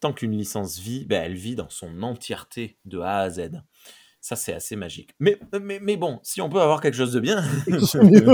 tant 0.01 0.11
qu'une 0.11 0.37
licence 0.37 0.79
vit, 0.79 1.05
ben, 1.05 1.23
elle 1.23 1.35
vit 1.35 1.55
dans 1.55 1.69
son 1.69 2.03
entièreté 2.03 2.77
de 2.85 2.99
A 2.99 3.19
à 3.19 3.29
Z. 3.29 3.61
Ça, 4.25 4.35
c'est 4.35 4.55
assez 4.55 4.75
magique. 4.75 5.11
Mais, 5.19 5.37
mais, 5.61 5.79
mais 5.79 5.97
bon, 5.97 6.19
si 6.23 6.41
on 6.41 6.49
peut 6.49 6.59
avoir 6.59 6.81
quelque 6.81 6.95
chose 6.97 7.13
de 7.13 7.19
bien. 7.19 7.43
c'est 7.85 8.01
mieux. 8.01 8.25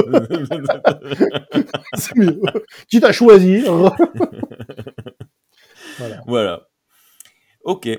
c'est 1.96 2.16
mieux. 2.16 2.40
Qui 2.88 3.02
t'a 3.02 3.12
choisi 3.12 3.60
voilà. 5.98 6.22
voilà. 6.28 6.70
Ok. 7.66 7.90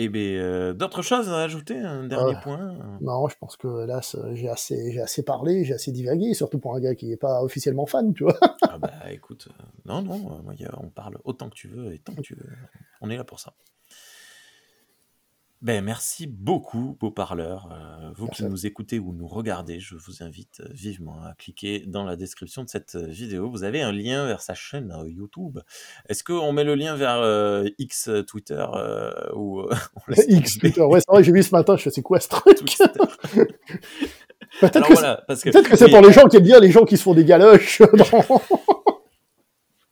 Eh 0.00 0.08
bien, 0.08 0.22
euh, 0.22 0.72
d'autres 0.74 1.02
choses 1.02 1.28
à 1.28 1.38
ajouter 1.38 1.76
Un 1.76 2.04
dernier 2.04 2.36
euh, 2.36 2.40
point? 2.40 2.78
Non, 3.00 3.26
je 3.26 3.34
pense 3.36 3.56
que 3.56 3.84
là, 3.84 4.00
j'ai 4.34 4.48
assez, 4.48 4.92
j'ai 4.92 5.00
assez 5.00 5.24
parlé, 5.24 5.64
j'ai 5.64 5.74
assez 5.74 5.90
divagué, 5.90 6.34
surtout 6.34 6.60
pour 6.60 6.76
un 6.76 6.80
gars 6.80 6.94
qui 6.94 7.08
n'est 7.08 7.16
pas 7.16 7.42
officiellement 7.42 7.86
fan, 7.86 8.14
tu 8.14 8.22
vois. 8.22 8.38
ah 8.62 8.78
bah 8.78 8.92
écoute, 9.10 9.48
euh, 9.50 9.64
non, 9.86 10.02
non, 10.02 10.40
on 10.76 10.88
parle 10.90 11.18
autant 11.24 11.50
que 11.50 11.56
tu 11.56 11.66
veux 11.66 11.92
et 11.92 11.98
tant 11.98 12.14
que 12.14 12.20
tu 12.20 12.36
veux. 12.36 12.46
On 13.00 13.10
est 13.10 13.16
là 13.16 13.24
pour 13.24 13.40
ça. 13.40 13.54
Ben, 15.60 15.84
merci 15.84 16.28
beaucoup, 16.28 16.96
beau 17.00 17.10
parleur. 17.10 17.68
Euh, 17.72 18.12
vous 18.14 18.28
qui 18.28 18.44
nous 18.44 18.64
écoutez 18.64 19.00
ou 19.00 19.12
nous 19.12 19.26
regardez, 19.26 19.80
je 19.80 19.96
vous 19.96 20.22
invite 20.22 20.60
euh, 20.60 20.68
vivement 20.70 21.20
à 21.24 21.34
cliquer 21.34 21.82
dans 21.84 22.04
la 22.04 22.14
description 22.14 22.62
de 22.62 22.68
cette 22.68 22.94
euh, 22.94 23.08
vidéo. 23.08 23.50
Vous 23.50 23.64
avez 23.64 23.82
un 23.82 23.90
lien 23.90 24.24
vers 24.26 24.40
sa 24.40 24.54
chaîne 24.54 24.94
YouTube. 25.06 25.58
Est-ce 26.08 26.22
qu'on 26.22 26.52
met 26.52 26.62
le 26.62 26.76
lien 26.76 26.94
vers 26.94 27.64
X 27.78 28.08
Twitter 28.28 28.64
ou 29.34 29.64
X 30.28 30.58
Twitter 30.58 30.82
Ouais, 30.82 31.00
c'est 31.00 31.10
vrai, 31.10 31.24
j'ai 31.24 31.32
vu 31.32 31.42
ce 31.42 31.50
matin. 31.50 31.76
Je 31.76 31.82
fais 31.82 31.90
c'est 31.90 32.02
quoi 32.02 32.20
ce 32.20 32.28
truc? 32.28 32.76
Peut-être 34.60 34.86
que, 34.86 34.92
voilà, 34.92 35.24
que 35.26 35.76
c'est 35.76 35.90
pour 35.90 36.02
les 36.02 36.12
gens 36.12 36.28
qui 36.28 36.36
aiment 36.36 36.44
bien 36.44 36.60
les 36.60 36.70
gens 36.70 36.84
qui 36.84 36.96
se 36.96 37.02
font 37.02 37.14
des 37.14 37.24
galoches. 37.24 37.82
Dans 37.82 38.04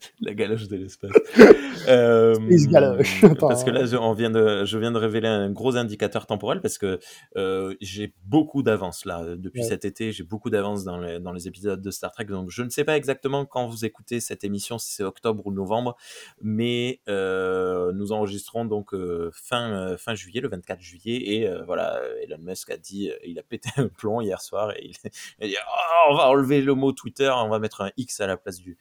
la 0.21 0.35
galoche 0.35 0.69
de 0.69 0.77
l'espace. 0.77 1.13
euh, 1.89 2.35
parce 3.41 3.65
que 3.65 3.71
là, 3.71 3.87
je, 3.87 3.97
on 3.97 4.13
vient 4.13 4.31
de, 4.31 4.65
je 4.65 4.79
viens 4.79 4.93
de 4.93 4.99
révéler 4.99 5.29
un 5.29 5.51
gros 5.51 5.77
indicateur 5.77 6.27
temporel 6.27 6.61
parce 6.61 6.79
que 6.79 6.99
euh, 7.37 7.75
j'ai 7.81 8.15
beaucoup 8.25 8.63
d'avance 8.63 9.05
là 9.05 9.25
depuis 9.37 9.65
cet 9.65 9.85
été. 9.85 10.13
J'ai 10.13 10.25
beaucoup 10.25 10.51
d'avance 10.51 10.85
dans 10.85 10.99
les, 10.99 11.21
dans 11.21 11.33
les 11.33 11.49
épisodes 11.49 11.81
de 11.81 11.91
Star 11.91 12.13
Trek. 12.13 12.27
Donc, 12.27 12.51
je 12.51 12.63
ne 12.63 12.71
sais 12.71 12.85
pas 12.85 12.97
exactement 12.97 13.45
quand 13.45 13.67
vous 13.67 13.85
écoutez 13.85 14.21
cette 14.21 14.45
émission, 14.45 14.79
si 14.79 14.93
c'est 14.93 15.05
octobre 15.05 15.47
ou 15.47 15.53
novembre, 15.53 15.97
mais 16.41 17.01
euh, 17.09 17.93
nous 17.93 18.13
enregistrons 18.13 18.65
donc 18.65 18.95
euh, 18.95 19.31
fin, 19.33 19.97
fin 19.99 20.15
juillet, 20.15 20.41
le 20.41 20.49
24 20.49 20.81
juillet. 20.81 21.35
Et 21.35 21.51
voilà, 21.67 22.01
Elon 22.23 22.39
Musk 22.41 22.71
a 22.71 22.77
dit, 22.77 23.11
il 23.25 23.39
a 23.39 23.43
pété 23.43 23.71
un 23.77 23.89
plomb 23.89 24.21
hier 24.21 24.41
soir 24.41 24.73
et 24.77 24.85
il, 24.85 24.97
il 25.41 25.45
a 25.45 25.49
dit 25.49 25.57
oh, 25.61 26.11
on 26.11 26.17
va 26.17 26.29
enlever 26.29 26.61
le 26.61 26.75
mot 26.75 26.93
Twitter, 26.93 27.33
on 27.35 27.49
va 27.49 27.59
mettre 27.59 27.81
un 27.81 27.91
X 27.97 28.21
à 28.21 28.27
la 28.27 28.37
place 28.37 28.59
du 28.59 28.77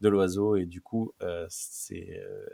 de 0.00 0.08
l'oiseau 0.08 0.56
et 0.56 0.66
du 0.66 0.80
coup 0.80 1.12
euh, 1.22 1.46
c'est 1.48 2.18
euh, 2.18 2.46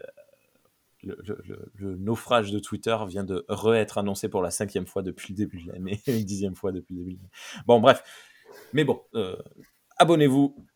le, 1.03 1.97
naufrage 1.97 2.51
de 2.51 2.59
Twitter 2.59 2.97
vient 3.07 3.25
de 3.25 3.45
re-être 3.49 3.99
annoncé 3.99 4.29
pour 4.29 4.43
la 4.43 4.51
cinquième 4.51 4.87
fois 4.87 5.03
depuis 5.03 5.33
le 5.33 5.37
début 5.37 5.63
de 5.63 5.73
l'année, 5.73 6.01
dixième 6.07 6.55
fois 6.55 6.73
depuis 6.73 6.95
le 6.95 7.01
début 7.01 7.13
de 7.15 7.19
l'année. 7.19 7.65
Bon, 7.67 7.81
bref. 7.81 8.03
Mais 8.73 8.85
bon, 8.85 9.03
euh, 9.15 9.37
abonnez-vous 9.99 10.67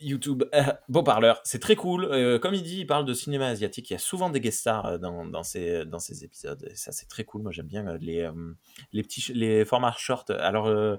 YouTube, 0.00 0.44
Beau 0.88 1.02
Parleur, 1.02 1.40
c'est 1.44 1.60
très 1.60 1.76
cool. 1.76 2.08
comme 2.40 2.54
il 2.54 2.62
dit, 2.62 2.80
il 2.80 2.86
parle 2.86 3.04
de 3.04 3.14
cinéma 3.14 3.46
asiatique. 3.46 3.90
Il 3.90 3.92
y 3.92 3.96
a 3.96 4.00
souvent 4.00 4.30
des 4.30 4.40
guest 4.40 4.60
stars 4.60 4.98
dans, 4.98 5.24
dans, 5.24 5.42
ces, 5.42 5.84
dans 5.84 5.98
ces 5.98 6.24
épisodes. 6.24 6.66
Et 6.70 6.74
ça, 6.74 6.92
c'est 6.92 7.06
très 7.06 7.24
cool. 7.24 7.42
Moi, 7.42 7.52
j'aime 7.52 7.66
bien 7.66 7.96
les, 7.98 8.28
les, 8.92 9.02
petits, 9.02 9.32
les 9.32 9.64
formats 9.64 9.94
short. 9.96 10.30
Alors, 10.30 10.98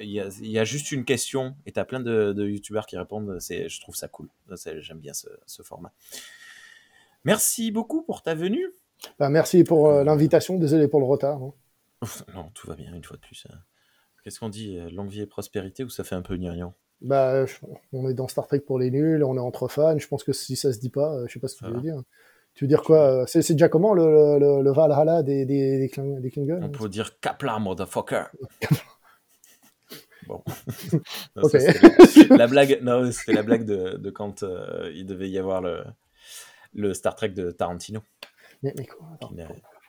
il 0.00 0.10
y, 0.10 0.58
a, 0.58 0.64
juste 0.64 0.92
une 0.92 1.04
question 1.04 1.56
et 1.66 1.72
tu 1.72 1.80
as 1.80 1.84
plein 1.84 2.00
de, 2.00 2.32
de 2.32 2.46
youtubeurs 2.46 2.86
qui 2.86 2.96
répondent. 2.96 3.38
Je 3.40 3.80
trouve 3.80 3.94
ça 3.94 4.08
cool. 4.08 4.28
J'aime 4.78 5.00
bien 5.00 5.12
ce, 5.12 5.62
format. 5.62 5.92
Merci 7.24 7.70
beaucoup 7.70 8.02
pour 8.02 8.22
ta 8.22 8.34
venue. 8.34 8.66
Bah, 9.18 9.28
merci 9.28 9.64
pour 9.64 9.88
euh, 9.88 10.04
l'invitation. 10.04 10.58
Désolé 10.58 10.88
pour 10.88 11.00
le 11.00 11.06
retard. 11.06 11.42
Hein. 11.42 11.52
non, 12.34 12.50
tout 12.54 12.66
va 12.66 12.74
bien, 12.74 12.94
une 12.94 13.04
fois 13.04 13.16
de 13.16 13.22
plus. 13.22 13.46
Hein. 13.50 13.58
Qu'est-ce 14.22 14.40
qu'on 14.40 14.48
dit 14.48 14.78
euh, 14.78 14.90
Longue 14.90 15.10
vie 15.10 15.20
et 15.20 15.26
prospérité 15.26 15.84
ou 15.84 15.88
ça 15.88 16.04
fait 16.04 16.14
un 16.14 16.22
peu 16.22 16.36
gnangnan? 16.36 16.74
Bah, 17.02 17.44
on 17.92 18.08
est 18.08 18.14
dans 18.14 18.28
Star 18.28 18.46
Trek 18.46 18.60
pour 18.60 18.78
les 18.78 18.90
nuls, 18.90 19.24
on 19.24 19.36
est 19.36 19.40
entre 19.40 19.68
fans. 19.68 19.98
Je 19.98 20.06
pense 20.06 20.24
que 20.24 20.32
si 20.32 20.56
ça 20.56 20.72
se 20.72 20.78
dit 20.78 20.90
pas, 20.90 21.14
euh, 21.14 21.24
je 21.26 21.32
sais 21.34 21.40
pas 21.40 21.48
ce 21.48 21.56
que 21.56 21.66
tu 21.66 21.72
veux 21.72 21.80
dire. 21.80 22.00
Tu 22.54 22.64
veux 22.64 22.68
dire 22.68 22.82
quoi 22.82 23.24
C'est 23.26 23.48
déjà 23.52 23.68
comment 23.68 23.94
le, 23.94 24.38
le, 24.38 24.62
le 24.62 24.72
Valhalla 24.72 25.22
des, 25.22 25.46
des, 25.46 25.78
des, 25.78 25.88
Klingons 25.88 26.60
On 26.62 26.68
peut 26.68 26.88
dire 26.88 27.18
Kapla, 27.20 27.58
motherfucker. 27.58 28.24
Bon. 30.26 30.42
la, 32.30 32.46
blague, 32.46 32.78
non, 32.82 33.10
c'était 33.10 33.32
la 33.32 33.42
blague 33.42 33.64
de, 33.64 33.96
de 33.96 34.10
quand 34.10 34.42
euh, 34.42 34.90
il 34.94 35.06
devait 35.06 35.28
y 35.28 35.38
avoir 35.38 35.60
le, 35.60 35.82
le 36.74 36.94
Star 36.94 37.14
Trek 37.14 37.30
de 37.30 37.50
Tarantino. 37.50 38.00
Mais, 38.62 38.72
mais 38.76 38.86
quoi, 38.86 39.18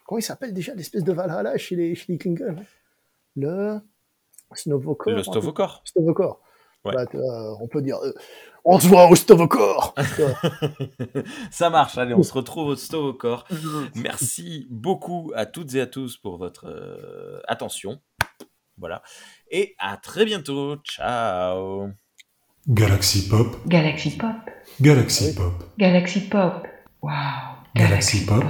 comment 0.05 0.19
il 0.19 0.23
s'appelle 0.23 0.53
déjà 0.53 0.73
l'espèce 0.73 1.03
de 1.03 1.13
Valhalla 1.13 1.55
chez 1.57 1.75
les, 1.75 1.93
chez 1.95 2.13
les 2.13 2.17
Klingons 2.17 2.55
hein? 2.57 2.63
Le 3.35 3.79
Snovokor. 4.55 5.13
Le 5.13 5.23
Stovokor. 5.23 5.81
Stovokor. 5.85 6.41
Ouais. 6.85 6.93
Bah, 6.93 7.05
on 7.61 7.67
peut 7.67 7.81
dire, 7.81 7.97
euh, 8.03 8.11
on 8.65 8.79
se 8.79 8.87
voit 8.87 9.09
au 9.09 9.15
Stovokor. 9.15 9.95
Ça 11.51 11.69
marche, 11.69 11.97
allez, 11.97 12.13
on 12.13 12.23
se 12.23 12.33
retrouve 12.33 12.67
au 12.69 12.75
Stovokor. 12.75 13.45
Merci 13.95 14.67
beaucoup 14.69 15.31
à 15.35 15.45
toutes 15.45 15.75
et 15.75 15.81
à 15.81 15.87
tous 15.87 16.17
pour 16.17 16.37
votre 16.37 16.67
euh, 16.67 17.39
attention. 17.47 18.01
Voilà. 18.77 19.01
Et 19.51 19.75
à 19.79 19.97
très 19.97 20.25
bientôt. 20.25 20.77
Ciao. 20.83 21.89
Galaxy 22.67 23.27
Pop. 23.27 23.57
Galaxy 23.67 24.17
Pop. 24.17 24.35
Galaxy 24.81 25.35
Pop. 25.35 25.53
Galaxy 25.77 26.21
Pop. 26.29 26.67
Wow. 27.01 27.11
Galaxy, 27.75 28.25
Pop. 28.25 28.43